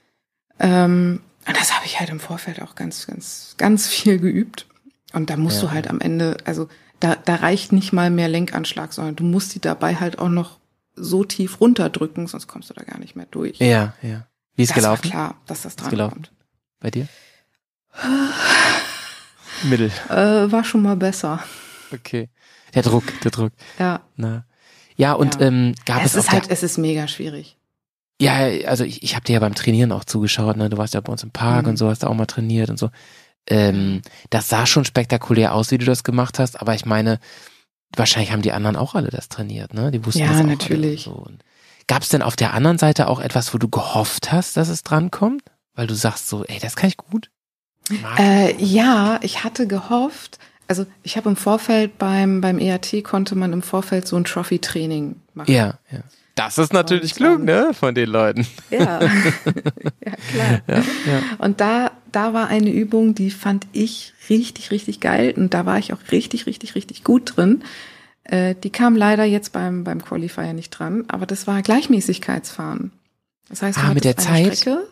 [0.59, 1.19] Ähm,
[1.49, 4.67] und das habe ich halt im Vorfeld auch ganz, ganz, ganz viel geübt.
[5.13, 5.67] Und da musst Ja.
[5.67, 6.69] du halt am Ende, also
[6.99, 10.59] da, da reicht nicht mal mehr Lenkanschlag, sondern du musst die dabei halt auch noch
[10.95, 13.57] so tief runterdrücken, sonst kommst du da gar nicht mehr durch.
[13.59, 14.27] Ja, ja.
[14.55, 16.13] Wie ist das gelaufen war klar, dass das dran gelaufen?
[16.15, 16.31] kommt.
[16.79, 17.07] bei dir?
[19.63, 19.91] Mittel.
[20.09, 21.43] Äh, war schon mal besser.
[21.93, 22.29] Okay.
[22.75, 23.51] Der Druck, der Druck.
[23.77, 24.01] Ja.
[24.15, 24.45] Na.
[24.95, 25.47] Ja, und Ja.
[25.47, 27.57] ähm, gab es es, ist halt, der, es ist mega schwierig.
[28.21, 28.35] Ja,
[28.67, 30.69] also ich, ich habe dir ja beim Trainieren auch zugeschaut, ne?
[30.69, 31.71] Du warst ja bei uns im Park Mhm.
[31.71, 32.89] und so, hast da auch mal trainiert und so.
[33.47, 37.19] Ähm, das sah schon spektakulär aus, wie du das gemacht hast, aber ich meine,
[37.95, 39.91] wahrscheinlich haben die anderen auch alle das trainiert, ne?
[39.91, 41.07] Die wussten Ja, das auch natürlich.
[41.07, 41.45] Alle und so.
[41.87, 44.83] Gab es denn auf der anderen Seite auch etwas, wo du gehofft hast, dass es
[44.83, 45.41] drankommt?
[45.73, 47.31] Weil du sagst so, ey, das kann ich gut.
[48.19, 53.51] Äh, ja, ich hatte gehofft, also ich habe im Vorfeld beim, beim EAT konnte man
[53.53, 55.51] im Vorfeld so ein Trophy-Training machen.
[55.51, 55.99] ja, ja.
[56.39, 57.73] Das ist natürlich Und, klug, ähm, ne?
[57.73, 58.47] Von den Leuten.
[58.69, 59.09] Ja, ja
[60.31, 60.61] klar.
[60.67, 60.83] Ja, ja.
[61.39, 65.77] Und da, da war eine Übung, die fand ich richtig, richtig geil und da war
[65.79, 67.63] ich auch richtig, richtig, richtig gut drin.
[68.23, 72.91] Äh, die kam leider jetzt beim, beim Qualifier nicht dran, aber das war Gleichmäßigkeitsfahren.
[73.49, 74.57] Das heißt, du Ah, mit hattest der eine Zeit?
[74.57, 74.87] Strecke,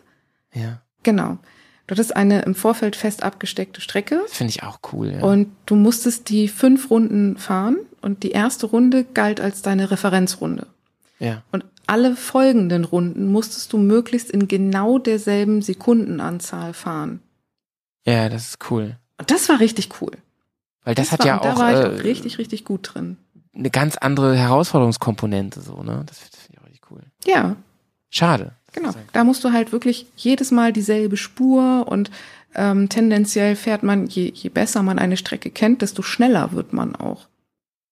[0.54, 0.82] Ja.
[1.04, 1.38] Genau.
[1.86, 5.20] Du hattest eine im Vorfeld fest abgesteckte Strecke Finde ich auch cool, ja.
[5.22, 10.66] und du musstest die fünf Runden fahren und die erste Runde galt als deine Referenzrunde.
[11.18, 11.42] Ja.
[11.52, 17.20] Und alle folgenden Runden musstest du möglichst in genau derselben Sekundenanzahl fahren.
[18.06, 18.96] Ja, das ist cool.
[19.18, 20.12] Und das war richtig cool.
[20.84, 22.90] Weil das, hat war, ja und da auch, war ich äh, auch richtig, richtig gut
[22.94, 23.16] drin.
[23.54, 26.04] eine ganz andere Herausforderungskomponente, so, ne?
[26.06, 27.02] Das finde ich auch richtig cool.
[27.26, 27.56] Ja,
[28.10, 28.52] Schade.
[28.72, 32.10] Genau, da musst du halt wirklich jedes Mal dieselbe Spur und
[32.54, 36.94] ähm, tendenziell fährt man, je, je besser man eine Strecke kennt, desto schneller wird man
[36.94, 37.28] auch.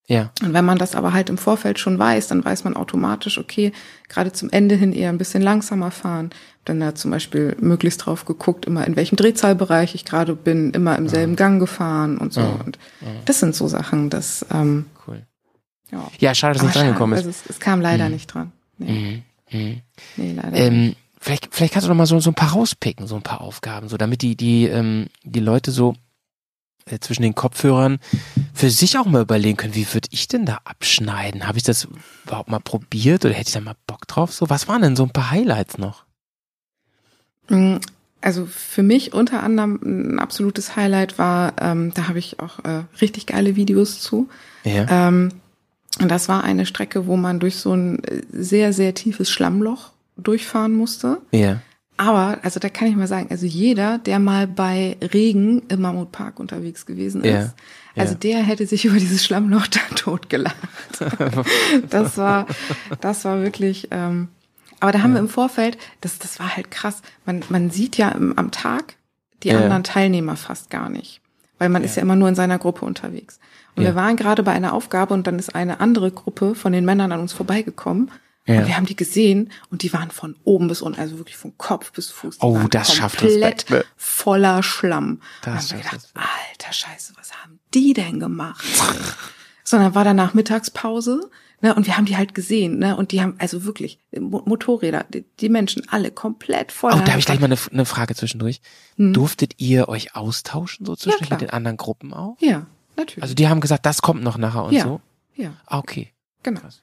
[0.08, 0.30] Ja.
[0.42, 3.72] Und wenn man das aber halt im Vorfeld schon weiß, dann weiß man automatisch, okay,
[4.08, 6.30] gerade zum Ende hin eher ein bisschen langsamer fahren.
[6.64, 10.96] Dann da zum Beispiel möglichst drauf geguckt, immer in welchem Drehzahlbereich ich gerade bin, immer
[10.96, 12.40] im selben Gang gefahren und so.
[12.40, 12.58] Ja.
[12.64, 12.78] Und
[13.24, 15.22] das sind so Sachen, das, ähm, Cool.
[15.90, 16.08] ja.
[16.18, 17.26] Ja, schade, dass Aber nicht drangekommen ist.
[17.26, 18.12] Also es, es kam leider Mhm.
[18.12, 18.52] nicht dran.
[18.78, 19.58] Nee, Mhm.
[19.58, 19.80] Mhm.
[20.16, 20.60] nee leider nicht.
[20.60, 23.40] Ähm, vielleicht, vielleicht kannst du noch mal so, so ein paar rauspicken, so ein paar
[23.40, 25.94] Aufgaben, so damit die, die, ähm, die Leute so
[26.86, 27.98] äh, zwischen den Kopfhörern
[28.54, 31.46] für sich auch mal überlegen können, wie würde ich denn da abschneiden?
[31.46, 31.88] Habe ich das
[32.24, 34.32] überhaupt mal probiert oder hätte ich da mal Bock drauf?
[34.32, 36.04] So, was waren denn so ein paar Highlights noch?
[37.48, 37.76] Mm,
[38.22, 42.82] Also für mich unter anderem ein absolutes Highlight war, ähm, da habe ich auch äh,
[43.00, 44.28] richtig geile Videos zu.
[44.64, 45.08] Ja.
[45.08, 45.32] Ähm,
[46.00, 49.90] und das war eine Strecke, wo man durch so ein äh, sehr, sehr tiefes Schlammloch
[50.16, 51.18] durchfahren musste.
[51.30, 51.60] ja.
[51.98, 56.38] Aber, also da kann ich mal sagen, also jeder, der mal bei Regen im Mammutpark
[56.38, 57.52] unterwegs gewesen ist, Ja,
[57.96, 58.18] also ja.
[58.18, 60.56] der hätte sich über dieses Schlammloch da totgelacht.
[61.90, 62.46] das war,
[63.00, 64.28] das war wirklich, ähm,
[64.80, 67.00] aber da haben wir im Vorfeld, das, das war halt krass.
[67.24, 68.96] Man, man sieht ja im, am Tag
[69.42, 69.58] die Ja.
[69.60, 71.20] anderen Teilnehmer fast gar nicht.
[71.58, 73.38] Weil man ist ja immer nur in seiner Gruppe unterwegs.
[73.74, 73.90] Und Ja.
[73.90, 77.12] wir waren gerade bei einer Aufgabe und dann ist eine andere Gruppe von den Männern
[77.12, 78.10] an uns vorbeigekommen.
[78.46, 78.60] Ja.
[78.60, 81.56] Und wir haben die gesehen und die waren von oben bis unten, also wirklich von
[81.58, 82.36] Kopf bis Fuß.
[82.40, 83.84] Oh, das schafft komplett Respekt, ne?
[83.96, 85.20] voller Schlamm.
[85.42, 88.64] Das und dann haben wir gedacht, alter Scheiße, was haben die denn gemacht?
[89.64, 91.28] Sondern war danach Mittagspause,
[91.60, 95.04] ne, und wir haben die halt gesehen, ne, und die haben also wirklich Mo Motorräder,
[95.12, 96.92] die, die Menschen alle komplett voll.
[96.94, 98.60] Oh, da habe ich gleich mal eine, eine Frage zwischendurch.
[98.96, 99.12] Hm.
[99.12, 101.40] Durftet ihr euch austauschen so zwischendurch klar.
[101.40, 102.36] mit den anderen Gruppen auch?
[102.40, 102.66] Ja,
[102.96, 103.22] natürlich.
[103.24, 104.84] Also die haben gesagt, das kommt noch nachher und Ja.
[104.84, 105.00] so?
[105.34, 106.12] ja, Ah, okay.
[106.44, 106.60] genau.
[106.60, 106.80] Krass.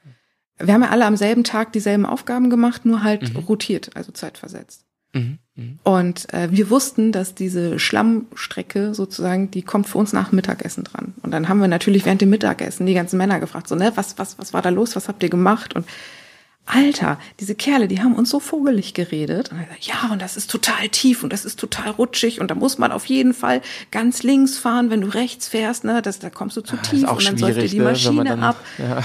[0.59, 3.39] Wir haben ja alle am selben Tag dieselben Aufgaben gemacht, nur halt Mhm.
[3.39, 4.85] rotiert, also zeitversetzt.
[5.13, 5.37] Mhm.
[5.55, 5.79] Mhm.
[5.83, 10.83] Und äh, wir wussten, dass diese Schlammstrecke sozusagen, die kommt für uns nach dem Mittagessen
[10.83, 11.13] dran.
[11.21, 14.17] Und dann haben wir natürlich während dem Mittagessen die ganzen Männer gefragt, so, ne, was,
[14.17, 14.95] was, was war da los?
[14.95, 15.75] Was habt ihr gemacht?
[15.75, 15.85] Und
[16.65, 19.51] Alter, diese Kerle, die haben uns so vogelig geredet.
[19.51, 22.49] Und er sagt, ja, und das ist total tief und das ist total rutschig und
[22.49, 26.19] da muss man auf jeden Fall ganz links fahren, wenn du rechts fährst, ne, das,
[26.19, 28.55] da kommst du zu Ah, tief und dann säuft dir die ne, Maschine dann, ab.
[28.77, 29.03] Ja,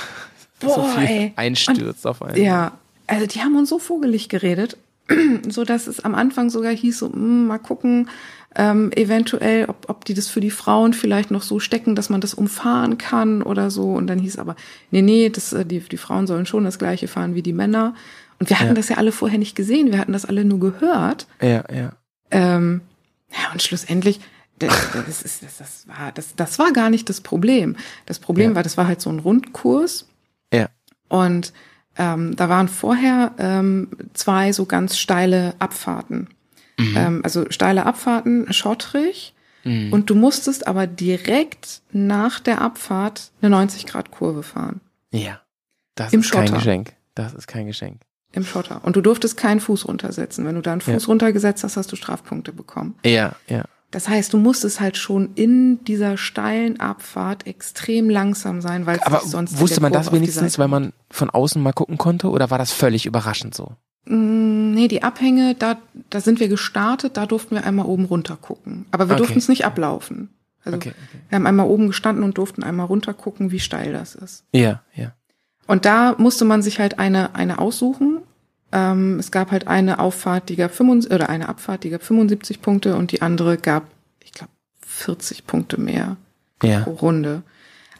[0.60, 1.32] so Boah, viel ey.
[1.36, 2.42] einstürzt auf einen.
[2.42, 2.72] Ja,
[3.06, 4.76] also die haben uns so vogelig geredet,
[5.48, 8.08] so dass es am Anfang sogar hieß, so hm, mal gucken,
[8.56, 12.20] ähm, eventuell, ob, ob die das für die Frauen vielleicht noch so stecken, dass man
[12.20, 13.92] das umfahren kann oder so.
[13.92, 14.56] Und dann hieß aber,
[14.90, 17.94] nee, nee, das, äh, die, die Frauen sollen schon das gleiche fahren wie die Männer.
[18.40, 18.74] Und wir hatten Ja.
[18.74, 21.26] das ja alle vorher nicht gesehen, wir hatten das alle nur gehört.
[21.42, 21.92] Ja, ja.
[22.30, 22.80] Ähm,
[23.30, 24.18] ja, und schlussendlich,
[24.58, 27.76] das, das, ist, das, das, war, das, das war gar nicht das Problem.
[28.06, 28.56] Das Problem Ja.
[28.56, 30.08] war, das war halt so ein Rundkurs.
[31.08, 31.52] Und
[31.96, 36.28] ähm, da waren vorher ähm, zwei so ganz steile Abfahrten.
[36.78, 39.34] Ähm, also steile Abfahrten, schottrig.
[39.64, 39.92] Mhm.
[39.92, 44.80] Und du musstest aber direkt nach der Abfahrt eine 90-Grad-Kurve fahren.
[45.10, 45.40] Ja.
[45.96, 46.58] Das Im ist kein Schotter.
[46.58, 46.92] Geschenk.
[47.16, 48.02] Das ist kein Geschenk.
[48.30, 48.80] Im Schotter.
[48.84, 50.46] Und du durftest keinen Fuß runtersetzen.
[50.46, 51.08] Wenn du da einen Fuß Ja.
[51.08, 52.94] runtergesetzt hast, hast du Strafpunkte bekommen.
[53.04, 53.64] Ja, ja.
[53.90, 59.02] Das heißt, du musstest halt schon in dieser steilen Abfahrt extrem langsam sein, weil es
[59.02, 62.58] Aber sonst wusste man das wenigstens, weil man von außen mal gucken konnte oder war
[62.58, 63.72] das völlig überraschend so?
[64.04, 65.78] Mm, Nee, die Abhänge, da,
[66.10, 68.84] da sind wir gestartet, da durften wir einmal oben runter gucken.
[68.92, 69.18] Aber wir Okay.
[69.22, 70.28] durften es nicht ablaufen.
[70.64, 71.18] Also Okay, okay.
[71.30, 74.44] wir haben einmal oben gestanden und durften einmal runter gucken, wie steil das ist.
[74.52, 75.12] Ja, ja.
[75.66, 78.18] Und da musste man sich halt eine, eine aussuchen.
[78.72, 82.60] Ähm, es gab halt eine Auffahrt, die gab 75, oder eine Abfahrt, die gab 75
[82.60, 83.84] Punkte und die andere gab,
[84.22, 84.52] ich glaube,
[84.86, 86.16] 40 Punkte mehr
[86.62, 86.80] Ja.
[86.80, 87.42] pro Runde.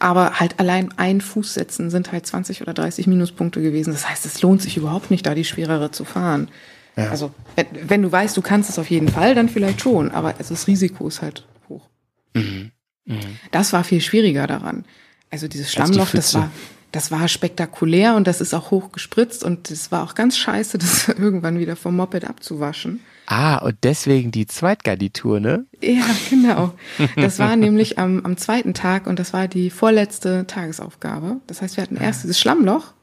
[0.00, 3.92] Aber halt allein ein Fuß setzen sind halt 20 oder 30 Minuspunkte gewesen.
[3.92, 6.48] Das heißt, es lohnt sich überhaupt nicht, da die schwerere zu fahren.
[6.96, 7.10] Ja.
[7.10, 10.10] Also, wenn, wenn du weißt, du kannst es auf jeden Fall, dann vielleicht schon.
[10.12, 11.88] Aber also das Risiko ist halt hoch.
[12.34, 12.70] Mhm.
[13.06, 13.18] Mhm.
[13.50, 14.84] Das war viel schwieriger daran.
[15.30, 16.50] Also dieses die Schlammloch, das war,
[16.92, 20.78] das war spektakulär und das ist auch hoch gespritzt und es war auch ganz scheiße,
[20.78, 23.00] das irgendwann wieder vom Moped abzuwaschen.
[23.26, 25.66] Ah, und deswegen die Zweitgarnitur, ne?
[25.82, 26.72] Ja, genau.
[27.14, 31.36] Das war nämlich am, am zweiten Tag und das war die vorletzte Tagesaufgabe.
[31.46, 32.94] Das heißt, wir hatten erst dieses Schlammloch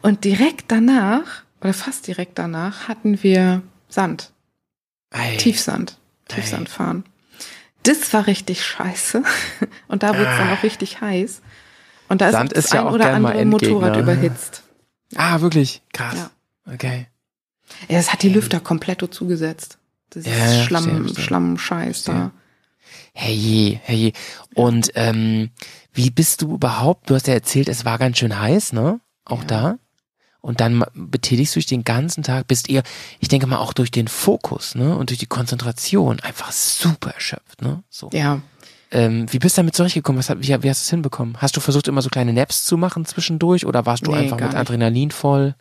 [0.00, 4.32] und direkt danach, oder fast direkt danach, hatten wir Sand.
[5.10, 5.36] Ei.
[5.36, 5.98] Tiefsand.
[6.28, 7.04] Tiefsand fahren.
[7.82, 9.22] Das war richtig scheiße.
[9.88, 11.42] Und da wurde es dann auch richtig heiß.
[12.08, 14.62] Und da ist Sand das ist ja ein auch oder gern mal andere Motorrad überhitzt.
[15.14, 15.82] Ah, wirklich?
[15.92, 16.14] Krass.
[16.16, 16.30] Ja.
[16.72, 17.06] Okay.
[17.88, 19.78] Ja, es hat die Lüfter komplett zugesetzt.
[20.10, 21.24] Das ist Ja, Schlamm, verstehe, verstehe.
[21.24, 22.30] Schlammscheiß da.
[23.14, 24.12] Herrje, herrje.
[24.54, 25.50] Und ähm,
[25.92, 29.00] wie bist du überhaupt, du hast ja erzählt, es war ganz schön heiß, ne?
[29.24, 29.46] Auch Ja.
[29.46, 29.78] da.
[30.40, 32.82] Und dann betätigst du dich den ganzen Tag, bist eher,
[33.20, 34.96] ich denke mal auch durch den Fokus, ne?
[34.96, 37.82] Und durch die Konzentration einfach super erschöpft, ne?
[37.88, 38.10] So.
[38.12, 38.40] Ja.
[38.92, 40.18] Ähm, wie bist du damit zurechtgekommen?
[40.18, 41.36] Was, wie, wie hast du es hinbekommen?
[41.40, 44.36] Hast du versucht, immer so kleine Naps zu machen zwischendurch oder warst du Nee, einfach
[44.38, 44.56] mit nicht.
[44.56, 45.54] Adrenalin voll?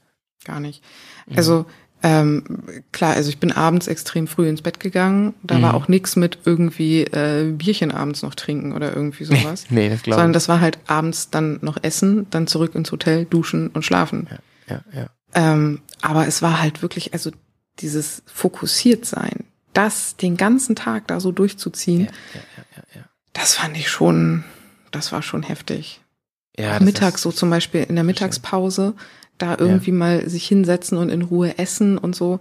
[0.44, 0.84] Gar nicht.
[1.28, 1.38] Mhm.
[1.38, 1.66] Also
[2.04, 2.44] ähm,
[2.92, 5.34] klar, also ich bin abends extrem früh ins Bett gegangen.
[5.44, 5.62] Da Mhm.
[5.62, 9.66] war auch nichts mit irgendwie äh, Bierchen abends noch trinken oder irgendwie sowas.
[9.70, 10.36] Nee, das glaube Sondern ich.
[10.36, 14.28] das war halt abends dann noch essen, dann zurück ins Hotel, duschen und schlafen.
[14.68, 15.10] Ja, ja.
[15.36, 17.32] Ähm, aber es war halt wirklich, also
[17.80, 22.10] dieses fokussiert sein, das den ganzen Tag da so durchzuziehen,
[23.34, 24.44] das fand ich schon,
[24.92, 26.02] das war schon heftig.
[26.58, 28.94] ja mittags so zum Beispiel in der Mittagspause,
[29.38, 32.40] da irgendwie mal sich hinsetzen und in Ruhe essen und so,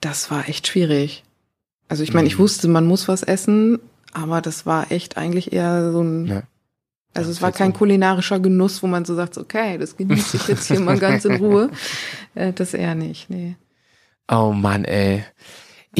[0.00, 1.22] das war echt schwierig.
[1.88, 2.42] Also ich meine, ich Mhm.
[2.42, 3.78] wusste, man muss was essen,
[4.12, 6.42] aber das war echt eigentlich eher so ein, Ja.
[7.14, 10.48] also Ja, es war kein kulinarischer Genuss, wo man so sagt, okay, das genieße ich
[10.48, 11.70] jetzt hier mal ganz in Ruhe.
[12.34, 13.56] Äh, das eher nicht, nee.
[14.32, 15.24] Oh Mann, ey.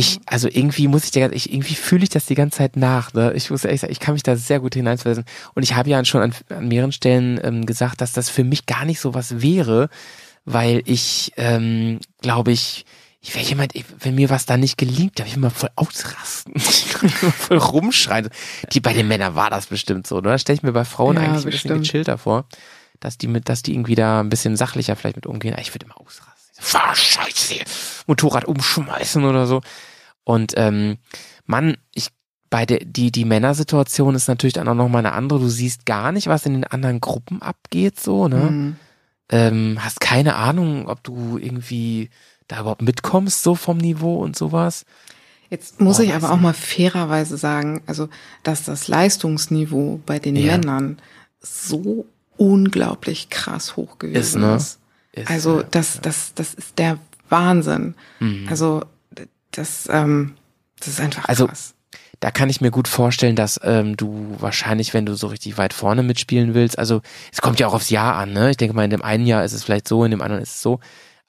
[0.01, 3.13] Ich, also irgendwie muss ich dir, ich, irgendwie fühle ich das die ganze Zeit nach,
[3.13, 3.33] ne?
[3.35, 5.25] Ich muss ehrlich sagen, ich kann mich da sehr gut hineinversetzen.
[5.55, 8.65] Und ich habe ja schon an, an mehreren Stellen ähm, gesagt, dass das für mich
[8.67, 9.91] gar nicht so was wäre,
[10.47, 12.87] weil ich, ähm, glaube ich,
[13.21, 16.55] ich wäre jemand, wenn mir was da nicht gelingt, darf ich immer voll ausrasten.
[16.57, 18.31] Ich kann immer voll rumschreien.
[18.73, 20.39] Die, bei den Männern war das bestimmt so, oder?
[20.39, 21.83] Stelle ich mir bei Frauen Ja, eigentlich ein bisschen bestimmt.
[21.85, 22.47] gechillter vor,
[23.01, 25.55] dass die mit, dass die irgendwie da ein bisschen sachlicher vielleicht mit umgehen.
[25.61, 26.31] Ich würde immer ausrasten.
[26.63, 27.55] Fahr Scheiße,
[28.07, 29.61] Motorrad umschmeißen oder so.
[30.31, 30.99] Und ähm,
[31.47, 32.09] Mann, ich
[32.51, 35.41] bei der die die Männersituation ist natürlich dann auch noch mal eine andere.
[35.41, 38.51] Du siehst gar nicht, was in den anderen Gruppen abgeht, so ne?
[38.51, 38.77] Mhm.
[39.33, 42.11] Ähm, hast keine Ahnung, ob du irgendwie
[42.49, 44.85] da überhaupt mitkommst, so vom Niveau und sowas.
[45.51, 48.09] Jetzt muss Oh, ich aber auch mal fairerweise sagen, also,
[48.43, 50.57] dass das Leistungsniveau bei den Ja.
[50.57, 50.99] Männern
[51.41, 54.57] so unglaublich krass hoch gewesen ne?
[54.57, 54.79] ist.
[55.13, 56.99] Ist, Also äh, das, das, das ist der
[57.29, 57.95] Wahnsinn.
[58.19, 58.47] Mhm.
[58.49, 58.83] Also
[59.53, 60.35] das, ähm,
[60.79, 61.75] das ist einfach Also, krass.
[62.21, 65.73] da kann ich mir gut vorstellen, dass ähm, du wahrscheinlich, wenn du so richtig weit
[65.73, 67.01] vorne mitspielen willst, also
[67.33, 68.51] es kommt ja auch aufs Jahr an, ne?
[68.51, 70.57] Ich denke mal, in dem einen Jahr ist es vielleicht so, in dem anderen ist
[70.57, 70.81] es so.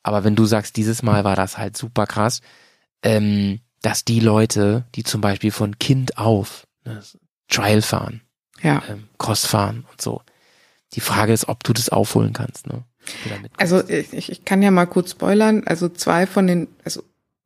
[0.04, 2.42] Aber wenn du sagst, dieses Mal war das halt super krass,
[3.04, 7.02] ähm, dass die Leute, die zum Beispiel von Kind auf ne,
[7.48, 8.22] Trial fahren,
[8.62, 8.84] Ja.
[8.90, 10.22] ähm, Cross fahren und so,
[10.94, 12.84] die Frage ist, ob du das aufholen kannst, ne?
[13.58, 15.64] Also ich, ich ich kann ja mal kurz spoilern.
[15.66, 17.02] Also zwei von den, also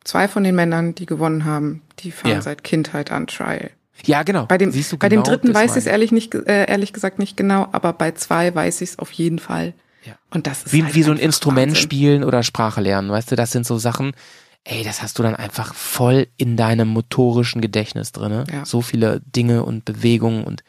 [0.06, 2.42] zwei von den Männern, die gewonnen haben, die fahren Ja.
[2.42, 3.72] seit Kindheit an Trial.
[4.06, 4.46] ja, genau.
[4.46, 6.94] Bei dem, du bei genau dem dritten das weiß ich es ehrlich nicht, äh, ehrlich
[6.94, 9.74] gesagt nicht genau, aber bei zwei weiß ich es auf jeden Fall.
[10.06, 10.14] Ja.
[10.30, 11.82] Und das ist wie, halt wie so ein Instrument Wahnsinn.
[11.84, 14.14] spielen oder Sprache lernen, weißt du, das sind so Sachen,
[14.64, 18.44] ey, das hast du dann einfach voll in deinem motorischen Gedächtnis drinne.
[18.52, 18.66] Ja.
[18.66, 20.64] So viele Dinge und Bewegungen und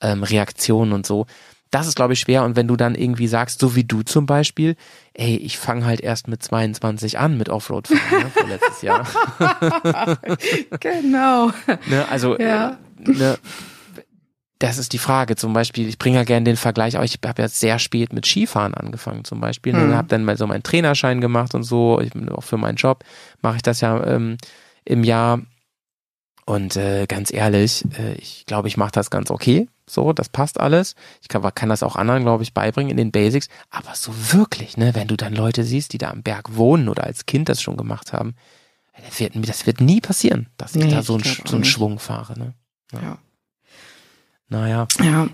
[0.00, 1.26] ähm, Reaktionen und so.
[1.74, 2.44] Das ist, glaube ich, schwer.
[2.44, 4.76] Und wenn du dann irgendwie sagst, so wie du zum Beispiel,
[5.14, 9.04] ey, ich fange halt erst mit 22 an mit Offroad-Fahren, ne, vorletztes Jahr.
[10.80, 11.50] Genau.
[11.86, 12.78] Ne, also, Ja.
[12.98, 13.38] ne,
[14.60, 15.36] das ist die Frage.
[15.36, 18.24] Zum Beispiel, ich bringe ja gerne den Vergleich, aber ich habe ja sehr spät mit
[18.24, 19.72] Skifahren angefangen zum Beispiel.
[19.72, 19.96] Ne, Hm.
[19.96, 22.00] habe dann mal so meinen Trainerschein gemacht und so.
[22.00, 23.04] Ich, auch für meinen Job
[23.42, 24.36] mache ich das ja ähm,
[24.84, 25.40] im Jahr.
[26.46, 29.68] Und äh, ganz ehrlich, äh, ich glaube, ich mache das ganz okay.
[29.86, 30.94] So, das passt alles.
[31.22, 33.48] Ich kann, kann das auch anderen, glaube ich, beibringen in den Basics.
[33.70, 37.04] Aber so wirklich, ne, wenn du dann Leute siehst, die da am Berg wohnen oder
[37.04, 38.34] als Kind das schon gemacht haben,
[39.02, 41.64] das wird, das wird nie passieren, dass ich Nee, da so, ich auch so einen.
[41.64, 42.38] Schwung fahre.
[42.38, 42.54] Ne?
[42.92, 43.18] Ja.
[44.48, 45.28] Naja, ja.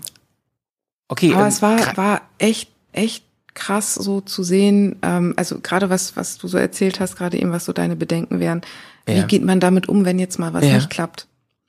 [1.07, 1.33] okay.
[1.33, 3.23] Aber ähm, es war, war echt, echt
[3.53, 7.51] krass so zu sehen, ähm, also gerade was, was du so erzählt hast, gerade eben,
[7.51, 8.61] was so deine Bedenken wären.
[9.05, 9.25] Wie Ja.
[9.25, 10.75] geht man damit um, wenn jetzt mal was Ja.
[10.75, 11.27] nicht klappt?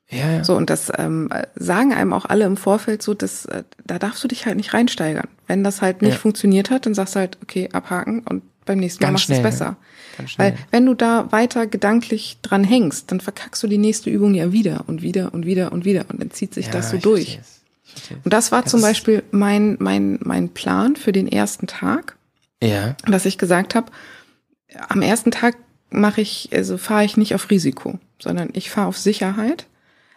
[0.09, 0.43] ja, ja.
[0.43, 4.23] So, und das ähm, sagen einem auch alle im Vorfeld so, dass äh, da darfst
[4.23, 5.27] du dich halt nicht reinsteigern.
[5.47, 6.19] Wenn das halt nicht Ja.
[6.19, 9.33] funktioniert hat, dann sagst du halt, okay, abhaken und beim nächsten Mal Ganz machst du
[9.33, 9.75] es besser.
[10.27, 10.51] schnell.
[10.53, 14.51] Weil wenn du da weiter gedanklich dran hängst, dann verkackst du die nächste Übung ja
[14.51, 17.39] wieder und wieder und wieder und wieder und dann zieht sich Ja, das so durch.
[18.23, 22.15] Und das war Das zum Beispiel mein, mein, mein Plan für den ersten Tag,
[22.61, 23.91] Ja, dass ich gesagt habe,
[24.89, 25.55] am ersten Tag
[25.93, 29.67] mache ich, also fahre ich nicht auf Risiko, sondern ich fahre auf Sicherheit.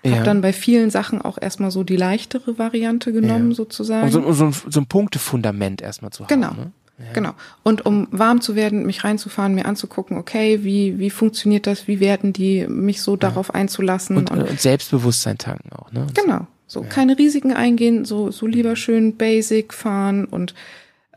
[0.02, 0.16] ja.
[0.16, 3.56] Hab dann bei vielen Sachen auch erstmal so die leichtere Variante genommen, Ja.
[3.56, 4.06] sozusagen.
[4.06, 6.28] um so, so, ein, so ein Punktefundament erstmal zu haben.
[6.28, 6.52] Genau.
[6.52, 6.72] Ne?
[7.12, 7.34] Genau.
[7.62, 12.00] Und um warm zu werden, mich reinzufahren, mir anzugucken, okay, wie, wie funktioniert das, wie
[12.00, 14.16] werden die, mich so darauf einzulassen.
[14.16, 16.06] Und, und Selbstbewusstsein tanken auch, ne?
[16.14, 16.46] Genau.
[16.66, 20.54] So keine Risiken eingehen, so, so lieber schön basic fahren und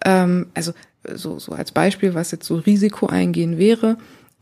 [0.06, 0.74] ähm, also
[1.16, 3.98] so, so als Beispiel, was jetzt so Risiko eingehen wäre.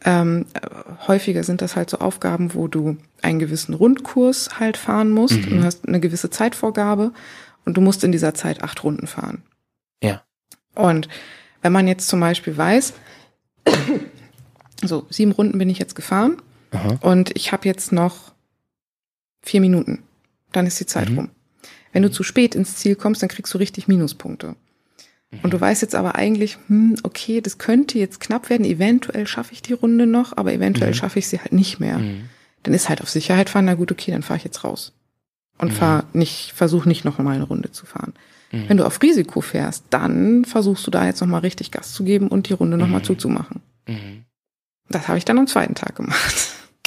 [0.06, 0.60] Ähm, äh,
[1.08, 5.50] häufiger sind das halt so Aufgaben, wo du einen gewissen Rundkurs halt fahren musst und
[5.58, 7.12] du hast eine gewisse Zeitvorgabe
[7.66, 9.42] und du musst in dieser Zeit acht Runden fahren.
[10.04, 10.22] Ja.
[10.76, 11.10] Und
[11.64, 12.94] wenn man jetzt zum Beispiel weiß,
[14.84, 16.38] so sieben Runden bin ich jetzt gefahren
[16.72, 17.00] Aha.
[17.02, 18.34] und ich habe jetzt noch
[19.42, 20.04] vier Minuten,
[20.52, 21.18] dann ist die Zeit Mhm.
[21.18, 21.30] rum.
[21.92, 24.56] Wenn du zu spät ins Ziel kommst, dann kriegst du richtig Minuspunkte.
[25.32, 25.50] Und Mhm.
[25.50, 29.62] du weißt jetzt aber eigentlich, hm, okay, das könnte jetzt knapp werden, eventuell schaffe ich
[29.62, 31.98] die Runde noch, aber eventuell schaffe ich sie halt nicht mehr.
[31.98, 32.30] Mhm.
[32.64, 34.94] Dann ist halt auf Sicherheit fahren, na gut, okay, dann fahre ich jetzt raus.
[35.58, 38.14] Und fahr nicht, versuch nicht noch mal eine Runde zu fahren.
[38.52, 38.70] Mhm.
[38.70, 42.04] Wenn du auf Risiko fährst, dann versuchst du da jetzt noch mal richtig Gas zu
[42.04, 43.62] geben und die Runde noch mal zuzumachen.
[43.88, 44.24] Mhm.
[44.90, 46.36] Das habe ich dann am zweiten Tag gemacht.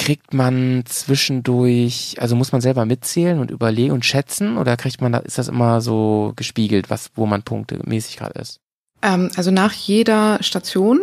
[0.03, 5.11] Kriegt man zwischendurch, also muss man selber mitzählen und überlegen und schätzen oder kriegt man
[5.11, 8.59] da, ist das immer so gespiegelt, was, wo man punktemäßig gerade ist?
[9.03, 10.99] Ähm, also nach jeder Station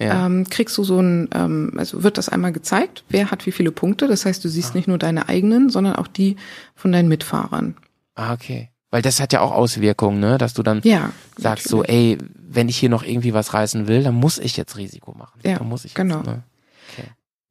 [0.00, 0.26] Ja.
[0.26, 3.72] ähm, kriegst du so ein, ähm, also wird das einmal gezeigt, wer hat wie viele
[3.72, 4.06] Punkte.
[4.08, 4.50] Das heißt, du Ah.
[4.50, 6.36] siehst nicht nur deine eigenen, sondern auch die
[6.76, 7.76] von deinen Mitfahrern.
[8.14, 8.68] ah, okay.
[8.90, 10.38] Weil das hat ja auch Auswirkungen, ne?
[10.38, 11.12] Dass du dann Ja.
[11.36, 11.96] sagst so, natürlich.
[12.12, 12.18] ey,
[12.48, 15.40] wenn ich hier noch irgendwie was reißen will, dann muss ich jetzt Risiko machen.
[15.44, 16.18] Ja, dann muss ich genau.
[16.18, 16.42] Jetzt, ne?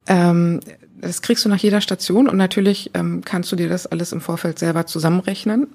[0.08, 0.60] Ähm,
[1.00, 4.20] das kriegst du nach jeder Station und natürlich ähm, kannst du dir das alles im
[4.20, 5.68] Vorfeld selber zusammenrechnen.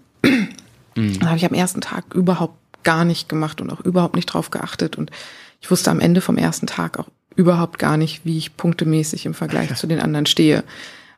[0.96, 1.20] Mhm.
[1.20, 4.52] Das habe ich am ersten Tag überhaupt gar nicht gemacht und auch überhaupt nicht drauf
[4.52, 4.98] geachtet.
[4.98, 5.12] Und
[5.62, 9.34] ich wusste am Ende vom ersten Tag auch überhaupt gar nicht, wie ich punktemäßig im
[9.34, 10.64] Vergleich zu den anderen stehe,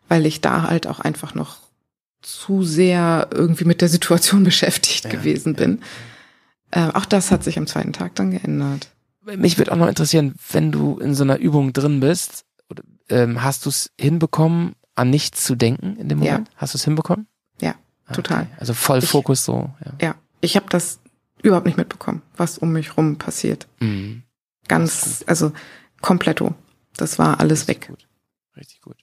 [0.08, 1.58] weil ich da halt auch einfach noch
[2.22, 5.60] zu sehr irgendwie mit der Situation beschäftigt Ja, gewesen ja.
[5.66, 5.82] bin.
[6.72, 8.90] Äh, auch das hat sich am zweiten Tag dann geändert.
[9.38, 12.46] Mich würde auch noch interessieren, wenn du in so einer Übung drin bist,
[13.10, 16.32] ähm, hast du es hinbekommen, an nichts zu denken in dem Ja.
[16.34, 16.50] Moment?
[16.56, 17.28] Hast du es hinbekommen?
[17.62, 17.76] Ja,
[18.08, 18.44] Ah, total.
[18.44, 18.52] Okay.
[18.60, 19.70] Also voll Ich- Fokus so.
[19.84, 19.94] Ja.
[20.02, 21.00] Ja, ich habe das
[21.42, 23.68] überhaupt nicht mitbekommen, was um mich rum passiert.
[23.80, 24.24] Mhm.
[24.68, 25.52] Ganz, also
[26.02, 26.54] kompletto.
[26.98, 27.88] Das war alles Richtig weg.
[27.90, 28.08] Gut.
[28.58, 28.98] Richtig gut.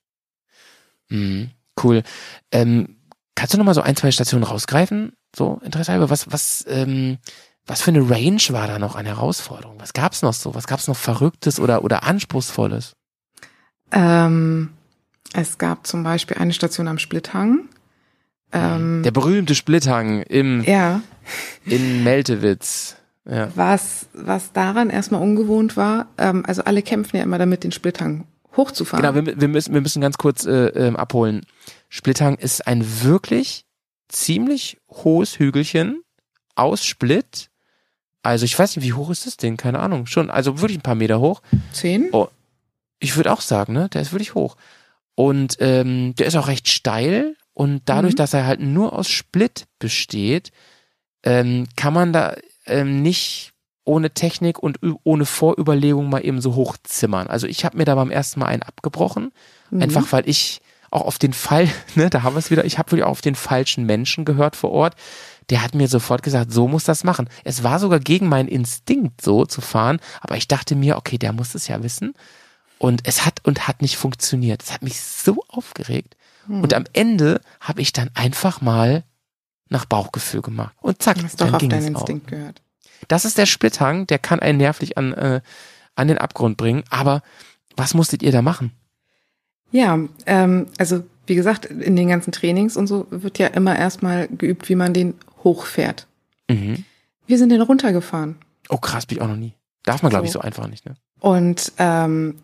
[1.08, 1.50] Mhm.
[1.82, 2.02] Cool.
[2.50, 2.96] Ähm,
[3.34, 5.12] kannst du noch mal so ein, zwei Stationen rausgreifen?
[5.34, 7.18] So, Interesse halber, was, was, ähm,
[7.66, 9.80] was für eine Range war da noch an Herausforderungen?
[9.80, 10.54] Was gab's noch so?
[10.54, 12.94] Was gab's noch Verrücktes oder, oder Anspruchsvolles?
[13.92, 14.70] Ähm,
[15.34, 17.68] es gab zum Beispiel eine Station am Splithang.
[18.52, 21.00] Ähm, Der berühmte Splithang im, ja,
[21.64, 22.96] in Meltewitz.
[23.24, 23.50] Ja.
[23.54, 28.26] was, was daran erstmal ungewohnt war, ähm, also alle kämpfen ja immer damit, den Splithang
[28.56, 29.14] hochzufahren.
[29.14, 31.46] Genau, wir, wir, müssen, wir müssen ganz kurz äh, ähm, abholen.
[31.88, 33.64] Splithang ist ein wirklich
[34.08, 36.02] ziemlich hohes Hügelchen
[36.56, 37.48] aus Split.
[38.22, 39.56] Also ich weiß nicht, wie hoch ist das Ding?
[39.56, 40.06] Keine Ahnung.
[40.06, 41.42] Schon, also wirklich ein paar Meter hoch.
[41.72, 42.08] Zehn?
[42.12, 42.28] Oh,
[43.02, 43.88] ich würde auch sagen, ne?
[43.90, 44.56] Der ist wirklich hoch.
[45.14, 47.36] Und ähm, der ist auch recht steil.
[47.54, 48.16] Und dadurch, Mhm.
[48.16, 50.52] dass er halt nur aus Split besteht,
[51.24, 52.34] ähm, kann man da
[52.66, 53.52] ähm, nicht
[53.84, 57.26] ohne Technik und ohne Vorüberlegung mal eben so hochzimmern.
[57.26, 59.32] Also ich habe mir da beim ersten Mal einen abgebrochen,
[59.70, 59.82] Mhm.
[59.82, 60.60] einfach weil ich
[60.90, 63.20] auch auf den Fall, ne, da haben wir es wieder, ich habe wirklich auch auf
[63.20, 64.94] den falschen Menschen gehört vor Ort.
[65.50, 67.28] Der hat mir sofort gesagt, so muss das machen.
[67.44, 71.32] Es war sogar gegen meinen Instinkt so zu fahren, aber ich dachte mir, okay, der
[71.32, 72.14] muss es ja wissen.
[72.82, 74.60] Und es hat und hat nicht funktioniert.
[74.60, 76.16] Es hat mich so aufgeregt.
[76.46, 76.62] Hm.
[76.62, 79.04] Und am Ende habe ich dann einfach mal
[79.68, 80.74] nach Bauchgefühl gemacht.
[80.80, 82.00] Und zack, hast doch dann auf ging deinen es auch.
[82.00, 82.60] Instinkt gehört.
[83.06, 85.42] Das ist der Splithang, der kann einen nervlich an, äh,
[85.94, 86.82] an den Abgrund bringen.
[86.90, 87.22] Aber
[87.76, 88.72] was musstet ihr da machen?
[89.70, 89.96] Ja,
[90.26, 94.68] ähm, also wie gesagt, in den ganzen Trainings und so wird ja immer erstmal geübt,
[94.68, 95.14] wie man den
[95.44, 96.08] hochfährt.
[96.50, 96.84] Mhm.
[97.28, 98.38] Wir sind den runtergefahren.
[98.68, 99.54] Oh krass, bin ich auch noch nie.
[99.84, 100.40] Darf man, glaube ich, So.
[100.40, 100.96] so einfach nicht, ne?
[101.20, 102.40] Und ähm,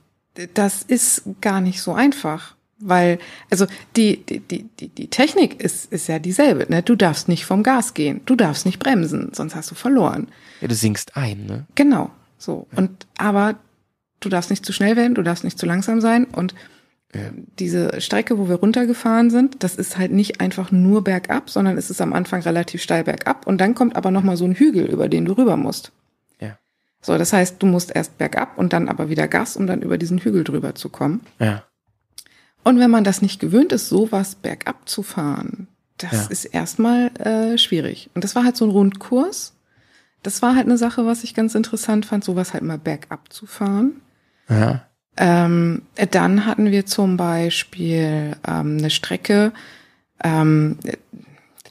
[0.55, 2.55] das ist gar nicht so einfach.
[2.81, 3.19] Weil,
[3.51, 3.66] also
[3.97, 6.66] die, die, die, die, Technik ist, ist ja dieselbe.
[6.69, 6.82] Ne?
[6.82, 10.28] Du darfst nicht vom Gas gehen, du darfst nicht bremsen, sonst hast du verloren.
[10.60, 11.66] Ja, du sinkst ein, ne?
[11.74, 12.10] Genau.
[12.39, 12.69] So.
[12.77, 13.56] Und aber
[14.20, 16.24] du darfst nicht zu schnell werden, du darfst nicht zu langsam sein.
[16.24, 16.55] Und
[17.15, 17.31] Ja.
[17.59, 21.90] diese Strecke, wo wir runtergefahren sind, das ist halt nicht einfach nur bergab, sondern es
[21.90, 25.09] ist am Anfang relativ steil bergab und dann kommt aber nochmal so ein Hügel, über
[25.09, 25.90] den du rüber musst.
[27.00, 29.98] So, das heißt, du musst erst bergab und dann aber wieder Gas, um dann über
[29.98, 31.20] diesen Hügel drüber zu kommen.
[31.38, 31.62] Ja.
[32.64, 36.26] Und wenn man das nicht gewöhnt ist, sowas bergab zu fahren, das Ja.
[36.28, 38.10] ist erstmal äh, schwierig.
[38.14, 39.54] Und das war halt so ein Rundkurs.
[40.22, 43.46] Das war halt eine Sache, was ich ganz interessant fand, sowas halt mal bergab zu
[43.46, 44.00] fahren.
[44.48, 44.82] Ja.
[45.16, 49.52] Ähm, dann hatten wir zum Beispiel ähm, eine Strecke,
[50.22, 50.78] ähm,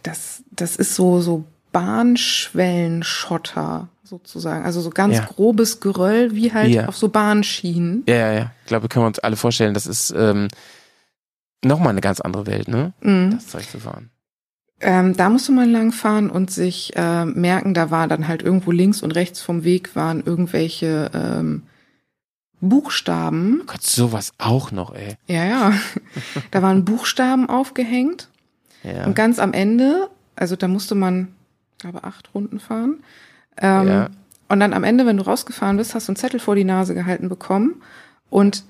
[0.03, 4.65] das, das ist so, so Bahnschwellenschotter, sozusagen.
[4.65, 5.25] Also so ganz Ja.
[5.25, 6.87] grobes Geröll, wie halt Ja.
[6.87, 8.03] auf so Bahnschienen.
[8.07, 8.51] Ja, ja, ja.
[8.61, 10.47] Ich glaube, können wir uns alle vorstellen, das ist ähm,
[11.63, 12.93] nochmal eine ganz andere Welt, ne?
[13.01, 13.31] Mhm.
[13.31, 14.09] Das Zeug zu fahren.
[14.79, 18.71] Ähm, da musste man lang fahren und sich äh, merken, da war dann halt irgendwo
[18.71, 21.63] links und rechts vom Weg waren irgendwelche ähm,
[22.59, 23.63] Buchstaben.
[23.67, 25.15] Gott, sowas auch noch, ey.
[25.27, 25.73] Ja, ja.
[26.51, 28.29] da waren Buchstaben aufgehängt.
[28.83, 29.05] Ja.
[29.05, 31.29] Und ganz am Ende, also da musste man,
[31.79, 32.99] glaube acht Runden fahren.
[33.61, 34.09] Ähm, Ja.
[34.49, 36.93] Und dann am Ende, wenn du rausgefahren bist, hast du einen Zettel vor die Nase
[36.93, 37.81] gehalten bekommen.
[38.29, 38.63] Und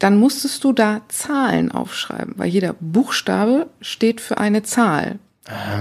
[0.00, 5.18] dann musstest du da Zahlen aufschreiben, weil jeder Buchstabe steht für eine Zahl.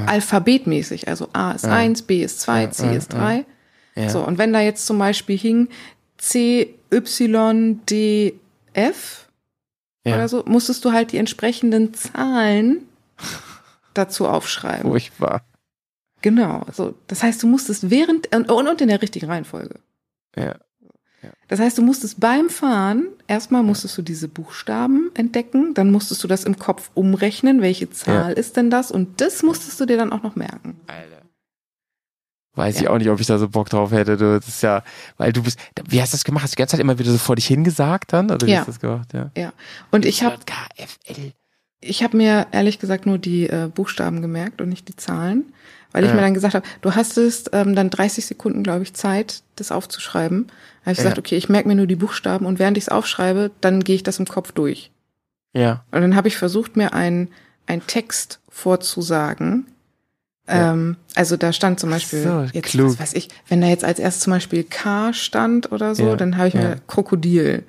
[0.07, 1.07] Alphabetmäßig.
[1.07, 3.45] Also A ist eins, B ist zwei, C ist drei.
[3.95, 4.10] Ja.
[4.10, 5.68] So, und wenn da jetzt zum Beispiel hing
[6.18, 8.34] C, Y, D,
[8.73, 9.27] F,
[10.06, 10.15] ja.
[10.15, 12.80] oder so, musstest du halt die entsprechenden Zahlen
[13.94, 14.90] dazu aufschreiben.
[14.90, 15.41] Furchtbar.
[16.22, 16.64] Genau.
[16.68, 19.80] Also, das heißt, du musstest während und, und in der richtigen Reihenfolge.
[20.36, 20.56] Ja.
[21.50, 26.28] Das heißt, du musstest beim Fahren, erstmal musstest du diese Buchstaben entdecken, dann musstest du
[26.28, 30.14] das im Kopf umrechnen, welche Zahl ist denn das und das musstest du dir dann
[30.14, 30.80] auch noch merken.
[30.88, 31.24] Alter.
[32.54, 34.18] Weiß ich auch nicht, ob ich da so Bock drauf hätte.
[34.18, 34.84] Du, das ist ja,
[35.18, 36.44] weil du bist, wie hast du das gemacht?
[36.44, 38.30] Hast du die ganze Zeit immer wieder so vor dich hingesagt dann?
[38.32, 38.60] Oder wie Ja.
[38.60, 39.14] hast du das gemacht?
[39.14, 39.32] Ja.
[39.36, 39.54] Ja.
[39.91, 41.32] Und ich habe KFL.
[41.82, 45.54] ich habe mir ehrlich gesagt nur die äh, Buchstaben gemerkt und nicht die Zahlen,
[45.91, 46.16] weil ich Ja.
[46.16, 50.48] mir dann gesagt habe, du hastest ähm, dann 30 Sekunden, glaube ich, Zeit, das aufzuschreiben.
[50.48, 51.20] Da habe ich gesagt, Ja.
[51.22, 54.03] okay, ich merke mir nur die Buchstaben und während ich es aufschreibe, dann gehe ich
[54.03, 54.91] das im Kopf durch.
[55.53, 55.84] Ja.
[55.91, 57.30] Und dann habe ich versucht, mir ein
[57.68, 59.68] ein Text vorzusagen.
[60.48, 60.72] Ja.
[60.74, 62.90] Ähm, also da stand zum Beispiel, so, jetzt, klug.
[62.94, 66.38] was weiß ich, wenn da jetzt als erstes zum Beispiel K stand oder so, dann
[66.38, 67.64] habe ich mir Krokodil.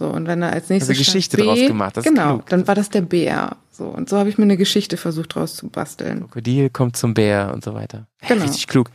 [0.00, 2.48] So, und wenn da als nächstes Also Geschichte B, draus gemacht, das genau, klug.
[2.48, 3.58] dann war das der Bär.
[3.70, 6.20] So, und so habe ich mir eine Geschichte versucht draus zu basteln.
[6.20, 8.06] Krokodil kommt zum Bär und so weiter.
[8.26, 8.42] Genau.
[8.44, 8.90] Richtig klug.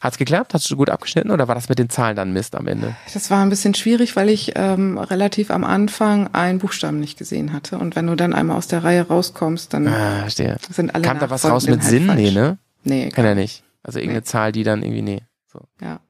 [0.00, 0.54] Hat's geklappt?
[0.54, 2.96] Hast du gut abgeschnitten oder war das mit den Zahlen dann Mist am Ende?
[3.12, 7.52] Das war ein bisschen schwierig, weil ich ähm, relativ am Anfang einen Buchstaben nicht gesehen
[7.52, 7.76] hatte.
[7.76, 11.28] Und wenn du dann einmal aus der Reihe rauskommst, dann Ah, sind alle Kam da
[11.28, 12.08] was raus mit Nachfolgenden Sinn?
[12.08, 12.58] halt Nee, ne?
[12.84, 13.62] Nee, Kann er nicht.
[13.82, 15.22] Also irgendeine Zahl, die dann irgendwie, nee.
[15.52, 15.60] So.
[15.82, 16.00] Ja.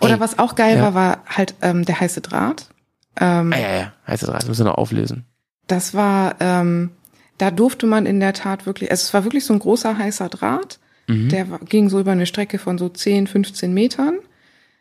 [0.00, 0.82] Oder Ey, was auch geil ja.
[0.82, 2.66] war, war halt ähm, der heiße Draht.
[3.20, 3.92] Ähm, Ah, ja, ja.
[4.06, 5.24] Heißt das, das müssen wir noch auflösen.
[5.66, 6.90] Das war, ähm,
[7.38, 10.28] da durfte man in der Tat wirklich, also es war wirklich so ein großer heißer
[10.28, 10.78] Draht.
[11.06, 11.28] Mhm.
[11.28, 14.18] Der ging so über eine Strecke von so 10, 15 Metern.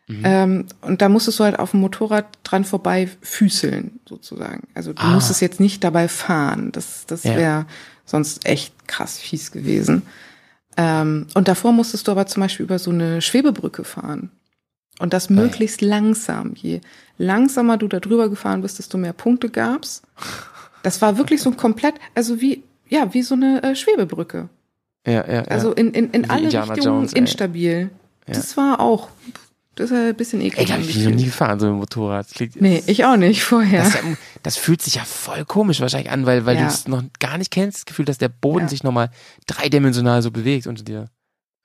[0.07, 0.21] Mhm.
[0.23, 4.67] Ähm, und da musstest du halt auf dem Motorrad dran vorbei füßeln, sozusagen.
[4.73, 5.11] Also du Ah.
[5.13, 6.71] musstest jetzt nicht dabei fahren.
[6.71, 7.35] Das, das Ja.
[7.35, 7.65] wäre
[8.05, 10.03] sonst echt krass fies gewesen.
[10.77, 14.31] Ähm, und davor musstest du aber zum Beispiel über so eine Schwebebrücke fahren.
[14.99, 16.53] Und das möglichst langsam.
[16.55, 16.81] Je
[17.17, 20.01] langsamer du da drüber gefahren bist, desto mehr Punkte gab's.
[20.83, 24.49] Das war wirklich so komplett, also wie, ja, wie so eine äh, Schwebebrücke.
[25.05, 25.41] Ja, ja, ja.
[25.43, 27.19] Also in, in, in Wie alle Indiana Richtungen Jones, ey.
[27.21, 27.89] instabil.
[28.25, 29.07] Das war auch,
[29.75, 30.67] das ist ein bisschen Ey, eklig.
[30.67, 32.27] da hab ich noch nie gefahren, so ein Motorrad.
[32.29, 33.83] Klingt, Nee, ich auch nicht vorher.
[33.83, 33.99] das, ja-
[34.43, 36.63] das fühlt sich ja voll komisch wahrscheinlich an, weil, weil Ja.
[36.63, 38.67] du es noch gar nicht kennst, das Gefühl, dass der Boden Ja.
[38.69, 39.09] sich nochmal
[39.47, 41.05] dreidimensional so bewegt unter dir.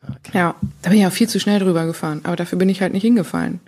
[0.04, 0.32] Okay.
[0.36, 2.92] ja, da bin ich auch viel zu schnell drüber gefahren, aber dafür bin ich halt
[2.92, 3.60] nicht hingefallen.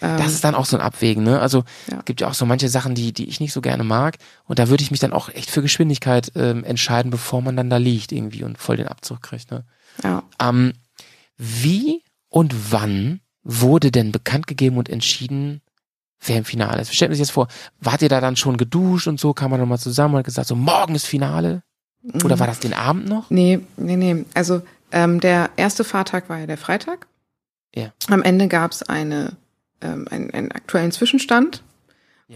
[0.00, 1.40] Ähm, Das ist dann auch so ein Abwägen, ne?
[1.40, 2.02] Also Ja.
[2.04, 4.16] gibt ja auch so manche Sachen, die, die ich nicht so gerne mag.
[4.44, 7.70] Und da würde ich mich dann auch echt für Geschwindigkeit ähm, entscheiden, bevor man dann
[7.70, 9.50] da liegt irgendwie und voll den Abzug kriegt.
[9.50, 9.64] Ne?
[10.04, 10.22] ja.
[10.40, 10.72] Ähm,
[11.36, 15.60] wie und wann wurde denn bekannt gegeben und entschieden,
[16.20, 16.94] wer im Finale ist?
[16.94, 17.48] Stellt mir sich jetzt vor,
[17.80, 20.48] wart ihr da dann schon geduscht und so, kam man nochmal zusammen und hat gesagt,
[20.48, 21.62] so morgen ist Finale?
[22.24, 22.40] Oder Mhm.
[22.40, 23.30] war das den Abend noch?
[23.30, 24.24] Nee, nee, nee.
[24.34, 24.62] Also
[24.92, 27.06] ähm, der erste Fahrtag war ja der Freitag.
[27.74, 27.92] Ja.
[28.08, 29.36] Am Ende gab's eine,
[29.80, 31.62] ähm, einen, einen aktuellen Zwischenstand,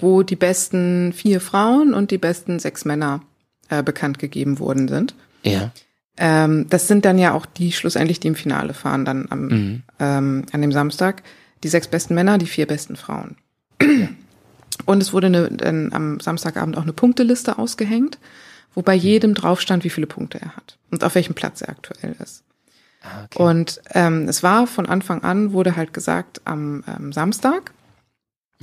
[0.01, 3.21] wo die besten vier Frauen und die besten sechs Männer
[3.69, 5.15] äh, bekannt gegeben worden sind.
[5.43, 5.71] Ja.
[6.17, 9.83] Ähm, das sind dann ja auch die schlussendlich, die im Finale fahren, dann am, Mhm.
[9.99, 11.23] ähm, an dem Samstag.
[11.63, 13.37] Die sechs besten Männer, die vier besten Frauen.
[14.85, 18.19] Und es wurde eine, dann am Samstagabend auch eine Punkteliste ausgehängt,
[18.75, 21.69] wo bei jedem drauf stand, wie viele Punkte er hat und auf welchem Platz er
[21.69, 22.43] aktuell ist.
[23.03, 23.43] Ah, okay.
[23.43, 27.73] Und ähm, es war von Anfang an, wurde halt gesagt, am ähm, Samstag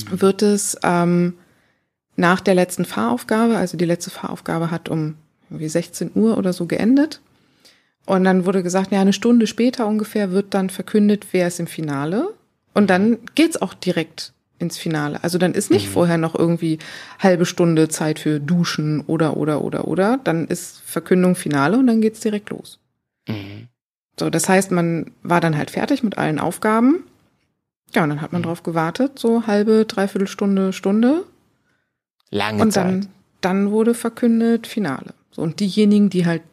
[0.09, 1.33] wird es ähm,
[2.15, 5.15] nach der letzten Fahraufgabe, also die letzte Fahraufgabe hat um
[5.49, 7.21] irgendwie 16 Uhr oder so geendet.
[8.05, 11.67] Und dann wurde gesagt, ja, eine Stunde später ungefähr wird dann verkündet, wer ist im
[11.67, 12.33] Finale.
[12.73, 15.23] Und dann geht's auch direkt ins Finale.
[15.23, 16.79] Also dann ist nicht vorher noch irgendwie
[17.19, 20.19] halbe Stunde Zeit für Duschen oder, oder, oder, oder.
[20.23, 22.79] Dann ist Verkündung Finale und dann geht's direkt los.
[23.27, 23.68] Mhm.
[24.19, 27.03] So, das heißt, man war dann halt fertig mit allen Aufgaben.
[27.95, 31.25] Ja, und dann hat man drauf gewartet, so halbe, dreiviertel Stunde, Stunde.
[32.29, 32.85] Lange Und Zeit.
[32.85, 33.07] dann,
[33.41, 35.13] dann wurde verkündet Finale.
[35.31, 36.43] So, und diejenigen, die halt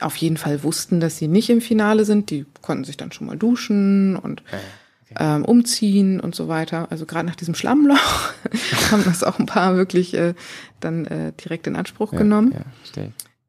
[0.00, 3.26] auf jeden Fall wussten, dass sie nicht im Finale sind, die konnten sich dann schon
[3.26, 4.42] mal duschen und
[5.18, 6.88] ähm, umziehen und so weiter.
[6.90, 7.96] Also gerade nach diesem Schlammloch
[8.90, 10.34] haben das auch ein paar wirklich äh,
[10.80, 12.52] dann äh, direkt in Anspruch Ja, genommen.
[12.52, 13.02] Ja.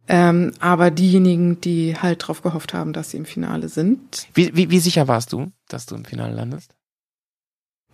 [0.09, 4.69] Ähm, aber diejenigen, die halt drauf gehofft haben, dass sie im Finale sind, Wie, wie,
[4.69, 6.73] wie sicher warst du, dass du im Finale landest?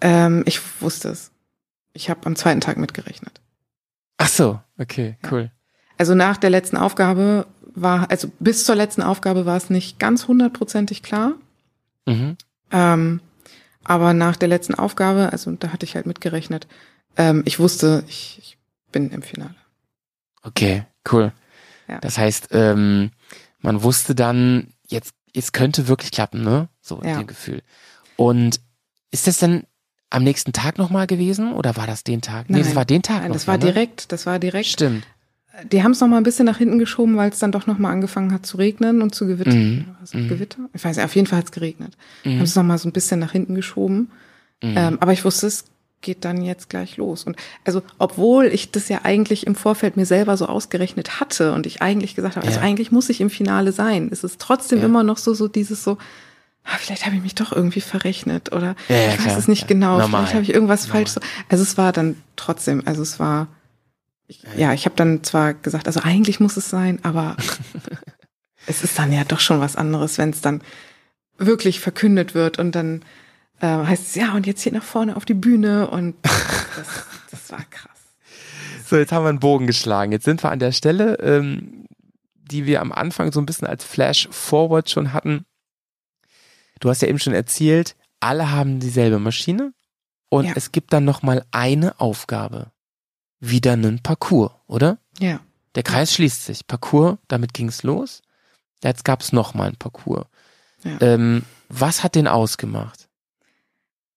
[0.02, 1.32] ähm, ich wusste es.
[1.94, 3.40] Ich habe am zweiten Tag mitgerechnet.
[4.18, 5.32] Ach so, okay, Ja.
[5.32, 5.52] cool.
[5.98, 7.46] Also nach der letzten Aufgabe
[7.76, 11.34] war, also bis zur letzten Aufgabe war es nicht ganz hundertprozentig klar.
[12.06, 12.36] Mhm.
[12.72, 13.22] Ähm,
[13.84, 16.68] aber nach der letzten Aufgabe, also da hatte ich halt mitgerechnet,
[17.16, 18.58] ähm, ich wusste, ich, ich
[18.92, 19.56] bin im Finale.
[20.42, 21.32] Okay, cool.
[21.94, 22.00] Ja.
[22.00, 23.12] Das heißt, ähm,
[23.62, 26.68] man wusste dann, jetzt, jetzt könnte wirklich klappen, ne?
[26.82, 27.18] So in Ja.
[27.20, 27.62] dem Gefühl.
[28.18, 28.60] Und
[29.12, 29.64] ist das denn
[30.10, 32.50] am nächsten Tag nochmal gewesen oder war das den Tag?
[32.50, 32.76] Nee, das Nein.
[32.76, 33.66] war den Tag Nein, noch das war ne?
[33.66, 34.68] direkt, das war direkt.
[34.68, 35.06] Stimmt.
[35.72, 37.78] Die haben es noch mal ein bisschen nach hinten geschoben, weil es dann doch noch
[37.78, 39.76] mal angefangen hat zu regnen und zu gewittern.
[39.76, 39.96] Mhm.
[40.02, 40.28] Also Mhm.
[40.30, 40.58] Gewitter?
[40.74, 41.96] Ich weiß nicht, auf jeden Fall hat es geregnet.
[42.24, 42.38] Mhm.
[42.38, 44.10] Haben es noch mal so ein bisschen nach hinten geschoben.
[44.64, 44.74] Mhm.
[44.78, 45.66] Ähm, aber ich wusste, es
[46.04, 47.24] geht dann jetzt gleich los.
[47.24, 47.36] Und
[47.66, 51.82] also, obwohl ich das ja eigentlich im Vorfeld mir selber so ausgerechnet hatte und ich
[51.82, 52.66] eigentlich gesagt habe, also Ja.
[52.66, 54.86] eigentlich muss ich im Finale sein, ist es trotzdem Ja.
[54.86, 55.98] immer noch so, so dieses so,
[56.66, 59.38] ah, vielleicht habe ich mich doch irgendwie verrechnet oder Ja, ich weiß klar.
[59.40, 60.08] es nicht genau, Normal.
[60.22, 61.06] vielleicht habe ich irgendwas Normal.
[61.06, 61.12] falsch.
[61.14, 61.22] So.
[61.50, 63.48] Also es war dann trotzdem, also es war,
[64.28, 67.36] ich, ja, ich habe dann zwar gesagt, also eigentlich muss es sein, aber
[68.68, 70.62] es ist dann ja doch schon was anderes, wenn es dann
[71.38, 73.02] wirklich verkündet wird und dann
[73.64, 76.88] äh, heißt es, ja, und jetzt hier nach vorne auf die Bühne und das,
[77.32, 77.92] das war krass.
[78.86, 80.12] So, jetzt haben wir einen Bogen geschlagen.
[80.12, 81.86] Jetzt sind wir an der Stelle, ähm,
[82.36, 85.46] die wir am Anfang so ein bisschen als Flash Forward schon hatten.
[86.80, 89.74] Du hast ja eben schon erzählt, alle haben dieselbe Maschine
[90.30, 90.54] und Ja.
[90.56, 92.72] es gibt dann noch mal eine Aufgabe.
[93.40, 94.98] Wieder einen Parcours, oder?
[95.20, 95.40] Ja.
[95.76, 96.68] Der Kreis schließt sich.
[96.68, 98.22] Parcours, damit ging's los.
[98.84, 100.26] Jetzt gab's noch mal einen Parcours.
[100.84, 101.00] Ja.
[101.02, 103.03] Ähm, was hat den ausgemacht?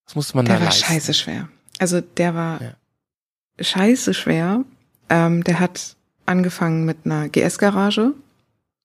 [0.07, 0.85] Was musste man Der da war leisten?
[0.85, 1.49] scheiße schwer.
[1.79, 2.75] Also der war Ja.
[3.61, 4.65] scheiße schwer.
[5.09, 5.97] Ähm, der hat
[6.27, 8.13] angefangen mit einer GS-Garage,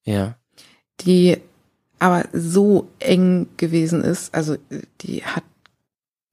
[0.03, 0.35] Ja.
[1.01, 1.37] die
[1.99, 4.33] aber so eng gewesen ist.
[4.33, 4.57] Also
[5.01, 5.43] die hat,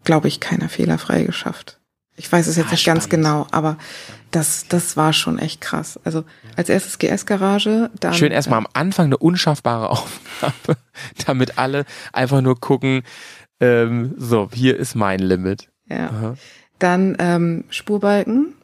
[0.04, 1.78] glaube ich, keiner fehlerfrei geschafft.
[2.16, 3.24] Ich weiß es jetzt Ah, nicht ganz spannend.
[3.26, 3.78] genau, aber
[4.32, 6.00] das, das war schon echt krass.
[6.04, 6.24] Also
[6.56, 10.76] als erstes GS-Garage, dann Schön erstmal am Anfang eine unschaffbare Aufgabe,
[11.26, 13.02] damit alle einfach nur gucken,
[13.60, 15.68] ähm, so, hier ist mein Limit.
[15.88, 16.34] ja, Aha.
[16.78, 18.54] dann ähm, Spurbalken.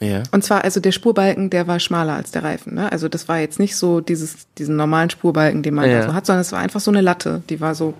[0.00, 0.22] Ja.
[0.32, 2.74] Und zwar, also der Spurbalken, der war schmaler als der Reifen.
[2.74, 2.90] Ne?
[2.90, 6.00] Also das war jetzt nicht so dieses, diesen normalen Spurbalken, den man Ja.
[6.00, 7.42] da so hat, sondern es war einfach so eine Latte.
[7.48, 7.94] Die war so,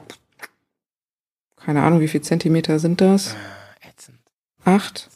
[1.56, 3.34] keine Ahnung, wie viel Zentimeter sind das?
[3.82, 4.18] Äh, ätzend.
[4.64, 5.08] Acht?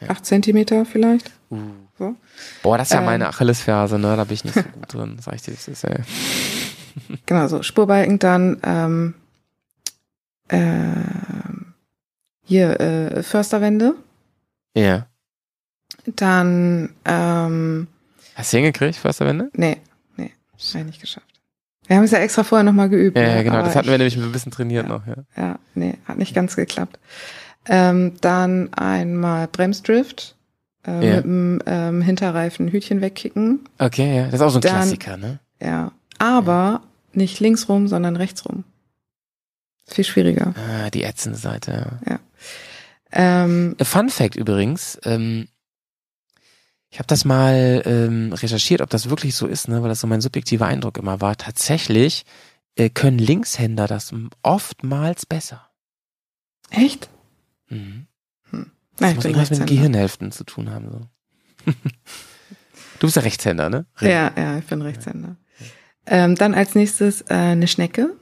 [0.00, 0.10] Ja.
[0.10, 1.30] Acht Zentimeter vielleicht?
[1.50, 1.58] Uh.
[1.98, 2.16] So.
[2.62, 3.04] Boah, das ist ja Ähm.
[3.06, 4.16] meine Achillesferse, ne?
[4.16, 5.52] Da bin ich nicht so gut drin, sag ich dir.
[5.52, 6.00] Das ist, ey.
[7.26, 9.14] Genau, so Spurbalken dann ähm,
[10.50, 11.74] ähm,
[12.44, 13.94] hier äh, Försterwände.
[14.76, 15.06] Ja.
[16.16, 17.86] Dann ähm,
[18.34, 19.50] Hast du hingekriegt, Försterwende?
[19.54, 19.76] nee,
[20.16, 21.26] nee, hab ich nicht geschafft.
[21.86, 23.16] Wir haben es ja extra vorher nochmal geübt.
[23.16, 23.36] Ja, ne?
[23.36, 23.56] ja, genau.
[23.56, 24.88] Aber Das hatten wir ich- nämlich ein bisschen trainiert Ja.
[24.88, 25.16] noch, ja.
[25.36, 26.98] Ja, nee, hat nicht ganz geklappt.
[27.66, 30.36] Ähm, dann einmal Bremsdrift
[30.86, 31.16] äh, Ja.
[31.16, 33.60] mit dem ähm, Hinterreifen Hütchen wegkicken.
[33.78, 34.24] Okay, ja.
[34.26, 35.40] Das ist auch so ein Dann- Klassiker, ne?
[35.60, 36.80] Ja, aber
[37.12, 38.64] nicht links rum, sondern rechts rum.
[39.90, 40.54] Viel schwieriger.
[40.56, 42.20] Ah, die ätzende Seite, ja.
[43.12, 45.48] Ähm, Fun Fact übrigens, ähm,
[46.90, 50.06] ich habe das mal ähm, recherchiert, ob das wirklich so ist, ne, weil das so
[50.06, 51.36] mein subjektiver Eindruck immer war.
[51.36, 52.24] Tatsächlich
[52.76, 54.12] äh, können Linkshänder das
[54.42, 55.68] oftmals besser.
[56.70, 57.08] echt?
[57.68, 58.06] Mhm.
[58.52, 59.66] Nein, Das muss irgendwas mit.
[59.68, 60.90] Gehirnhälften zu tun haben.
[60.90, 61.72] So.
[62.98, 63.86] du bist ja Rechtshänder, ne?
[64.00, 65.36] Ja, ja, ich bin Rechtshänder.
[66.06, 68.16] Ähm, dann als nächstes äh, eine Schnecke.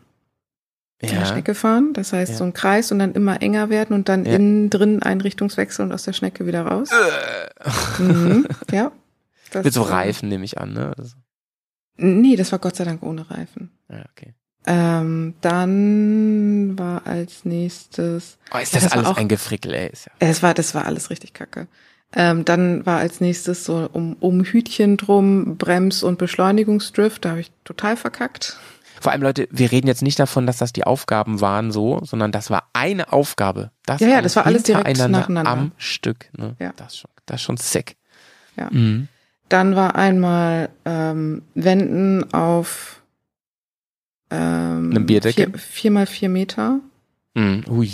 [1.01, 1.25] Ja.
[1.27, 1.93] Schnecke fahren.
[1.93, 2.39] Das heißt, Ja.
[2.39, 4.33] so ein Kreis und dann immer enger werden und dann Ja.
[4.35, 6.91] innen drin einen Richtungswechsel und aus der Schnecke wieder raus.
[6.91, 8.03] Äh.
[8.03, 8.91] Mhm, ja.
[9.53, 10.91] Das, Mit so Reifen nehme ich an, ne?
[10.91, 11.17] Oder so.
[11.97, 13.71] Nee, das war Gott sei Dank ohne Reifen.
[13.91, 14.35] Ja, okay.
[14.67, 19.73] Ähm, dann war als nächstes, Oh, ist Ja, das, das war alles auch- ein Gefrickel,
[19.75, 19.89] ey.
[19.91, 21.67] Ist ja es war, das war alles richtig kacke.
[22.15, 27.25] Ähm, dann war als nächstes so um, um Hütchen drum Brems- und Beschleunigungsdrift.
[27.25, 28.59] Da habe ich total verkackt.
[29.01, 32.33] Vor allem, Leute, wir reden jetzt nicht davon, dass das die Aufgaben waren so, sondern
[32.33, 33.71] das war eine Aufgabe.
[33.87, 35.51] Das Ja, ja, das war alles direkt hintereinander nacheinander.
[35.51, 36.31] am Stück.
[36.37, 36.57] Ne?
[36.59, 36.73] Ja.
[36.77, 37.97] Das, ist schon, das ist schon sick.
[38.57, 38.69] Ja.
[38.71, 39.09] Mhm.
[39.49, 43.03] Dann war einmal ähm, Wenden auf
[44.31, 45.47] ähm, Einem Bierdeckel?
[45.51, 46.81] Vier, vier mal vier Meter.
[47.35, 47.65] Mhm.
[47.71, 47.91] Ui.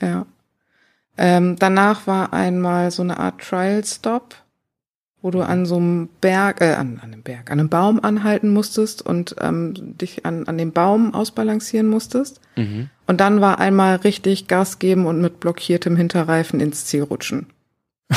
[0.00, 0.26] Ja.
[1.16, 4.36] Ähm, danach war einmal so eine Art Trial Stop,
[5.22, 8.50] wo du an so einem Berg, äh, an, an einem Berg, an einem Baum anhalten
[8.50, 12.40] musstest und ähm, dich an, an dem Baum ausbalancieren musstest.
[12.56, 12.88] Mhm.
[13.06, 17.46] Und dann war einmal richtig Gas geben und mit blockiertem Hinterreifen ins Ziel rutschen.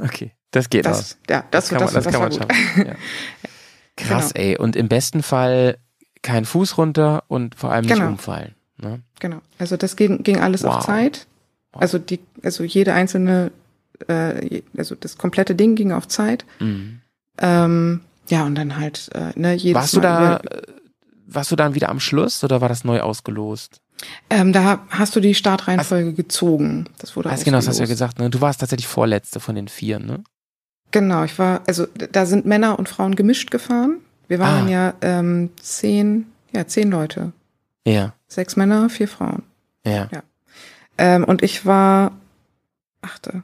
[0.00, 1.18] Okay, das geht Das, aus.
[1.28, 2.86] ja, das, kann das, man, das, kann war man schaffen.
[2.86, 2.94] Ja.
[3.96, 4.56] Krass, ey.
[4.56, 5.78] Und im besten Fall
[6.22, 8.06] kein Fuß runter und vor allem nicht Genau.
[8.10, 8.54] umfallen.
[8.80, 9.00] Ne?
[9.18, 9.38] Genau.
[9.58, 10.76] Also das ging, ging alles Wow.
[10.76, 11.26] auf Zeit.
[11.72, 13.50] Also die, also jede einzelne,
[14.08, 16.44] äh, also das komplette Ding ging auf Zeit.
[16.60, 17.00] Mhm.
[17.38, 20.62] Ähm, ja, und dann halt, äh, ne, jedes Warst du Mal da, über- äh,
[21.26, 23.80] warst du dann wieder am Schluss oder war das neu ausgelost?
[24.30, 26.86] Ähm, da hast du die Startreihenfolge gezogen.
[26.98, 28.30] Das wurde Also, genau, das hast du ja gesagt, ne?
[28.30, 30.22] Du warst tatsächlich Vorletzte von den vier, ne?
[30.92, 33.98] Genau, ich war, also da sind Männer und Frauen gemischt gefahren.
[34.28, 34.70] Wir waren Ah.
[34.70, 37.32] ja ähm, zehn, ja, zehn Leute.
[37.86, 39.42] Ja, Sechs Männer, vier Frauen.
[39.84, 40.08] ja.
[40.12, 40.22] Ja.
[40.98, 42.12] Ähm, und ich war
[43.02, 43.42] achte,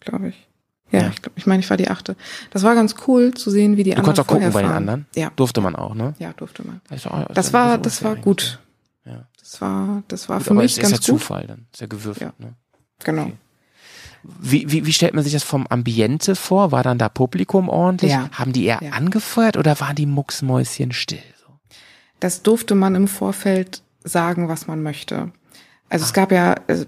[0.00, 0.46] glaube ich.
[0.90, 1.08] Ja, Ja.
[1.10, 2.16] ich glaube, ich meine, ich war die achte.
[2.50, 4.70] Das war ganz cool zu sehen, wie die Du anderen konntest auch gucken bei den
[4.72, 5.06] anderen?
[5.14, 6.14] Ja, Durfte man auch, ne?
[6.18, 6.80] ja, durfte man.
[6.88, 8.58] Das, ist auch- Das ist war, das war gut.
[9.04, 9.26] Ja.
[9.38, 11.04] Das war, das war Gut, für aber mich ist ganz ja gut.
[11.04, 11.66] Zufall dann.
[11.72, 12.44] Ist ja gewürfelt, Ja.
[12.46, 12.54] ne?
[13.04, 13.22] Genau.
[13.22, 13.36] Okay.
[14.22, 16.72] Wie, wie, wie stellt man sich das vom Ambiente vor?
[16.72, 18.10] War dann da Publikum ordentlich?
[18.10, 18.28] Ja.
[18.32, 18.90] Haben die eher Ja.
[18.90, 21.22] angefeuert oder waren die Mucksmäuschen still?
[22.18, 25.32] Das durfte man im Vorfeld sagen, was man möchte.
[25.88, 26.06] Also Ah.
[26.06, 26.84] es gab ja, also,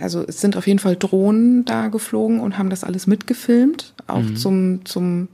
[0.00, 4.22] also es sind auf jeden Fall Drohnen da geflogen und haben das alles mitgefilmt, auch
[4.22, 4.36] Mhm.
[4.36, 5.28] zum, zum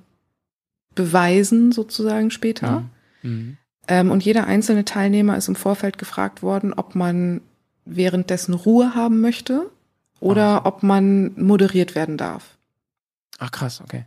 [0.95, 2.85] Beweisen sozusagen später.
[3.23, 3.59] Mhm.
[3.89, 7.41] Ähm, und jeder einzelne Teilnehmer ist im Vorfeld gefragt worden, ob man
[7.85, 9.71] währenddessen Ruhe haben möchte
[10.21, 12.57] oder ob man moderiert werden darf.
[13.39, 14.07] Ach krass, okay.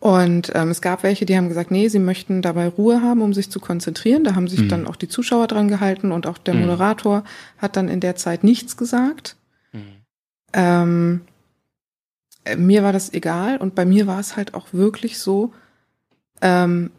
[0.00, 3.34] Und ähm, es gab welche, die haben gesagt, nee, sie möchten dabei Ruhe haben, um
[3.34, 4.22] sich zu konzentrieren.
[4.22, 4.68] Da haben sich Mhm.
[4.68, 6.60] dann auch die Zuschauer dran gehalten und auch der Mhm.
[6.60, 7.24] Moderator
[7.58, 9.34] hat dann in der Zeit nichts gesagt.
[10.52, 11.22] Ähm,
[12.44, 15.52] äh, mir war das egal und bei mir war es halt auch wirklich so,
[16.40, 16.90] ähm,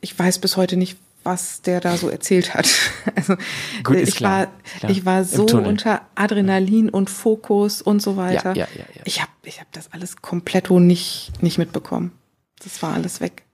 [0.00, 2.68] ich weiß bis heute nicht, was der da so erzählt hat.
[3.14, 3.36] Also
[3.84, 4.46] Gut, ich klar, war,
[4.78, 4.90] klar.
[4.90, 8.54] ich war so unter Adrenalin und Fokus und so Ja, weiter.
[8.56, 9.02] ja, ja, ja.
[9.04, 12.10] Ich habe ich hab das alles kompletto nicht, nicht mitbekommen.
[12.64, 13.44] Das war alles weg.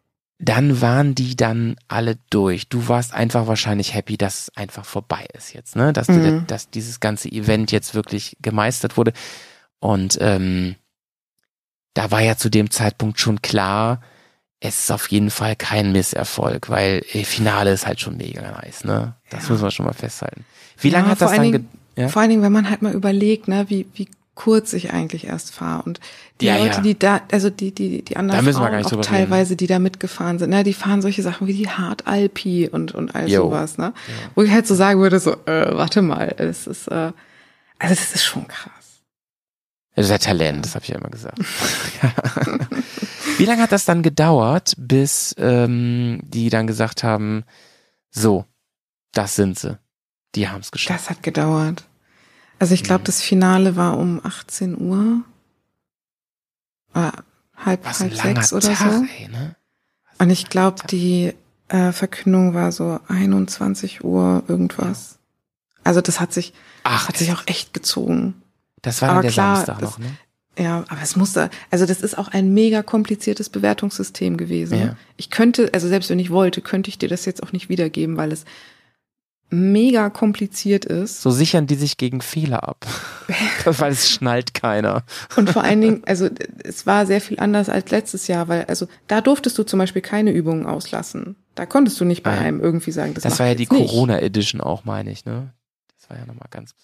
[0.41, 2.69] Dann waren die dann alle durch.
[2.69, 5.93] Du warst einfach wahrscheinlich happy, dass es einfach vorbei ist jetzt, ne?
[5.93, 6.23] Dass, Mhm.
[6.23, 9.13] du, dass dieses ganze Event jetzt wirklich gemeistert wurde.
[9.81, 10.77] Und ähm,
[11.95, 14.01] da war ja zu dem Zeitpunkt schon klar,
[14.61, 18.85] es ist auf jeden Fall kein Misserfolg, weil äh, Finale ist halt schon mega nice,
[18.85, 19.15] ne?
[19.31, 19.51] Das Ja.
[19.51, 20.45] müssen wir schon mal festhalten.
[20.81, 22.09] Wie Ja, lange hat vor das allen dann ge Dingen- ja?
[22.09, 24.09] Vor allen Dingen, wenn man halt mal überlegt, ne, wie, wie
[24.39, 25.83] kurz ich eigentlich erst fahre.
[25.83, 25.99] Und
[26.41, 26.81] die Ja, Leute, ja.
[26.83, 30.51] die da, also die, die, die anderen Da Frauen auch teilweise, die da mitgefahren sind,
[30.51, 33.49] ne, die fahren solche Sachen wie die Hard Alpi und, und all Jo.
[33.49, 33.93] sowas, ne?
[34.37, 37.11] Wo ich halt so sagen würde, so, äh, warte mal, es ist, äh,
[37.81, 38.71] also das ist schon krass.
[39.97, 41.39] Das ist ja Talent, das habe ich ja immer gesagt.
[43.39, 47.43] Wie lange hat das dann gedauert, bis ähm, die dann gesagt haben,
[48.13, 48.45] so,
[49.13, 49.77] das sind sie.
[50.37, 51.01] Die haben es geschafft.
[51.01, 51.88] Das hat gedauert.
[52.59, 55.23] Also ich glaube, das Finale war um 18 Uhr.
[56.95, 57.11] Äh,
[57.57, 59.05] halb, Was halb sechs oder Tag, so.
[59.19, 59.55] ey, ne?
[60.19, 61.33] Und ich glaube, die
[61.69, 65.19] äh, Verkündung war so 21 Uhr irgendwas.
[65.85, 66.53] Also das hat sich,
[66.83, 68.43] Ach, hat sich auch echt gezogen.
[68.83, 70.11] das war dann aber der klar, Samstag das- noch, ne?
[70.59, 74.77] Ja, aber es musste, also das ist auch ein mega kompliziertes Bewertungssystem gewesen.
[74.81, 74.97] Ja.
[75.17, 78.17] Ich könnte, also selbst wenn ich wollte, könnte ich dir das jetzt auch nicht wiedergeben,
[78.17, 78.45] weil es
[79.51, 81.23] mega kompliziert ist.
[81.23, 82.87] So sichern die sich gegen Fehler ab.
[83.65, 85.05] Weil es schnallt keiner.
[85.37, 86.29] Und vor allen Dingen, also
[86.63, 90.03] es war sehr viel anders als letztes Jahr, weil also da durftest du zum Beispiel
[90.03, 91.37] keine Übungen auslassen.
[91.55, 93.67] Da konntest du nicht bei einem irgendwie sagen, das, Das, war ja die.
[93.67, 95.53] Corona Edition auch, meine ich, ne?
[95.99, 96.75] Das war ja nochmal ganz.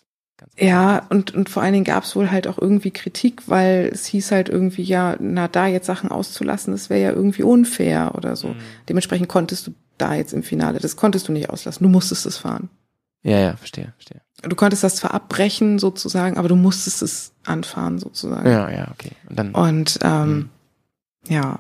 [0.59, 4.07] Ja, und, und vor allen Dingen gab es wohl halt auch irgendwie Kritik, weil es
[4.07, 8.37] hieß halt irgendwie, ja, na da jetzt Sachen auszulassen, das wäre ja irgendwie unfair oder
[8.37, 8.49] so.
[8.49, 8.57] Mhm.
[8.89, 12.37] Dementsprechend konntest du da jetzt im Finale, das konntest du nicht auslassen, du musstest es
[12.37, 12.69] fahren.
[13.23, 14.21] Ja, ja, verstehe, verstehe.
[14.43, 18.47] Du konntest das zwar abbrechen sozusagen, aber du musstest es anfahren sozusagen.
[18.51, 19.13] Ja, ja, okay.
[19.31, 20.49] Und dann, Und ähm, Mhm.
[21.29, 21.59] ja.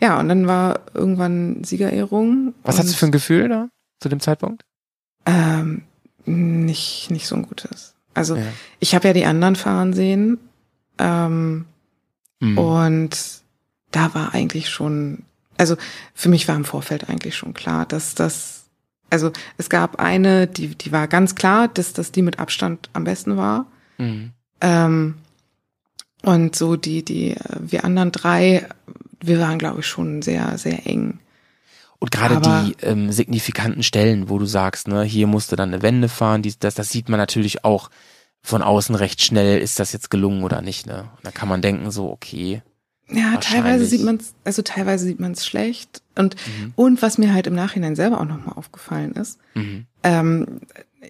[0.00, 2.54] Ja, und dann war irgendwann Siegerehrung.
[2.62, 3.68] was hast du für ein Gefühl da
[4.00, 4.64] zu dem Zeitpunkt?
[5.26, 5.82] Ähm,
[6.28, 7.94] nicht, nicht so ein gutes.
[8.14, 8.42] Also Ja.
[8.80, 10.38] ich habe ja die anderen fahren sehen.
[10.98, 11.64] Ähm,
[12.40, 12.58] Mhm.
[12.58, 13.18] Und
[13.90, 15.24] da war eigentlich schon,
[15.56, 15.76] also
[16.14, 18.66] für mich war im Vorfeld eigentlich schon klar, dass das,
[19.10, 23.04] also es gab eine, die, die war ganz klar, dass das die mit Abstand am
[23.04, 23.66] besten war.
[23.98, 24.30] Mhm.
[24.60, 25.14] Ähm,
[26.22, 28.68] und so die, die, äh, wir anderen drei,
[29.20, 31.18] wir waren, glaube ich, schon sehr, sehr eng.
[32.00, 36.08] Und gerade die ähm, signifikanten Stellen, wo du sagst, ne, hier musste dann eine Wende
[36.08, 37.90] fahren, dies, das, das sieht man natürlich auch
[38.40, 41.10] von außen recht schnell, ist das jetzt gelungen oder nicht, ne?
[41.16, 42.62] Und da kann man denken, so, okay.
[43.10, 46.02] Ja, teilweise sieht man es, also teilweise sieht man es schlecht.
[46.16, 46.72] Und, Mhm.
[46.76, 49.86] und was mir halt im Nachhinein selber auch nochmal aufgefallen ist, Mhm.
[50.04, 50.60] ähm,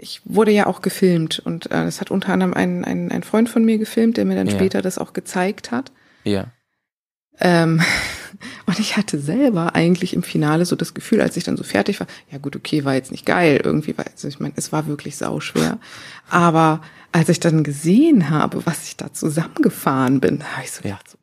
[0.01, 3.49] ich wurde ja auch gefilmt und äh, es hat unter anderem ein, ein, ein Freund
[3.51, 4.55] von mir gefilmt, der mir dann Ja.
[4.55, 5.93] später das auch gezeigt hat.
[6.25, 6.47] Ja.
[7.41, 7.81] Ähm,
[8.67, 12.01] und ich hatte selber eigentlich im Finale so das Gefühl, als ich dann so fertig
[12.01, 14.87] war, ja gut, okay, war jetzt nicht geil, irgendwie war, also ich meine, es war
[14.87, 15.79] wirklich sauschwer.
[16.31, 16.81] Aber
[17.13, 20.91] als ich dann gesehen habe, was ich da zusammengefahren bin, habe ich so Ja.
[20.97, 21.19] gedacht, so,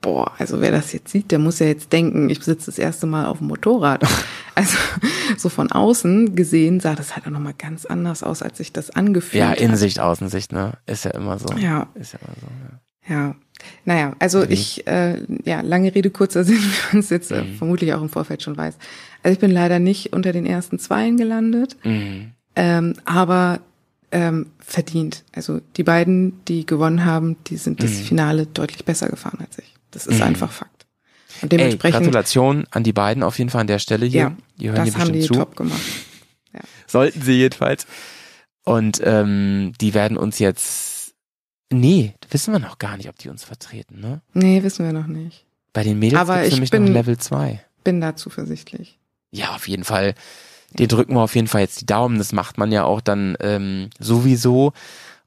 [0.00, 3.06] boah, also wer das jetzt sieht, der muss ja jetzt denken, ich sitze das erste
[3.06, 4.02] Mal auf dem Motorrad.
[4.56, 4.76] Also
[5.36, 8.90] so von außen gesehen sah das halt auch nochmal ganz anders aus, als ich das
[8.90, 9.58] angefühlt Ja, habe.
[9.60, 10.74] Innensicht, Außensicht, ne?
[10.86, 11.48] Ist ja immer so.
[11.56, 11.88] Ja.
[11.96, 12.46] Ist ja immer so.
[13.12, 13.16] Ja.
[13.30, 13.34] Ja,
[13.84, 14.46] naja, also Mhm.
[14.50, 17.54] ich, äh, ja, lange Rede, kurzer Sinn, wie man es jetzt äh, Mhm.
[17.56, 18.74] vermutlich auch im Vorfeld schon weiß.
[19.22, 22.32] Also ich bin leider nicht unter den ersten Zweien gelandet, Mhm.
[22.56, 23.60] ähm, aber
[24.12, 25.24] ähm, verdient.
[25.34, 28.04] Also die beiden, die gewonnen haben, die sind das Mhm.
[28.04, 29.74] Finale deutlich besser gefahren als ich.
[29.90, 30.22] Das ist Mhm.
[30.26, 30.86] einfach Fakt.
[31.42, 34.20] Und Ey, dementsprechend, Gratulation an die beiden auf jeden Fall an der Stelle hier.
[34.20, 35.34] ja, die hören das hier haben bestimmt die zu.
[35.34, 35.82] top gemacht.
[36.86, 37.86] Sollten sie jedenfalls.
[38.64, 40.93] Und ähm, die werden uns jetzt.
[41.80, 44.20] Nee, wissen wir noch gar nicht, ob die uns vertreten, ne?
[44.32, 45.44] Nee, wissen wir noch nicht.
[45.72, 47.60] Bei den Mädels Aber gibt's ich nämlich bin- noch Level 2.
[47.84, 48.98] Bin da zuversichtlich.
[49.30, 50.14] Ja, auf jeden Fall.
[50.78, 52.18] Den drücken wir auf jeden Fall jetzt die Daumen.
[52.18, 54.72] Das macht man ja auch dann ähm, sowieso.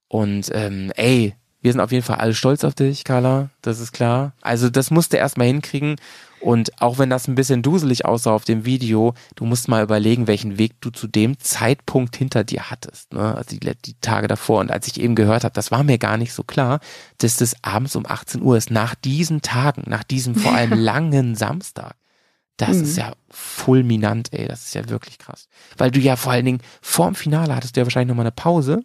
[0.08, 3.50] Und ähm, ey, wir sind auf jeden Fall alle stolz auf dich, Carla.
[3.62, 4.34] Das ist klar.
[4.42, 5.96] Also das musst du erstmal hinkriegen.
[6.40, 10.28] Und auch wenn das ein bisschen duselig aussah auf dem Video, du musst mal überlegen,
[10.28, 13.12] welchen Weg du zu dem Zeitpunkt hinter dir hattest.
[13.14, 13.36] Ne?
[13.36, 14.60] Also die, die Tage davor.
[14.60, 16.80] Und als ich eben gehört habe, das war mir gar nicht so klar,
[17.18, 21.36] dass das abends um 18 Uhr ist, nach diesen Tagen, nach diesem vor allem langen
[21.36, 21.96] Samstag.
[22.58, 22.84] Das Mhm.
[22.84, 24.48] ist ja fulminant, ey.
[24.48, 25.48] Das ist ja wirklich krass.
[25.78, 28.82] Weil du ja vor allen Dingen vorm Finale hattest du ja wahrscheinlich nochmal eine Pause.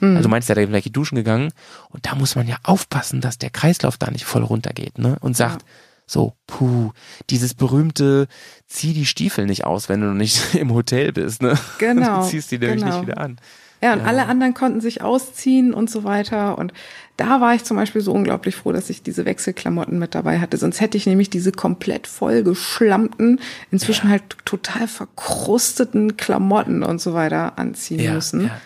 [0.00, 0.10] Hm.
[0.16, 1.52] Also du meinst ja, da gleich duschen gegangen.
[1.90, 5.16] Und da muss man ja aufpassen, dass der Kreislauf da nicht voll runtergeht, ne?
[5.20, 5.68] Und sagt, Ja.
[6.06, 6.92] So, puh,
[7.30, 8.26] dieses berühmte,
[8.66, 11.58] zieh die Stiefel nicht aus, wenn du noch nicht im Hotel bist, ne?
[11.78, 12.98] Genau, Du ziehst die nämlich genau.
[12.98, 13.38] nicht wieder an.
[13.82, 14.04] Ja, und Ja.
[14.06, 16.56] alle anderen konnten sich ausziehen und so weiter.
[16.56, 16.72] Und
[17.18, 20.56] da war ich zum Beispiel so unglaublich froh, dass ich diese Wechselklamotten mit dabei hatte.
[20.56, 23.40] Sonst hätte ich nämlich diese komplett vollgeschlammten,
[23.70, 28.44] inzwischen halt total verkrusteten Klamotten und so weiter anziehen Ja, müssen.
[28.44, 28.60] ja,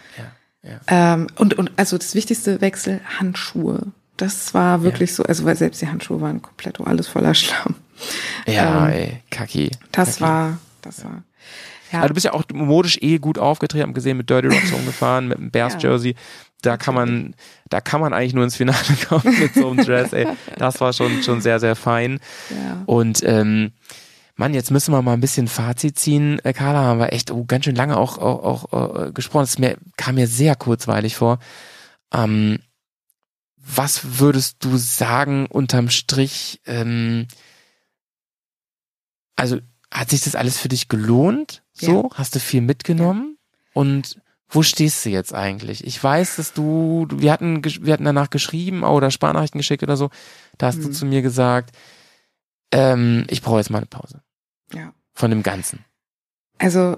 [0.63, 1.15] ja, ja.
[1.15, 3.93] Ähm, und, und also das wichtigste Wechsel, Handschuhe.
[4.19, 7.75] Das war wirklich so, also weil selbst die Handschuhe waren komplett alles voller Schlamm.
[8.47, 9.71] Ja, Ähm, ey, Kaki.
[9.93, 10.21] Das Kaki.
[10.21, 11.23] war, das war.
[11.93, 14.73] Ja, Aber du bist ja auch modisch eh gut aufgetreten, haben gesehen, mit Dirty Rocks
[14.73, 15.91] rumgefahren, mit einem Bears Ja.
[15.91, 16.15] Jersey.
[16.61, 17.35] Da kann man,
[17.71, 18.77] da kann man eigentlich nur ins Finale
[19.09, 20.27] kommen mit so einem Dress, ey.
[20.59, 22.19] Das war schon, schon sehr, sehr fein.
[22.51, 22.83] ja.
[22.87, 23.73] Und, ähm,
[24.37, 26.39] Mann, jetzt müssen wir mal ein bisschen Fazit ziehen.
[26.45, 29.45] Äh, Carla haben wir echt oh, ganz schön lange auch, auch, auch äh, gesprochen.
[29.45, 31.39] Ist mir, kam mir sehr kurzweilig vor.
[32.15, 32.59] Ähm,
[33.77, 36.61] was würdest du sagen unterm Strich?
[36.67, 37.27] Ähm,
[39.37, 39.59] also
[39.93, 41.63] hat sich das alles für dich gelohnt?
[41.73, 43.39] So, hast du viel mitgenommen?
[43.73, 45.85] Und wo stehst du jetzt eigentlich?
[45.85, 49.97] Ich weiß, dass du, du- wir hatten, wir hatten danach geschrieben oder Sparnachrichten geschickt oder
[49.97, 50.11] so.
[50.57, 50.93] Da hast du Mhm.
[50.93, 51.77] zu mir gesagt,
[52.73, 54.23] ähm, ich brauche jetzt mal eine Pause
[54.75, 54.93] ja.
[55.15, 55.85] von dem Ganzen.
[56.59, 56.97] Also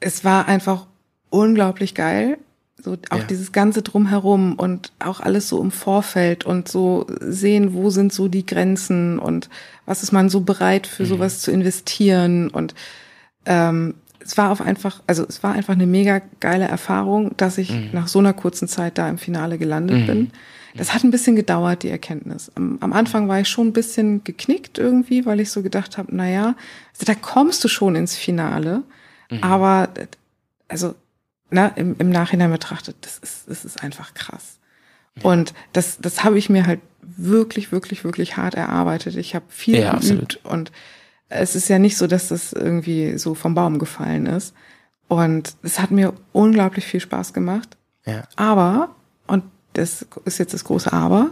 [0.00, 0.86] es war einfach
[1.30, 2.38] unglaublich geil.
[2.84, 3.24] So auch Ja.
[3.24, 8.28] dieses ganze drumherum und auch alles so im Vorfeld und so sehen, wo sind so
[8.28, 9.48] die Grenzen und
[9.86, 11.08] was ist man so bereit für Mhm.
[11.08, 12.74] sowas zu investieren und
[13.46, 17.70] ähm, es war auf einfach, also es war einfach eine mega geile Erfahrung, dass ich
[17.70, 17.88] Mhm.
[17.92, 20.06] nach so einer kurzen Zeit da im Finale gelandet Mhm.
[20.06, 20.30] bin.
[20.76, 22.50] Das hat ein bisschen gedauert, die Erkenntnis.
[22.54, 26.08] Am, am Anfang war ich schon ein bisschen geknickt irgendwie, weil ich so gedacht habe,
[26.14, 26.54] na ja,
[26.92, 28.82] also da kommst du schon ins Finale,
[29.30, 29.38] Mhm.
[29.42, 29.88] aber
[30.68, 30.94] also
[31.54, 34.58] na, im, im Nachhinein betrachtet, das ist, das ist einfach krass.
[35.22, 39.14] Und das, das habe ich mir halt wirklich, wirklich, wirklich hart erarbeitet.
[39.16, 40.72] Ich habe viel Ja, geübt und
[41.28, 44.54] es ist ja nicht so, dass das irgendwie so vom Baum gefallen ist.
[45.06, 47.76] Und es hat mir unglaublich viel Spaß gemacht.
[48.04, 48.24] Ja.
[48.34, 48.94] Aber,
[49.28, 49.44] und
[49.74, 51.30] das ist jetzt das große Aber,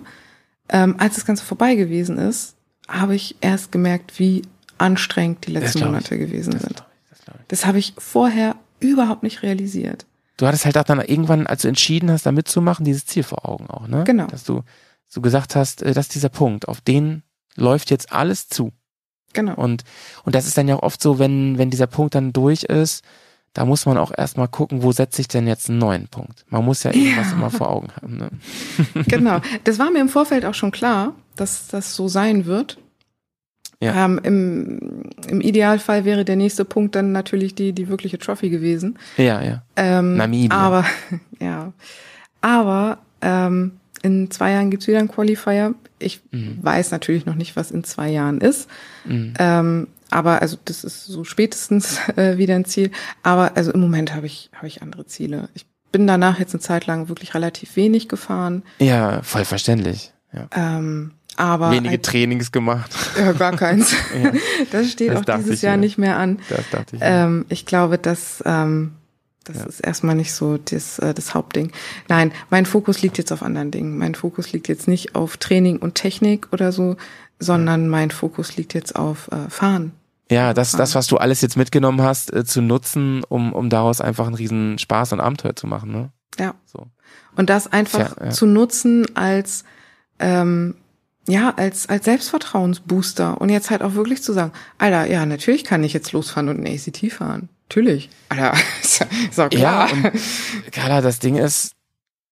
[0.69, 2.55] ähm, als das Ganze vorbei gewesen ist,
[2.89, 4.43] habe ich erst gemerkt, wie
[4.79, 5.81] anstrengend die letzten.
[5.85, 6.85] Monate gewesen Das sind.
[7.13, 7.35] ich, das.
[7.49, 10.07] Das habe ich vorher überhaupt nicht realisiert.
[10.43, 13.49] Du hattest halt auch dann irgendwann, als du entschieden hast, da mitzumachen, dieses Ziel vor
[13.49, 14.03] Augen auch, ne?
[14.03, 14.27] Genau.
[14.27, 14.63] Dass du
[15.07, 17.23] so gesagt hast, äh, das ist dieser Punkt, auf den
[17.55, 18.73] läuft jetzt alles zu.
[19.35, 19.55] Genau.
[19.55, 19.85] Und,
[20.25, 23.05] und das ist dann ja auch oft so, wenn, wenn dieser Punkt dann durch ist,
[23.53, 26.45] da muss man auch erstmal gucken, wo setze ich denn jetzt einen neuen Punkt.
[26.49, 27.35] Man muss ja irgendwas Ja.
[27.35, 28.17] immer vor Augen haben.
[28.17, 28.31] Ne?
[29.07, 29.41] genau.
[29.63, 32.79] Das war mir im Vorfeld auch schon klar, dass das so sein wird.
[33.83, 34.05] Ja.
[34.05, 38.99] Ähm, im, Im Idealfall wäre der nächste Punkt dann natürlich die, die wirkliche Trophy gewesen.
[39.17, 39.63] Ja, ja.
[39.77, 40.57] Ähm, Namibia.
[40.57, 40.85] Aber,
[41.41, 41.73] ja.
[42.41, 43.73] Aber ähm,
[44.03, 45.75] in zwei Jahren gibt's wieder einen Qualifier.
[45.99, 46.59] Ich Mhm.
[46.63, 48.69] weiß natürlich noch nicht, was in zwei Jahren ist.
[49.05, 49.35] Mhm.
[49.39, 52.91] Ähm, aber also das ist so spätestens äh, wieder ein Ziel.
[53.23, 55.49] Aber also im Moment habe ich habe ich andere Ziele.
[55.55, 58.63] Ich bin danach jetzt eine Zeit lang wirklich relativ wenig gefahren.
[58.79, 60.13] Ja, voll verständlich.
[60.33, 60.49] Ja.
[60.55, 62.91] Ähm, aber Wenige ein, Trainings gemacht.
[63.19, 63.93] ja, gar keins.
[64.23, 64.33] Ja.
[64.71, 65.81] Das steht Das auch dieses Jahr mir.
[65.81, 66.39] nicht mehr an.
[66.49, 67.03] Das dachte ich.
[67.05, 68.93] Ähm, ich glaube, dass ähm,
[69.45, 69.65] das Ja.
[69.65, 71.73] ist erstmal nicht so das, äh, das Hauptding.
[72.09, 73.99] Nein, mein Fokus liegt jetzt auf anderen Dingen.
[73.99, 76.97] Mein Fokus liegt jetzt nicht auf Training und Technik oder so,
[77.41, 79.93] sondern mein Fokus liegt jetzt auf äh, Fahren.
[80.31, 84.01] ja, das, das, was du alles jetzt mitgenommen hast, äh, zu nutzen, um, um daraus
[84.01, 86.11] einfach einen riesen Spaß und Abenteuer zu machen, ne?
[86.39, 86.55] Ja.
[86.65, 86.87] So.
[87.37, 88.31] Und das einfach Fair, ja.
[88.31, 89.65] zu nutzen als
[90.21, 90.77] ähm,
[91.29, 95.85] ja, als, als Selbstvertrauensbooster und jetzt halt auch wirklich zu sagen, Alter, ja, natürlich kann
[95.85, 97.49] ich jetzt losfahren und ein ACT fahren.
[97.69, 98.11] Natürlich.
[98.29, 99.93] Alter, ist ja- ist auch Ja, klar.
[99.93, 101.73] und Carla, das Ding ist,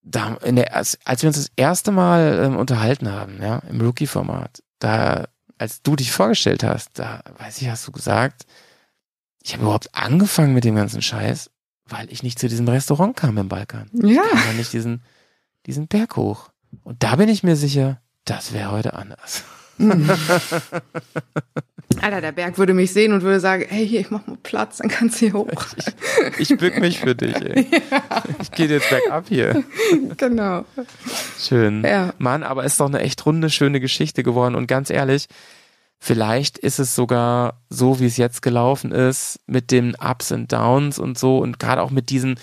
[0.02, 3.80] da in der, als, als wir uns das erste Mal ähm, unterhalten haben, ja, im
[3.80, 8.44] Rookie-Format, da, als du dich vorgestellt hast, da, weiß ich, hast du gesagt,
[9.42, 11.50] ich habe überhaupt angefangen mit dem ganzen Scheiß,
[11.86, 13.88] weil ich nicht zu diesem Restaurant kam im Balkan.
[13.92, 14.22] ja.
[14.34, 15.02] Ich kam nicht diesen,
[15.66, 16.50] diesen Berg hoch.
[16.82, 19.44] Und da bin ich mir sicher, das wäre heute anders.
[22.00, 24.78] Alter, der Berg würde mich sehen und würde sagen, hey, hier, ich mach mal Platz,
[24.78, 25.50] dann kannst du hier hoch.
[26.38, 27.66] Ich bück mich für dich, ey.
[28.40, 29.64] Ich gehe jetzt bergab hier.
[30.16, 30.64] genau.
[31.38, 31.84] Schön.
[31.84, 32.14] Ja.
[32.18, 34.54] Mann, aber ist doch eine echt runde, schöne Geschichte geworden.
[34.54, 35.26] Und ganz ehrlich,
[35.98, 40.98] vielleicht ist es sogar so, wie es jetzt gelaufen ist, mit den Ups und Downs
[40.98, 42.38] und so und gerade auch mit diesen,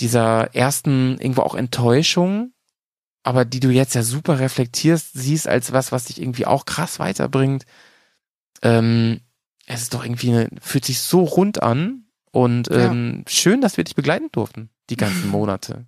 [0.00, 2.52] dieser ersten irgendwo auch Enttäuschung,
[3.22, 6.98] aber die du jetzt ja super reflektierst, siehst als was, was dich irgendwie auch krass
[6.98, 7.64] weiterbringt.
[8.62, 9.20] Ähm,
[9.66, 12.90] es ist doch irgendwie, eine, fühlt sich so rund an und Ja.
[12.90, 15.86] ähm, schön, dass wir dich begleiten durften, die ganzen Monate.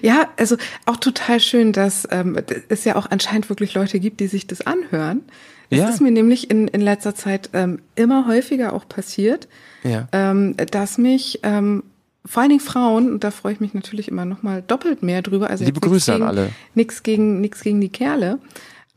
[0.00, 2.38] Ja, also auch total schön, dass ähm,
[2.68, 5.22] es ja auch anscheinend wirklich Leute gibt, die sich das anhören.
[5.70, 5.88] Es Ja.
[5.88, 9.48] ist mir nämlich in, in letzter Zeit ähm, immer häufiger auch passiert,
[9.82, 10.06] Ja.
[10.12, 11.82] ähm, dass mich ähm,
[12.26, 15.22] vor allen Dingen Frauen, und da freue ich mich natürlich immer noch mal doppelt mehr
[15.22, 15.48] drüber.
[15.48, 16.50] Also Liebe Grüße an gegen, alle.
[16.74, 18.38] Nix gegen, nix gegen die Kerle.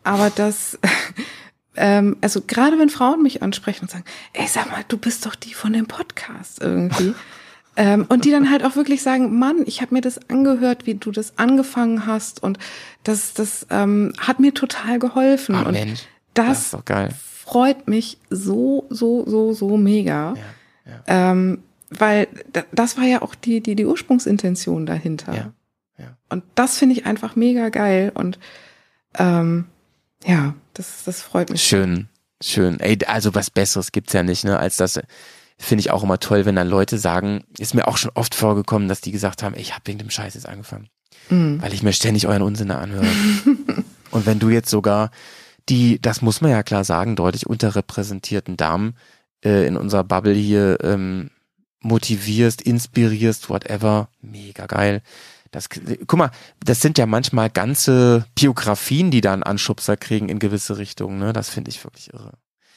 [0.03, 0.79] Aber das,
[1.75, 5.35] ähm, also gerade wenn Frauen mich ansprechen und sagen, ey, sag mal, du bist doch
[5.35, 7.13] die von dem Podcast irgendwie.
[7.75, 10.95] ähm, und die dann halt auch wirklich sagen, Mann, ich habe mir das angehört, wie
[10.95, 12.57] du das angefangen hast und
[13.03, 15.55] das, das ähm, hat mir total geholfen.
[15.55, 16.01] Ah, und Mensch,
[16.33, 16.81] das das
[17.43, 20.35] freut mich so, so, so, so mega.
[20.85, 25.33] Ja, Ähm, weil da- das war ja auch die, die, die Ursprungsintention dahinter.
[25.35, 25.53] Ja,
[25.97, 26.17] ja.
[26.29, 28.11] Und das finde ich einfach mega geil.
[28.13, 28.39] Und
[29.17, 29.65] ähm,
[30.25, 31.63] ja, das, das freut mich.
[31.63, 32.07] Schön,
[32.41, 32.79] schön.
[32.79, 34.99] Ey, also was Besseres gibt's ja nicht, ne, als das.
[35.61, 38.87] Finde ich auch immer toll, wenn dann Leute sagen, ist mir auch schon oft vorgekommen,
[38.87, 40.87] dass die gesagt haben, ey, ich habe wegen dem Scheiß jetzt angefangen,
[41.29, 41.61] Mhm.
[41.61, 43.05] weil ich mir ständig euren Unsinn anhöre.
[44.11, 45.11] Und wenn du jetzt sogar
[45.67, 48.95] die, das muss man ja klar sagen, deutlich unterrepräsentierten Damen
[49.43, 51.29] äh, in unserer Bubble hier ähm,
[51.81, 55.01] motivierst, inspirierst, whatever, mega geil.
[55.51, 56.31] Das, guck mal,
[56.63, 61.33] das sind ja manchmal ganze Biografien, die da einen Anschubser kriegen in gewisse Richtungen, ne?
[61.33, 62.33] Das finde ich wirklich irre.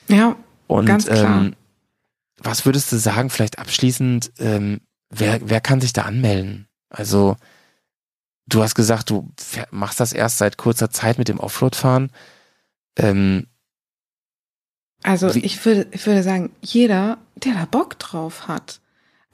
[0.08, 0.36] Ja,
[0.68, 1.42] Und Ganz klar.
[1.42, 1.56] Ähm,
[2.38, 4.80] was würdest du sagen, vielleicht abschließend, ähm,
[5.10, 6.66] wer, wer kann sich da anmelden?
[6.88, 7.36] Also,
[8.46, 9.30] du hast gesagt, du
[9.70, 12.10] machst das erst seit kurzer Zeit mit dem Offroad-Fahren.
[12.96, 13.46] Ähm,
[15.02, 18.80] also ich würde, ich würde sagen, jeder, der da Bock drauf hat.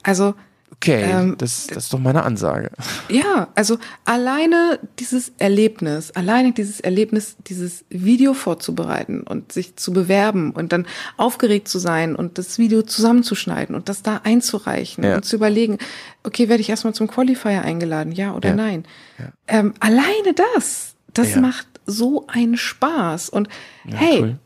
[0.03, 0.33] Also
[0.71, 2.71] okay, Ähm, das, das ist doch meine Ansage.
[3.09, 10.51] Ja, also alleine dieses Erlebnis, alleine dieses Erlebnis, dieses Video vorzubereiten und sich zu bewerben
[10.51, 10.85] und dann
[11.17, 15.15] aufgeregt zu sein und das Video zusammenzuschneiden und das da einzureichen Ja.
[15.15, 15.79] und zu überlegen,
[16.23, 18.55] okay, werde ich erstmal zum Qualifier eingeladen, ja oder Ja.
[18.55, 18.85] nein?
[19.17, 19.25] Ja.
[19.47, 23.49] Ähm, alleine das, das macht so einen Spaß und
[23.85, 24.39] hey, cool.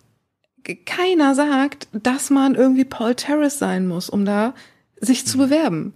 [0.86, 4.54] keiner sagt, dass man irgendwie Paul Terrace sein muss, um da
[5.06, 5.28] sich Mhm.
[5.28, 5.94] zu bewerben.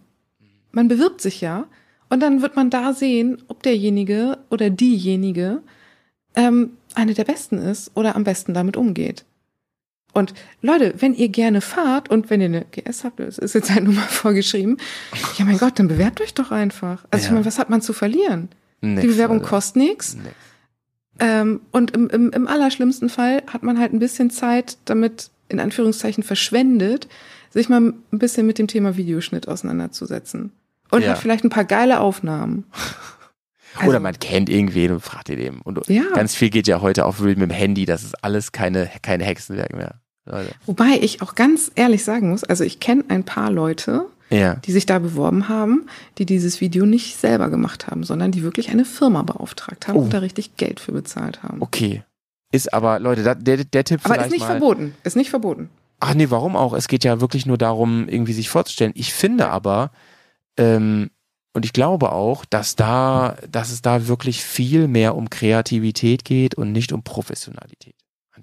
[0.71, 1.65] Man bewirbt sich ja
[2.09, 5.61] und dann wird man da sehen, ob derjenige oder diejenige
[6.35, 9.25] ähm, eine der Besten ist oder am besten damit umgeht.
[10.13, 13.69] Und Leute, wenn ihr gerne fahrt und wenn ihr eine GS habt, das ist jetzt
[13.71, 14.77] halt nur mal vorgeschrieben,
[15.37, 17.05] ja mein Gott, dann bewerbt euch doch einfach.
[17.11, 17.27] Also Ja.
[17.29, 18.49] ich meine, was hat man zu verlieren?
[18.81, 19.49] Nix, Die Bewerbung Leute.
[19.49, 20.17] kostet nichts.
[21.19, 25.59] Ähm, und im, im, im allerschlimmsten Fall hat man halt ein bisschen Zeit damit, in
[25.59, 27.07] Anführungszeichen, verschwendet,
[27.51, 30.51] sich mal ein bisschen mit dem Thema Videoschnitt auseinanderzusetzen.
[30.91, 31.09] Und Ja.
[31.11, 32.65] hat vielleicht ein paar geile Aufnahmen.
[33.75, 35.61] Also- Oder man kennt irgendwen und fragt ihn eben.
[35.61, 36.01] Und Ja.
[36.15, 37.85] ganz viel geht ja heute auch mit dem Handy.
[37.85, 39.95] Das ist alles keine, keine Hexenwerk mehr.
[40.25, 40.49] Leute.
[40.65, 44.55] Wobei ich auch ganz ehrlich sagen muss, also ich kenne ein paar Leute, Ja.
[44.55, 45.85] die sich da beworben haben,
[46.17, 50.01] die dieses Video nicht selber gemacht haben, sondern die wirklich eine Firma beauftragt haben Oh.
[50.03, 51.61] und da richtig Geld für bezahlt haben.
[51.61, 52.01] Okay.
[52.51, 54.47] Ist aber, Leute, da, der, der Tipp Aber ist nicht mal.
[54.47, 54.95] verboten.
[55.03, 55.69] Ist nicht verboten.
[55.99, 56.73] Ach nee, warum auch?
[56.73, 58.93] Es geht ja wirklich nur darum, irgendwie sich vorzustellen.
[58.95, 59.91] Ich finde aber,
[60.57, 61.09] ähm,
[61.53, 66.55] und ich glaube auch, dass da, dass es da wirklich viel mehr um Kreativität geht
[66.55, 67.95] und nicht um Professionalität.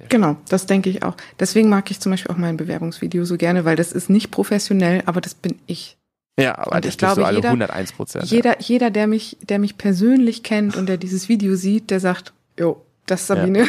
[0.09, 1.16] Genau, das denke ich auch.
[1.39, 5.05] Deswegen mag ich zum Beispiel auch mein Bewerbungsvideo so gerne, weil das ist nicht professionell,
[5.06, 5.97] aber das bin ich.
[6.36, 8.24] Ja, aber und ich glaube, so alle jeder, 101 Prozent.
[8.24, 8.56] Jeder, ja.
[8.59, 12.85] jeder, der mich, der mich persönlich kennt und der dieses Video sieht, der sagt, jo,
[13.06, 13.60] das ist Sabine.
[13.60, 13.64] Ja.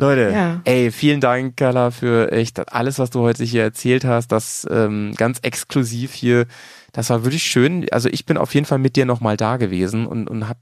[0.02, 0.62] Leute, ja.
[0.66, 4.32] ey, vielen Dank, Carla, für echt alles, was du heute hier erzählt hast.
[4.32, 6.48] Das ähm, ganz exklusiv hier.
[6.92, 7.88] Das war wirklich schön.
[7.92, 10.58] Also ich bin auf jeden Fall mit dir nochmal da gewesen und, und hab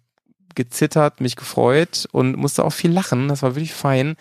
[0.56, 3.30] gezittert, mich gefreut und musste auch viel lachen.
[3.30, 4.16] Das war wirklich fein.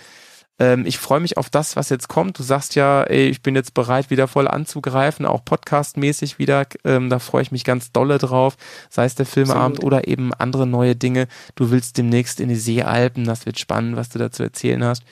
[0.58, 2.38] Ähm, ich freue mich auf das, was jetzt kommt.
[2.38, 6.66] Du sagst ja, ey, ich bin jetzt bereit, wieder voll anzugreifen, auch podcastmäßig wieder.
[6.84, 8.56] Ähm, da freue ich mich ganz dolle drauf.
[8.90, 9.84] Sei es der Filmeabend Absolut.
[9.84, 11.28] oder eben andere neue Dinge.
[11.54, 13.24] Du willst demnächst in die Seealpen.
[13.24, 15.04] Das wird spannend, was du da zu erzählen hast.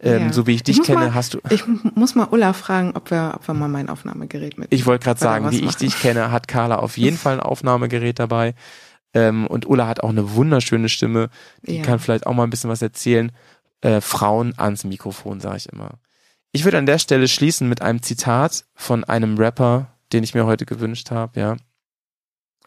[0.00, 0.32] Ähm, ja.
[0.32, 1.38] So wie ich dich ich kenne, mal, hast du.
[1.50, 1.64] Ich
[1.94, 4.72] muss mal Ulla fragen, ob wir, ob wir mal mein Aufnahmegerät mit.
[4.72, 5.68] Ich wollte gerade sagen, wie machen.
[5.68, 8.54] ich dich kenne, hat Carla auf jeden Fall ein Aufnahmegerät dabei.
[9.12, 11.28] Ähm, und Ulla hat auch eine wunderschöne Stimme.
[11.62, 11.82] Die ja.
[11.82, 13.30] kann vielleicht auch mal ein bisschen was erzählen
[13.84, 15.98] äh, Frauen ans Mikrofon, sage ich immer.
[16.52, 20.46] Ich würde an der Stelle schließen mit einem Zitat von einem Rapper, den ich mir
[20.46, 21.56] heute gewünscht habe, ja.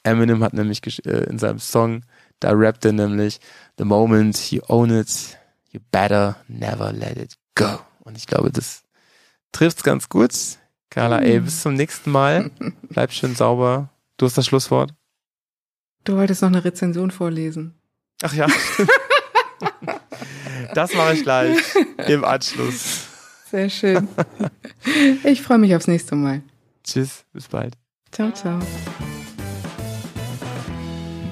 [0.03, 2.03] Eminem hat nämlich äh, in seinem Song,
[2.39, 3.39] da rappt er nämlich,
[3.77, 5.37] The moment you own it,
[5.71, 7.79] you better never let it go.
[8.01, 8.83] Und ich glaube, das
[9.51, 10.31] trifft's ganz gut.
[10.89, 12.51] Carla, ey, bis zum nächsten Mal.
[12.89, 13.89] Bleib schön sauber.
[14.17, 14.93] Du hast das Schlusswort.
[16.03, 17.73] Du wolltest noch eine Rezension vorlesen.
[18.21, 18.47] Ach ja.
[20.73, 21.57] Das mache ich gleich
[22.07, 23.07] im Anschluss.
[23.49, 24.07] Sehr schön.
[25.23, 26.41] Ich freue mich aufs nächste Mal.
[26.83, 27.75] Tschüss, bis bald.
[28.11, 28.59] Ciao, ciao.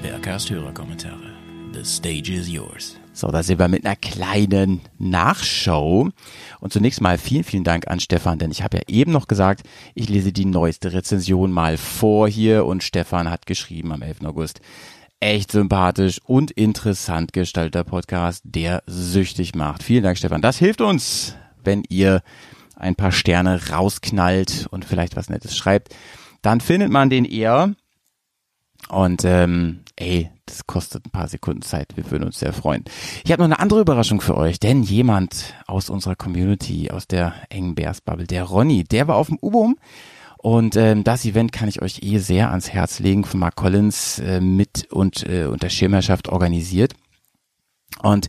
[0.02, 1.34] Bergcast Hörerkommentare.
[1.72, 2.96] The stage is yours.
[3.12, 6.10] So, da sind wir mit einer kleinen Nachschau.
[6.60, 9.62] Und zunächst mal vielen, vielen Dank an Stefan, denn ich habe ja eben noch gesagt,
[9.94, 14.24] ich lese die neueste Rezension mal vor hier und Stefan hat geschrieben am 11.
[14.24, 14.60] August
[15.20, 19.82] echt sympathisch und interessant gestalteter Podcast, der süchtig macht.
[19.82, 20.42] Vielen Dank, Stefan.
[20.42, 22.22] Das hilft uns, wenn ihr
[22.76, 25.94] ein paar Sterne rausknallt und vielleicht was Nettes schreibt.
[26.42, 27.74] Dann findet man den eher.
[28.88, 31.96] Und ähm, ey, das kostet ein paar Sekunden Zeit.
[31.96, 32.84] Wir würden uns sehr freuen.
[33.24, 37.34] Ich habe noch eine andere Überraschung für euch, denn jemand aus unserer Community, aus der
[37.48, 39.76] engen Bears-Bubble, der Ronny, der war auf dem U-Boom
[40.38, 44.18] und ähm, das Event kann ich euch eh sehr ans Herz legen, von Mark Collins
[44.18, 46.94] äh, mit und äh, unter Schirmherrschaft organisiert.
[48.02, 48.28] Und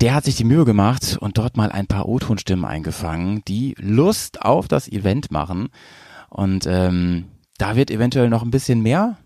[0.00, 4.42] der hat sich die Mühe gemacht und dort mal ein paar O-Tonstimmen eingefangen, die Lust
[4.42, 5.68] auf das Event machen.
[6.30, 7.26] Und ähm,
[7.58, 9.18] da wird eventuell noch ein bisschen mehr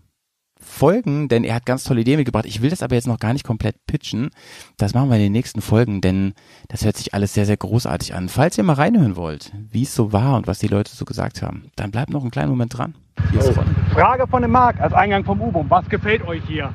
[0.79, 2.45] Folgen, denn er hat ganz tolle Ideen mitgebracht.
[2.45, 4.29] Ich will das aber jetzt noch gar nicht komplett pitchen.
[4.77, 6.33] Das machen wir in den nächsten Folgen, denn
[6.69, 8.29] das hört sich alles sehr, sehr großartig an.
[8.29, 11.41] Falls ihr mal reinhören wollt, wie es so war und was die Leute so gesagt
[11.41, 12.95] haben, dann bleibt noch einen kleinen Moment dran.
[13.31, 13.93] Hier ist oh.
[13.93, 15.69] Frage von dem Marc als Eingang vom U-Boom.
[15.69, 16.73] Was gefällt euch hier?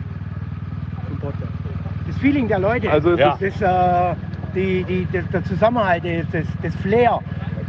[2.07, 3.39] Das Feeling der Leute, also ja.
[3.41, 4.17] das, das, äh,
[4.55, 7.21] die, die, das, der Zusammenhalt, das, das Flair,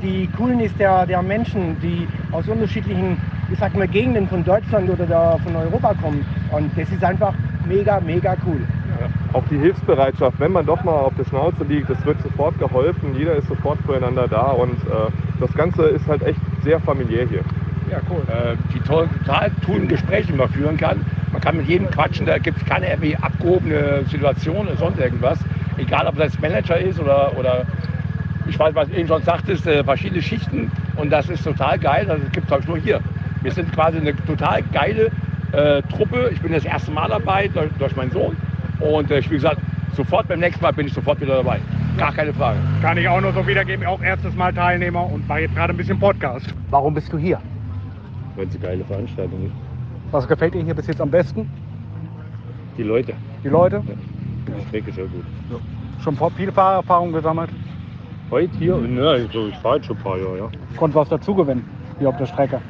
[0.01, 3.17] die Coolness der, der Menschen, die aus unterschiedlichen
[3.51, 6.25] ich sag mal, Gegenden von Deutschland oder der, von Europa kommen.
[6.51, 7.33] Und das ist einfach
[7.67, 8.61] mega, mega cool.
[9.33, 13.15] Auch die Hilfsbereitschaft, wenn man doch mal auf der Schnauze liegt, es wird sofort geholfen,
[13.17, 17.41] jeder ist sofort füreinander da und äh, das Ganze ist halt echt sehr familiär hier.
[17.91, 18.23] Ja, cool.
[18.27, 21.05] Äh, die total coolen Gespräche, die man führen kann.
[21.31, 25.37] Man kann mit jedem quatschen, da gibt es keine irgendwie abgehobene Situation oder sonst irgendwas.
[25.77, 27.65] Egal, ob das Manager ist oder, oder
[28.47, 30.71] ich weiß, was du eben schon sagtest, äh, verschiedene Schichten.
[30.95, 32.05] Und das ist total geil.
[32.07, 33.01] Das gibt es nur hier.
[33.41, 35.11] Wir sind quasi eine total geile
[35.51, 36.29] äh, Truppe.
[36.33, 38.35] Ich bin das erste Mal dabei durch, durch meinen Sohn.
[38.79, 39.57] Und äh, wie gesagt,
[39.95, 41.59] sofort beim nächsten Mal bin ich sofort wieder dabei.
[41.97, 42.59] Gar keine Frage.
[42.81, 45.77] Kann ich auch nur so wiedergeben, auch erstes Mal Teilnehmer und mache jetzt gerade ein
[45.77, 46.53] bisschen Podcast.
[46.69, 47.39] Warum bist du hier?
[48.35, 49.53] Weil es eine geile Veranstaltung ist.
[50.11, 51.49] Was gefällt dir hier bis jetzt am besten?
[52.77, 53.13] Die Leute.
[53.43, 53.77] Die Leute?
[53.87, 53.93] Ja.
[54.57, 55.23] Die Strecke ist sehr gut.
[55.49, 55.57] Ja.
[56.03, 57.49] Schon viele Fahrerfahrungen gesammelt?
[58.29, 58.77] Heute hier?
[58.77, 60.49] Ja, also ich fahre jetzt schon ein paar Jahre, ja.
[60.77, 61.67] Konnt was dazu gewinnen,
[61.99, 62.61] hier auf der Strecke?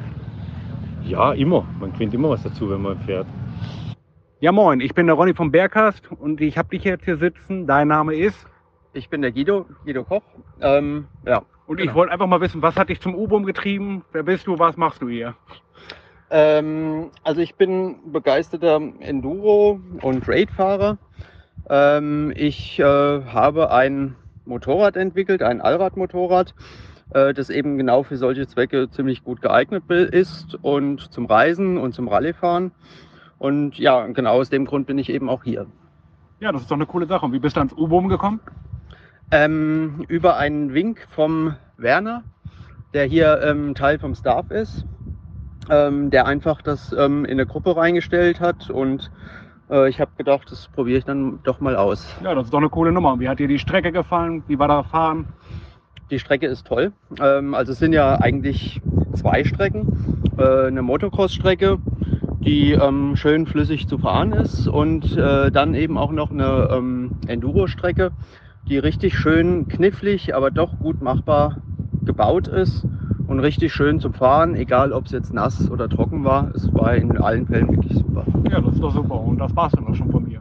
[1.02, 1.64] Ja, immer.
[1.80, 3.26] Man gewinnt immer was dazu, wenn man fährt.
[4.40, 7.66] Ja, moin, ich bin der Ronny vom Berghast und ich habe dich jetzt hier sitzen.
[7.66, 8.46] Dein Name ist?
[8.92, 10.22] Ich bin der Guido, Guido Koch.
[10.60, 11.42] Ähm, ja.
[11.66, 11.90] Und genau.
[11.90, 14.04] ich wollte einfach mal wissen, was hat dich zum U-Boom getrieben?
[14.12, 14.58] Wer bist du?
[14.58, 15.34] Was machst du hier?
[16.30, 20.98] Ähm, also ich bin begeisterter Enduro- und Raid-Fahrer.
[21.68, 26.54] Ähm, ich äh, habe ein Motorrad entwickelt, ein Allradmotorrad
[27.10, 31.94] äh, das eben genau für solche Zwecke ziemlich gut geeignet ist und zum Reisen und
[31.94, 32.72] zum Rallyefahren.
[33.38, 35.66] Und ja, genau aus dem Grund bin ich eben auch hier.
[36.40, 37.24] Ja, das ist doch eine coole Sache.
[37.26, 38.40] Und wie bist du ans U-Boom gekommen?
[39.30, 42.22] Ähm, über einen Wink vom Werner,
[42.94, 44.86] der hier ähm, Teil vom Staff ist,
[45.68, 49.10] ähm, der einfach das ähm, in eine Gruppe reingestellt hat und
[49.70, 52.06] äh, ich habe gedacht, das probiere ich dann doch mal aus.
[52.22, 53.18] Ja, das ist doch eine coole Nummer.
[53.18, 54.44] Wie hat dir die Strecke gefallen?
[54.46, 55.26] Wie war da fahren?
[56.10, 56.92] Die Strecke ist toll.
[57.20, 58.80] Ähm, also es sind ja eigentlich
[59.14, 60.22] zwei Strecken.
[60.38, 61.78] Äh, eine Motocross-Strecke,
[62.40, 67.10] die ähm, schön flüssig zu fahren ist und äh, dann eben auch noch eine ähm,
[67.26, 68.12] Enduro-Strecke,
[68.68, 71.58] die richtig schön knifflig, aber doch gut machbar
[72.04, 72.86] gebaut ist
[73.26, 76.50] und richtig schön zum Fahren, egal ob es jetzt nass oder trocken war.
[76.54, 78.24] Es war in allen Fällen wirklich super.
[78.50, 79.20] Ja, das ist doch super.
[79.20, 80.40] Und das war's dann auch schon von mir.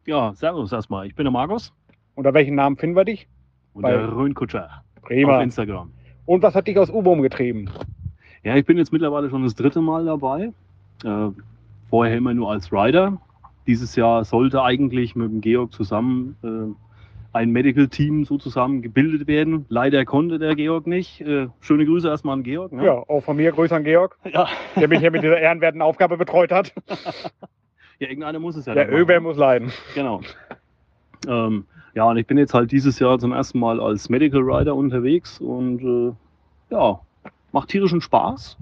[0.05, 1.07] Ja, servus erstmal.
[1.07, 1.73] Ich bin der Markus.
[2.13, 3.27] Unter welchen Namen finden wir dich?
[3.73, 4.69] Und Bei- Röhnkutscher
[5.01, 5.37] Prima.
[5.37, 5.91] auf Instagram.
[6.27, 7.71] Und was hat dich aus U-Boom getrieben?
[8.43, 10.51] Ja, ich bin jetzt mittlerweile schon das dritte Mal dabei.
[11.03, 11.29] Äh,
[11.89, 13.19] vorher immer nur als Rider.
[13.65, 16.82] Dieses Jahr sollte eigentlich mit dem Georg zusammen äh,
[17.33, 19.65] ein Medical Team sozusagen gebildet werden.
[19.67, 21.19] Leider konnte der Georg nicht.
[21.21, 22.71] Äh, schöne Grüße erstmal an Georg.
[22.71, 22.85] ne?
[22.85, 24.47] Ja, auch von mir Grüße an Georg, ja.
[24.75, 26.73] der mich hier mit dieser ehrenwerten Aufgabe betreut hat.
[27.99, 28.73] Ja, irgendeiner muss es ja.
[28.73, 28.91] Der.
[28.91, 29.71] Öber muss leiden.
[29.95, 30.21] Genau.
[31.27, 34.75] Ähm, ja, und ich bin jetzt halt dieses Jahr zum ersten Mal als Medical Rider
[34.75, 36.99] unterwegs und äh, ja,
[37.51, 38.57] macht tierischen Spaß.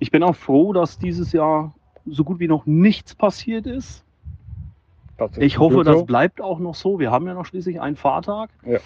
[0.00, 1.72] Ich bin auch froh, dass dieses Jahr
[2.04, 4.04] so gut wie noch nichts passiert ist.
[5.38, 6.04] Ich hoffe, das so.
[6.04, 6.98] bleibt auch noch so.
[6.98, 8.50] Wir haben ja noch schließlich einen Fahrtag.
[8.64, 8.78] Ja.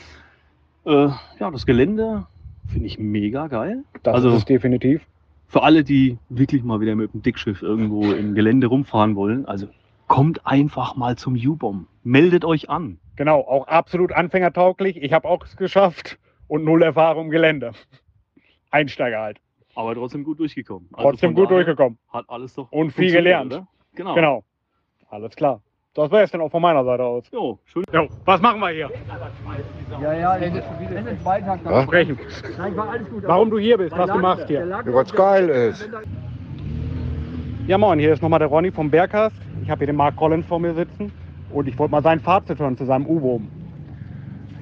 [0.85, 2.27] Äh, ja, das Gelände
[2.69, 3.85] finde ich mega geil.
[4.03, 5.07] Das also- ist definitiv.
[5.47, 9.69] Für alle, die wirklich mal wieder mit dem Dickschiff irgendwo im Gelände rumfahren wollen, also
[10.09, 11.89] kommt einfach mal zum U-Bomb.
[12.05, 12.99] Meldet euch an.
[13.17, 14.97] Genau, auch absolut anfängertauglich.
[14.97, 16.19] Ich habe auch es geschafft
[16.49, 17.73] und null Erfahrung im Gelände.
[18.71, 19.41] Einsteiger halt.
[19.75, 20.89] Aber trotzdem gut durchgekommen.
[20.93, 21.99] Also Trotzdem gut durchgekommen.
[22.09, 23.53] Hat alles doch Und viel gelernt.
[23.53, 23.69] Oder?
[23.95, 24.15] Genau.
[24.15, 24.45] Genau.
[25.11, 25.61] Alles klar.
[25.95, 27.25] Das wäre es dann auch von meiner Seite aus.
[27.31, 27.85] Jo, schön.
[27.93, 28.91] Jo, was machen wir hier?
[30.01, 31.61] Ja, ja, das ist Beitrag.
[31.83, 32.19] Sprechen.
[32.57, 33.23] Nein, war alles gut.
[33.27, 34.67] Warum du hier bist, was du machst hier.
[34.87, 35.87] Was geil ist.
[37.67, 39.37] Ja moin, hier ist nochmal der Ronny vom Bergcast.
[39.63, 41.13] Ich habe hier den Mark Collins vor mir sitzen
[41.51, 43.49] und ich wollte mal sein Fazit hören zu seinem U-Boom.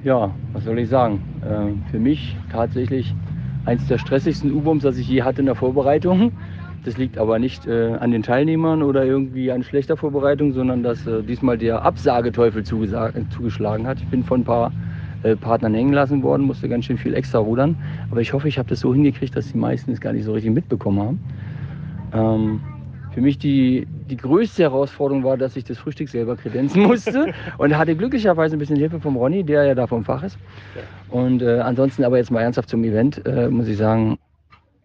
[0.03, 1.23] Ja, was soll ich sagen?
[1.49, 3.15] Ähm, für mich tatsächlich
[3.65, 6.33] eins der stressigsten U-Bombs, das ich je hatte in der Vorbereitung.
[6.83, 11.05] Das liegt aber nicht äh, an den Teilnehmern oder irgendwie an schlechter Vorbereitung, sondern dass
[11.05, 13.99] äh, diesmal der Absageteufel zugeschlagen hat.
[13.99, 14.71] Ich bin von ein paar
[15.23, 17.75] äh, Partnern hängen lassen worden, musste ganz schön viel extra rudern.
[18.09, 20.33] Aber ich hoffe, ich habe das so hingekriegt, dass die meisten es gar nicht so
[20.33, 21.19] richtig mitbekommen haben.
[22.13, 22.61] Ähm,
[23.11, 27.77] für mich die, die größte Herausforderung war, dass ich das Frühstück selber kredenzen musste und
[27.77, 30.37] hatte glücklicherweise ein bisschen Hilfe vom Ronny, der ja da vom Fach ist.
[31.09, 34.17] Und äh, ansonsten aber jetzt mal ernsthaft zum Event, äh, muss ich sagen,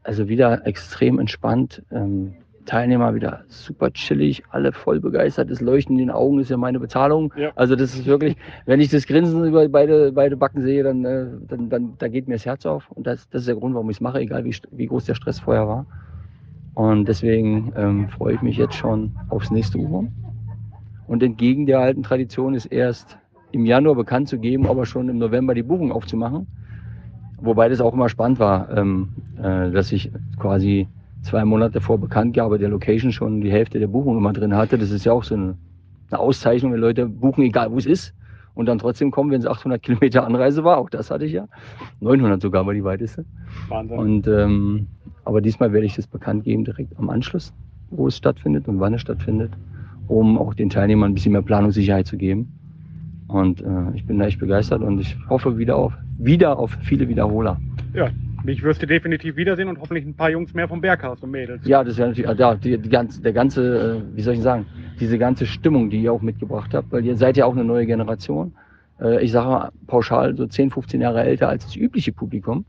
[0.07, 1.83] also wieder extrem entspannt.
[1.91, 2.35] Ähm,
[2.65, 5.51] Teilnehmer wieder super chillig, alle voll begeistert.
[5.51, 7.33] Das Leuchten in den Augen ist ja meine Bezahlung.
[7.37, 7.53] Ja.
[7.55, 11.27] Also das ist wirklich, wenn ich das Grinsen über beide, beide Backen sehe, dann, äh,
[11.47, 12.91] dann, dann da geht mir das Herz auf.
[12.91, 15.15] Und das, das ist der Grund, warum ich es mache, egal wie, wie groß der
[15.15, 15.87] Stress vorher war.
[16.75, 20.13] Und deswegen ähm, freue ich mich jetzt schon aufs nächste U-Boom.
[21.07, 23.17] Und entgegen der alten Tradition ist erst
[23.53, 26.49] im Januar bekannt zu geben, aber schon im November die Buchung aufzumachen.
[27.39, 29.09] Wobei das auch immer spannend war, ähm,
[29.39, 30.89] äh, dass ich quasi
[31.23, 34.79] zwei Monate vor Bekanntgabe der Location schon die Hälfte der Buchung immer drin hatte.
[34.79, 35.57] Das ist ja auch so eine,
[36.11, 38.15] eine Auszeichnung, wenn Leute buchen, egal wo es ist.
[38.55, 40.79] Und dann trotzdem kommen, wenn es 800 Kilometer Anreise war.
[40.79, 41.47] Auch das hatte ich ja.
[42.01, 43.27] 900 sogar war die weiteste.
[43.69, 43.99] Wahnsinn.
[43.99, 44.87] Und, ähm,
[45.25, 47.53] aber diesmal werde ich das bekannt geben direkt am Anschluss,
[47.91, 49.51] wo es stattfindet und wann es stattfindet,
[50.07, 52.51] um auch den Teilnehmern ein bisschen mehr Planungssicherheit zu geben.
[53.29, 57.09] Und äh, ich bin da echt begeistert und ich hoffe wieder auf, wieder auf viele
[57.09, 57.59] Wiederholer.
[57.95, 58.11] Ja,
[58.45, 61.67] mich wirst du definitiv wiedersehen und hoffentlich ein paar Jungs mehr vom Bergcast und Mädels.
[61.67, 64.67] Ja, das wäre natürlich, ja, die, die ganze, der ganze, äh, wie soll ich sagen,
[65.01, 67.87] diese ganze Stimmung, die ihr auch mitgebracht habt, weil ihr seid ja auch eine neue
[67.87, 68.55] Generation.
[69.01, 72.65] Äh, ich sage mal pauschal so 10, 15 Jahre älter als das übliche Publikum.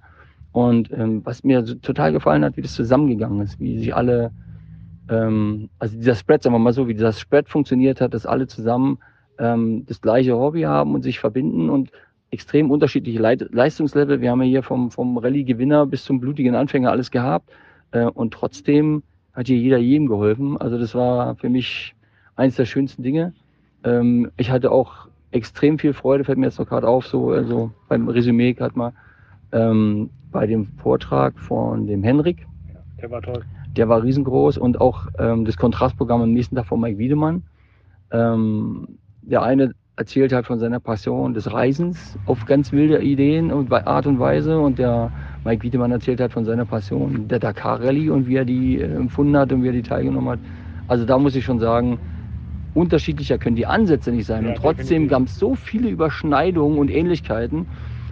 [0.51, 4.31] Und ähm, was mir total gefallen hat, wie das zusammengegangen ist, wie sich alle,
[5.09, 8.47] ähm, also dieser Spread, sagen wir mal so, wie dieser Spread funktioniert hat, dass alle
[8.47, 8.97] zusammen
[9.37, 11.91] ähm, das gleiche Hobby haben und sich verbinden und
[12.31, 14.21] extrem unterschiedliche Leit Leistungslevel.
[14.21, 17.49] Wir haben ja hier vom, vom Rallye-Gewinner bis zum blutigen Anfänger alles gehabt.
[17.91, 20.57] Äh, und trotzdem hat hier jeder jedem geholfen.
[20.57, 21.95] Also das war für mich
[22.35, 23.33] eines der schönsten Dinge.
[23.83, 27.71] Ähm, ich hatte auch extrem viel Freude, fällt mir jetzt noch gerade auf, so also
[27.87, 28.93] beim Resümee gerade mal,
[29.51, 32.45] ähm, bei dem Vortrag von dem Henrik.
[33.01, 33.43] Der war toll.
[33.75, 37.43] der war riesengroß und auch ähm, das Kontrastprogramm am nächsten Tag von Mike Wiedemann.
[38.11, 43.67] Ähm, der eine erzählt halt von seiner Passion des Reisens auf ganz wilde Ideen und
[43.67, 45.11] bei Art und Weise und der
[45.43, 48.93] Mike Wiedemann erzählt halt von seiner Passion der Dakar Rallye und wie er die äh,
[48.95, 50.41] empfunden hat und wie er die teilgenommen hat.
[50.87, 51.99] Also da muss ich schon sagen,
[52.73, 54.43] unterschiedlicher können die Ansätze nicht sein.
[54.45, 57.67] Ja, und trotzdem gab es so viele Überschneidungen und Ähnlichkeiten.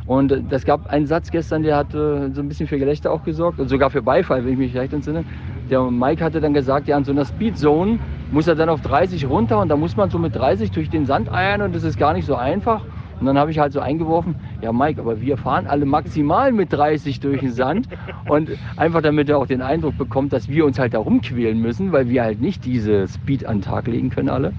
[0.06, 3.24] Und das gab einen Satz gestern, der hat äh, so ein bisschen für Gelächter auch
[3.24, 5.26] gesorgt und sogar für Beifall, wenn ich mich recht entsinne.
[5.72, 8.00] Der Mike hatte dann gesagt, ja, an so einer Speedzone
[8.32, 11.08] muss er dann auf 30 runter und da muss man so mit 30 durch den
[11.08, 12.84] Sand eiern und das ist gar nicht so einfach.
[13.20, 16.72] Und dann habe ich halt so eingeworfen, ja Mike, aber wir fahren alle maximal mit
[16.72, 17.88] 30 durch den Sand
[18.28, 21.94] und einfach damit er auch den Eindruck bekommt, dass wir uns halt da rumquälen müssen,
[21.94, 24.54] weil wir halt nicht diese Speed an den Tag legen können alle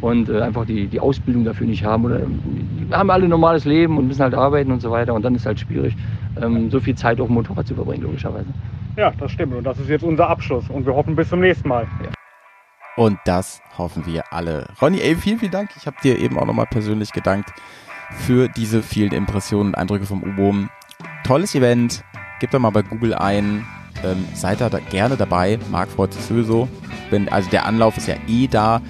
[0.00, 3.64] und äh, einfach die, die Ausbildung dafür nicht haben oder wir haben alle ein normales
[3.64, 5.96] Leben und müssen halt arbeiten und so weiter und dann ist halt schwierig,
[6.40, 8.46] ähm, so viel Zeit auf dem Motorrad zu verbringen, logischerweise.
[8.98, 9.54] Ja, das stimmt.
[9.54, 10.68] Und das ist jetzt unser Abschluss.
[10.68, 11.86] Und wir hoffen bis zum nächsten Mal.
[12.96, 14.66] Und das hoffen wir alle.
[14.82, 15.70] Ronny, ey, vielen, vielen Dank.
[15.76, 17.52] Ich habe dir eben auch nochmal persönlich gedankt
[18.10, 20.68] für diese vielen Impressionen und Eindrücke vom U-Boom.
[21.24, 22.02] Tolles Event.
[22.40, 23.64] Gebt doch mal bei Google ein.
[24.04, 25.60] Ähm, seid da, da gerne dabei.
[25.70, 26.68] Marc freut sich sowieso.
[27.10, 28.80] Wenn, also der Anlauf ist ja eh da.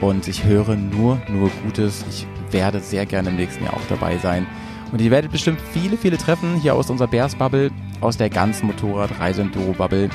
[0.00, 2.04] Und ich höre nur, nur Gutes.
[2.08, 4.46] Ich werde sehr gerne im nächsten Jahr auch dabei sein.
[4.92, 7.70] Und ihr werdet bestimmt viele, viele Treffen hier aus unserer Bears Bubble,
[8.00, 10.10] aus der ganzen Motorrad-Reise-Enduro-Bubble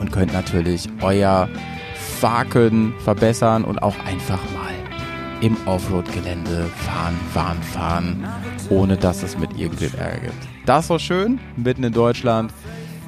[0.00, 1.48] und könnt natürlich euer
[1.94, 4.74] Faken verbessern und auch einfach mal
[5.40, 8.26] im Offroad-Gelände fahren, fahren, fahren,
[8.68, 10.48] ohne dass es mit irgendwem Ärger gibt.
[10.66, 12.52] Das war schön, mitten in Deutschland.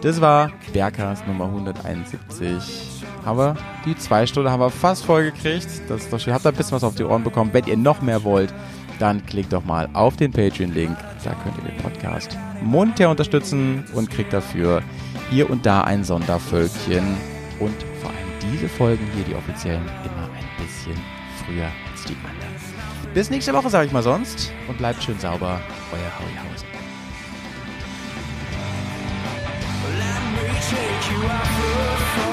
[0.01, 2.91] Das war Bergcast Nummer 171.
[3.24, 5.69] Aber die zwei Stunden haben wir fast voll gekriegt.
[5.89, 6.32] Das ist doch schön.
[6.32, 7.51] Habt ihr ein bisschen was auf die Ohren bekommen.
[7.53, 8.53] Wenn ihr noch mehr wollt,
[8.99, 10.97] dann klickt doch mal auf den Patreon-Link.
[11.24, 14.82] Da könnt ihr den Podcast monetär unterstützen und kriegt dafür
[15.31, 17.16] hier und da ein Sondervölkchen
[17.59, 20.97] und vor allem diese Folgen hier, die offiziellen, immer ein bisschen
[21.44, 22.53] früher als die anderen.
[23.15, 24.53] Bis nächste Woche, sage ich mal sonst.
[24.69, 25.61] Und bleibt schön sauber.
[25.93, 26.66] Euer Howie Hausen.
[31.23, 32.32] Life